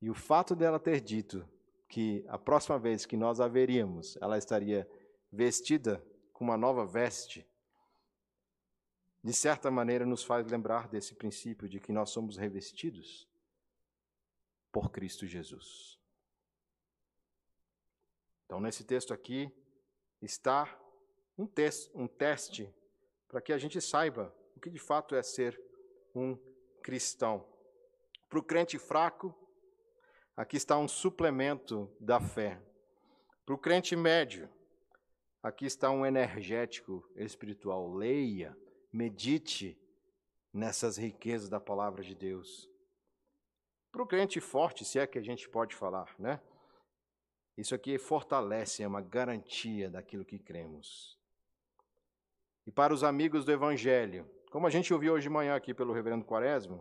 E 0.02 0.10
o 0.10 0.14
fato 0.14 0.56
dela 0.56 0.80
ter 0.80 1.02
dito 1.02 1.48
que 1.88 2.24
a 2.28 2.38
próxima 2.38 2.78
vez 2.78 3.06
que 3.06 3.18
nós 3.18 3.42
a 3.42 3.48
veríamos, 3.48 4.16
ela 4.22 4.38
estaria 4.38 4.90
vestida 5.32 6.04
com 6.32 6.44
uma 6.44 6.56
nova 6.56 6.86
veste, 6.86 7.46
de 9.22 9.34
certa 9.34 9.70
maneira 9.70 10.06
nos 10.06 10.24
faz 10.24 10.48
lembrar 10.48 10.88
desse 10.88 11.14
princípio 11.16 11.68
de 11.68 11.80
que 11.80 11.92
nós 11.92 12.12
somos 12.12 12.38
revestidos 12.38 13.28
por 14.72 14.92
Cristo 14.92 15.26
Jesus. 15.26 16.00
Então, 18.46 18.60
nesse 18.62 18.84
texto 18.84 19.14
aqui 19.14 19.52
está 20.22 20.80
um, 21.38 21.46
teste, 21.46 21.92
um 21.94 22.08
teste 22.08 22.74
para 23.30 23.40
que 23.40 23.54
a 23.54 23.58
gente 23.58 23.80
saiba 23.80 24.36
o 24.56 24.60
que 24.60 24.70
de 24.70 24.80
fato 24.80 25.16
é 25.16 25.24
ser 25.24 25.62
um 26.14 26.36
cristão. 26.84 27.48
Para 28.28 28.40
o 28.40 28.44
crente 28.44 28.78
fraco, 28.78 29.34
aqui 30.36 30.58
está 30.58 30.78
um 30.78 30.88
suplemento 30.88 31.90
da 32.00 32.20
fé. 32.20 32.62
Para 33.46 33.56
o 33.56 33.58
crente 33.58 33.96
médio, 33.96 34.50
aqui 35.42 35.66
está 35.66 35.90
um 35.92 36.06
energético 36.06 37.08
espiritual. 37.16 37.94
Leia, 37.94 38.58
medite 38.92 39.80
nessas 40.52 40.98
riquezas 40.98 41.50
da 41.50 41.60
palavra 41.60 42.04
de 42.04 42.16
Deus. 42.16 42.68
Para 43.92 44.04
o 44.04 44.08
crente 44.08 44.42
forte, 44.42 44.84
se 44.84 45.00
é 45.00 45.08
que 45.08 45.18
a 45.18 45.24
gente 45.24 45.48
pode 45.48 45.76
falar, 45.76 46.14
né? 46.20 46.42
Isso 47.56 47.76
aqui 47.76 47.98
fortalece, 47.98 48.84
é 48.84 48.88
uma 48.88 49.02
garantia 49.02 49.90
daquilo 49.90 50.26
que 50.26 50.40
cremos 50.40 51.19
e 52.70 52.72
para 52.72 52.94
os 52.94 53.04
amigos 53.04 53.44
do 53.44 53.52
Evangelho. 53.52 54.30
Como 54.52 54.68
a 54.68 54.70
gente 54.70 54.94
ouviu 54.94 55.14
hoje 55.14 55.24
de 55.24 55.30
manhã 55.34 55.56
aqui 55.56 55.74
pelo 55.74 55.92
reverendo 55.92 56.24
Quaresma, 56.24 56.80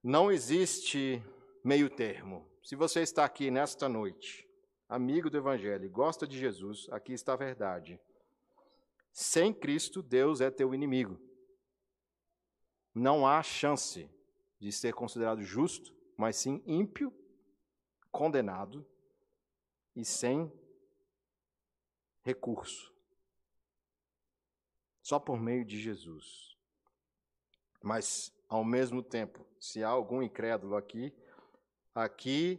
não 0.00 0.30
existe 0.30 1.20
meio 1.64 1.90
termo. 1.90 2.48
Se 2.62 2.76
você 2.76 3.02
está 3.02 3.24
aqui 3.24 3.50
nesta 3.50 3.88
noite, 3.88 4.48
amigo 4.88 5.28
do 5.28 5.36
Evangelho, 5.36 5.90
gosta 5.90 6.24
de 6.24 6.38
Jesus, 6.38 6.86
aqui 6.92 7.12
está 7.12 7.32
a 7.32 7.36
verdade. 7.36 8.00
Sem 9.12 9.52
Cristo, 9.52 10.00
Deus 10.00 10.40
é 10.40 10.52
teu 10.52 10.72
inimigo. 10.72 11.20
Não 12.94 13.26
há 13.26 13.42
chance 13.42 14.08
de 14.60 14.70
ser 14.70 14.94
considerado 14.94 15.42
justo, 15.42 15.92
mas 16.16 16.36
sim 16.36 16.62
ímpio, 16.64 17.12
condenado 18.12 18.86
e 19.96 20.04
sem 20.04 20.48
recurso 22.22 22.93
só 25.04 25.18
por 25.18 25.38
meio 25.38 25.66
de 25.66 25.78
Jesus. 25.78 26.56
Mas, 27.82 28.34
ao 28.48 28.64
mesmo 28.64 29.02
tempo, 29.02 29.46
se 29.60 29.84
há 29.84 29.88
algum 29.90 30.22
incrédulo 30.22 30.74
aqui, 30.74 31.12
aqui 31.94 32.58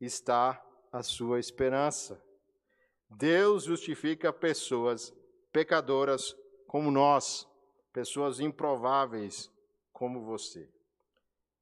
está 0.00 0.60
a 0.90 1.04
sua 1.04 1.38
esperança. 1.38 2.20
Deus 3.08 3.62
justifica 3.62 4.32
pessoas 4.32 5.14
pecadoras 5.52 6.36
como 6.66 6.90
nós, 6.90 7.48
pessoas 7.92 8.40
improváveis, 8.40 9.48
como 9.92 10.24
você. 10.24 10.68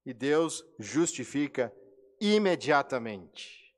E 0.07 0.15
Deus 0.15 0.65
justifica 0.79 1.71
imediatamente. 2.19 3.77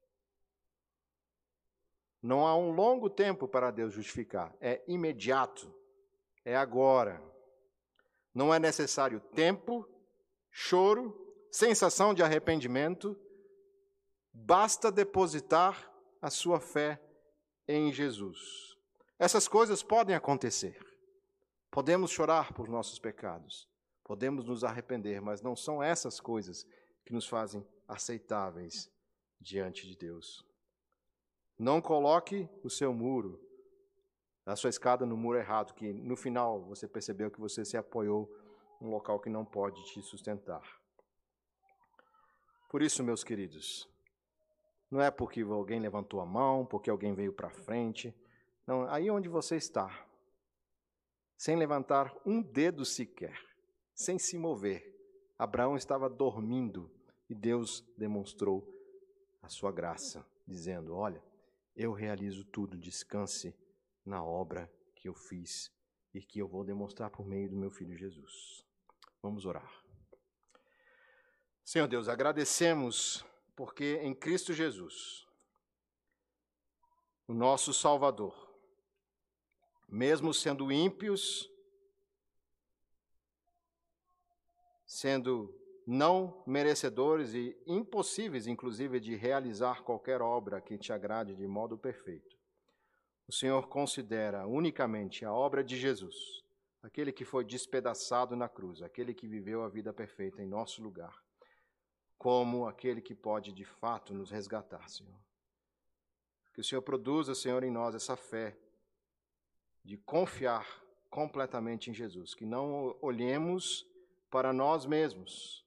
Não 2.22 2.46
há 2.46 2.56
um 2.56 2.70
longo 2.70 3.10
tempo 3.10 3.48
para 3.48 3.72
Deus 3.72 3.92
justificar, 3.92 4.56
é 4.60 4.80
imediato, 4.86 5.74
é 6.44 6.56
agora. 6.56 7.22
Não 8.34 8.52
é 8.52 8.58
necessário 8.58 9.20
tempo, 9.20 9.88
choro, 10.50 11.16
sensação 11.50 12.12
de 12.12 12.22
arrependimento, 12.22 13.16
basta 14.32 14.90
depositar 14.90 15.90
a 16.20 16.30
sua 16.30 16.58
fé 16.58 17.00
em 17.68 17.92
Jesus. 17.92 18.76
Essas 19.18 19.46
coisas 19.46 19.82
podem 19.82 20.16
acontecer. 20.16 20.84
Podemos 21.70 22.10
chorar 22.10 22.52
por 22.52 22.68
nossos 22.68 22.98
pecados, 22.98 23.68
podemos 24.04 24.44
nos 24.44 24.62
arrepender, 24.62 25.20
mas 25.20 25.42
não 25.42 25.56
são 25.56 25.82
essas 25.82 26.20
coisas 26.20 26.66
que 27.04 27.12
nos 27.12 27.26
fazem 27.26 27.66
aceitáveis 27.88 28.90
diante 29.40 29.86
de 29.86 29.96
Deus. 29.96 30.46
Não 31.58 31.80
coloque 31.80 32.48
o 32.62 32.70
seu 32.70 32.92
muro, 32.92 33.40
a 34.46 34.56
sua 34.56 34.70
escada 34.70 35.06
no 35.06 35.16
muro 35.16 35.38
errado, 35.38 35.74
que 35.74 35.92
no 35.92 36.16
final 36.16 36.62
você 36.64 36.86
percebeu 36.86 37.30
que 37.30 37.40
você 37.40 37.64
se 37.64 37.76
apoiou 37.76 38.30
num 38.80 38.90
local 38.90 39.18
que 39.18 39.30
não 39.30 39.44
pode 39.44 39.82
te 39.86 40.02
sustentar. 40.02 40.62
Por 42.68 42.82
isso, 42.82 43.02
meus 43.02 43.24
queridos, 43.24 43.88
não 44.90 45.00
é 45.00 45.10
porque 45.10 45.40
alguém 45.40 45.80
levantou 45.80 46.20
a 46.20 46.26
mão, 46.26 46.66
porque 46.66 46.90
alguém 46.90 47.14
veio 47.14 47.32
para 47.32 47.48
frente. 47.48 48.14
Não, 48.66 48.88
aí 48.88 49.10
onde 49.10 49.28
você 49.28 49.56
está, 49.56 50.06
sem 51.36 51.56
levantar 51.56 52.14
um 52.26 52.42
dedo 52.42 52.84
sequer, 52.84 53.38
sem 53.94 54.18
se 54.18 54.36
mover, 54.36 54.92
Abraão 55.38 55.76
estava 55.76 56.08
dormindo 56.08 56.90
e 57.28 57.34
Deus 57.34 57.80
demonstrou 57.96 58.66
a 59.42 59.48
sua 59.48 59.72
graça, 59.72 60.26
dizendo: 60.46 60.94
Olha, 60.94 61.22
eu 61.74 61.92
realizo 61.92 62.44
tudo, 62.44 62.76
descanse 62.76 63.54
na 64.04 64.22
obra 64.22 64.70
que 64.94 65.08
eu 65.08 65.14
fiz 65.14 65.72
e 66.12 66.20
que 66.20 66.38
eu 66.38 66.46
vou 66.46 66.64
demonstrar 66.64 67.10
por 67.10 67.26
meio 67.26 67.48
do 67.50 67.56
meu 67.56 67.70
filho 67.70 67.96
Jesus. 67.96 68.64
Vamos 69.22 69.46
orar. 69.46 69.84
Senhor 71.64 71.88
Deus, 71.88 72.08
agradecemos 72.08 73.24
porque 73.56 73.98
em 74.02 74.14
Cristo 74.14 74.52
Jesus, 74.52 75.26
o 77.26 77.32
nosso 77.32 77.72
Salvador, 77.72 78.34
mesmo 79.88 80.34
sendo 80.34 80.70
ímpios, 80.70 81.50
sendo 84.86 85.52
não 85.86 86.42
merecedores 86.46 87.34
e 87.34 87.56
impossíveis, 87.66 88.46
inclusive, 88.46 89.00
de 89.00 89.14
realizar 89.14 89.82
qualquer 89.82 90.22
obra 90.22 90.60
que 90.60 90.78
te 90.78 90.92
agrade 90.92 91.34
de 91.34 91.46
modo 91.46 91.76
perfeito. 91.76 92.33
O 93.26 93.32
Senhor 93.32 93.68
considera 93.68 94.46
unicamente 94.46 95.24
a 95.24 95.32
obra 95.32 95.64
de 95.64 95.76
Jesus, 95.76 96.42
aquele 96.82 97.12
que 97.12 97.24
foi 97.24 97.44
despedaçado 97.44 98.36
na 98.36 98.48
cruz, 98.48 98.82
aquele 98.82 99.14
que 99.14 99.26
viveu 99.26 99.62
a 99.62 99.68
vida 99.68 99.92
perfeita 99.92 100.42
em 100.42 100.46
nosso 100.46 100.82
lugar 100.82 101.24
como 102.24 102.66
aquele 102.66 103.02
que 103.02 103.14
pode 103.14 103.52
de 103.52 103.66
fato 103.66 104.14
nos 104.14 104.30
resgatar, 104.30 104.88
Senhor. 104.88 105.20
Que 106.54 106.60
o 106.62 106.64
Senhor 106.64 106.80
produza, 106.80 107.34
Senhor, 107.34 107.62
em 107.62 107.70
nós 107.70 107.94
essa 107.94 108.16
fé 108.16 108.56
de 109.84 109.98
confiar 109.98 110.66
completamente 111.10 111.90
em 111.90 111.92
Jesus, 111.92 112.34
que 112.34 112.46
não 112.46 112.96
olhemos 113.02 113.86
para 114.30 114.54
nós 114.54 114.86
mesmos, 114.86 115.66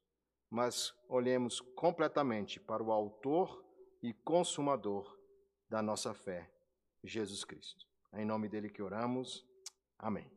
mas 0.50 0.96
olhemos 1.08 1.60
completamente 1.60 2.60
para 2.60 2.82
o 2.82 2.92
Autor 2.92 3.64
e 4.02 4.12
Consumador 4.12 5.16
da 5.70 5.84
nossa 5.84 6.12
fé, 6.12 6.50
Jesus 7.04 7.44
Cristo. 7.44 7.86
É 8.12 8.22
em 8.22 8.26
nome 8.26 8.48
dele 8.48 8.70
que 8.70 8.82
oramos. 8.82 9.46
Amém. 9.98 10.37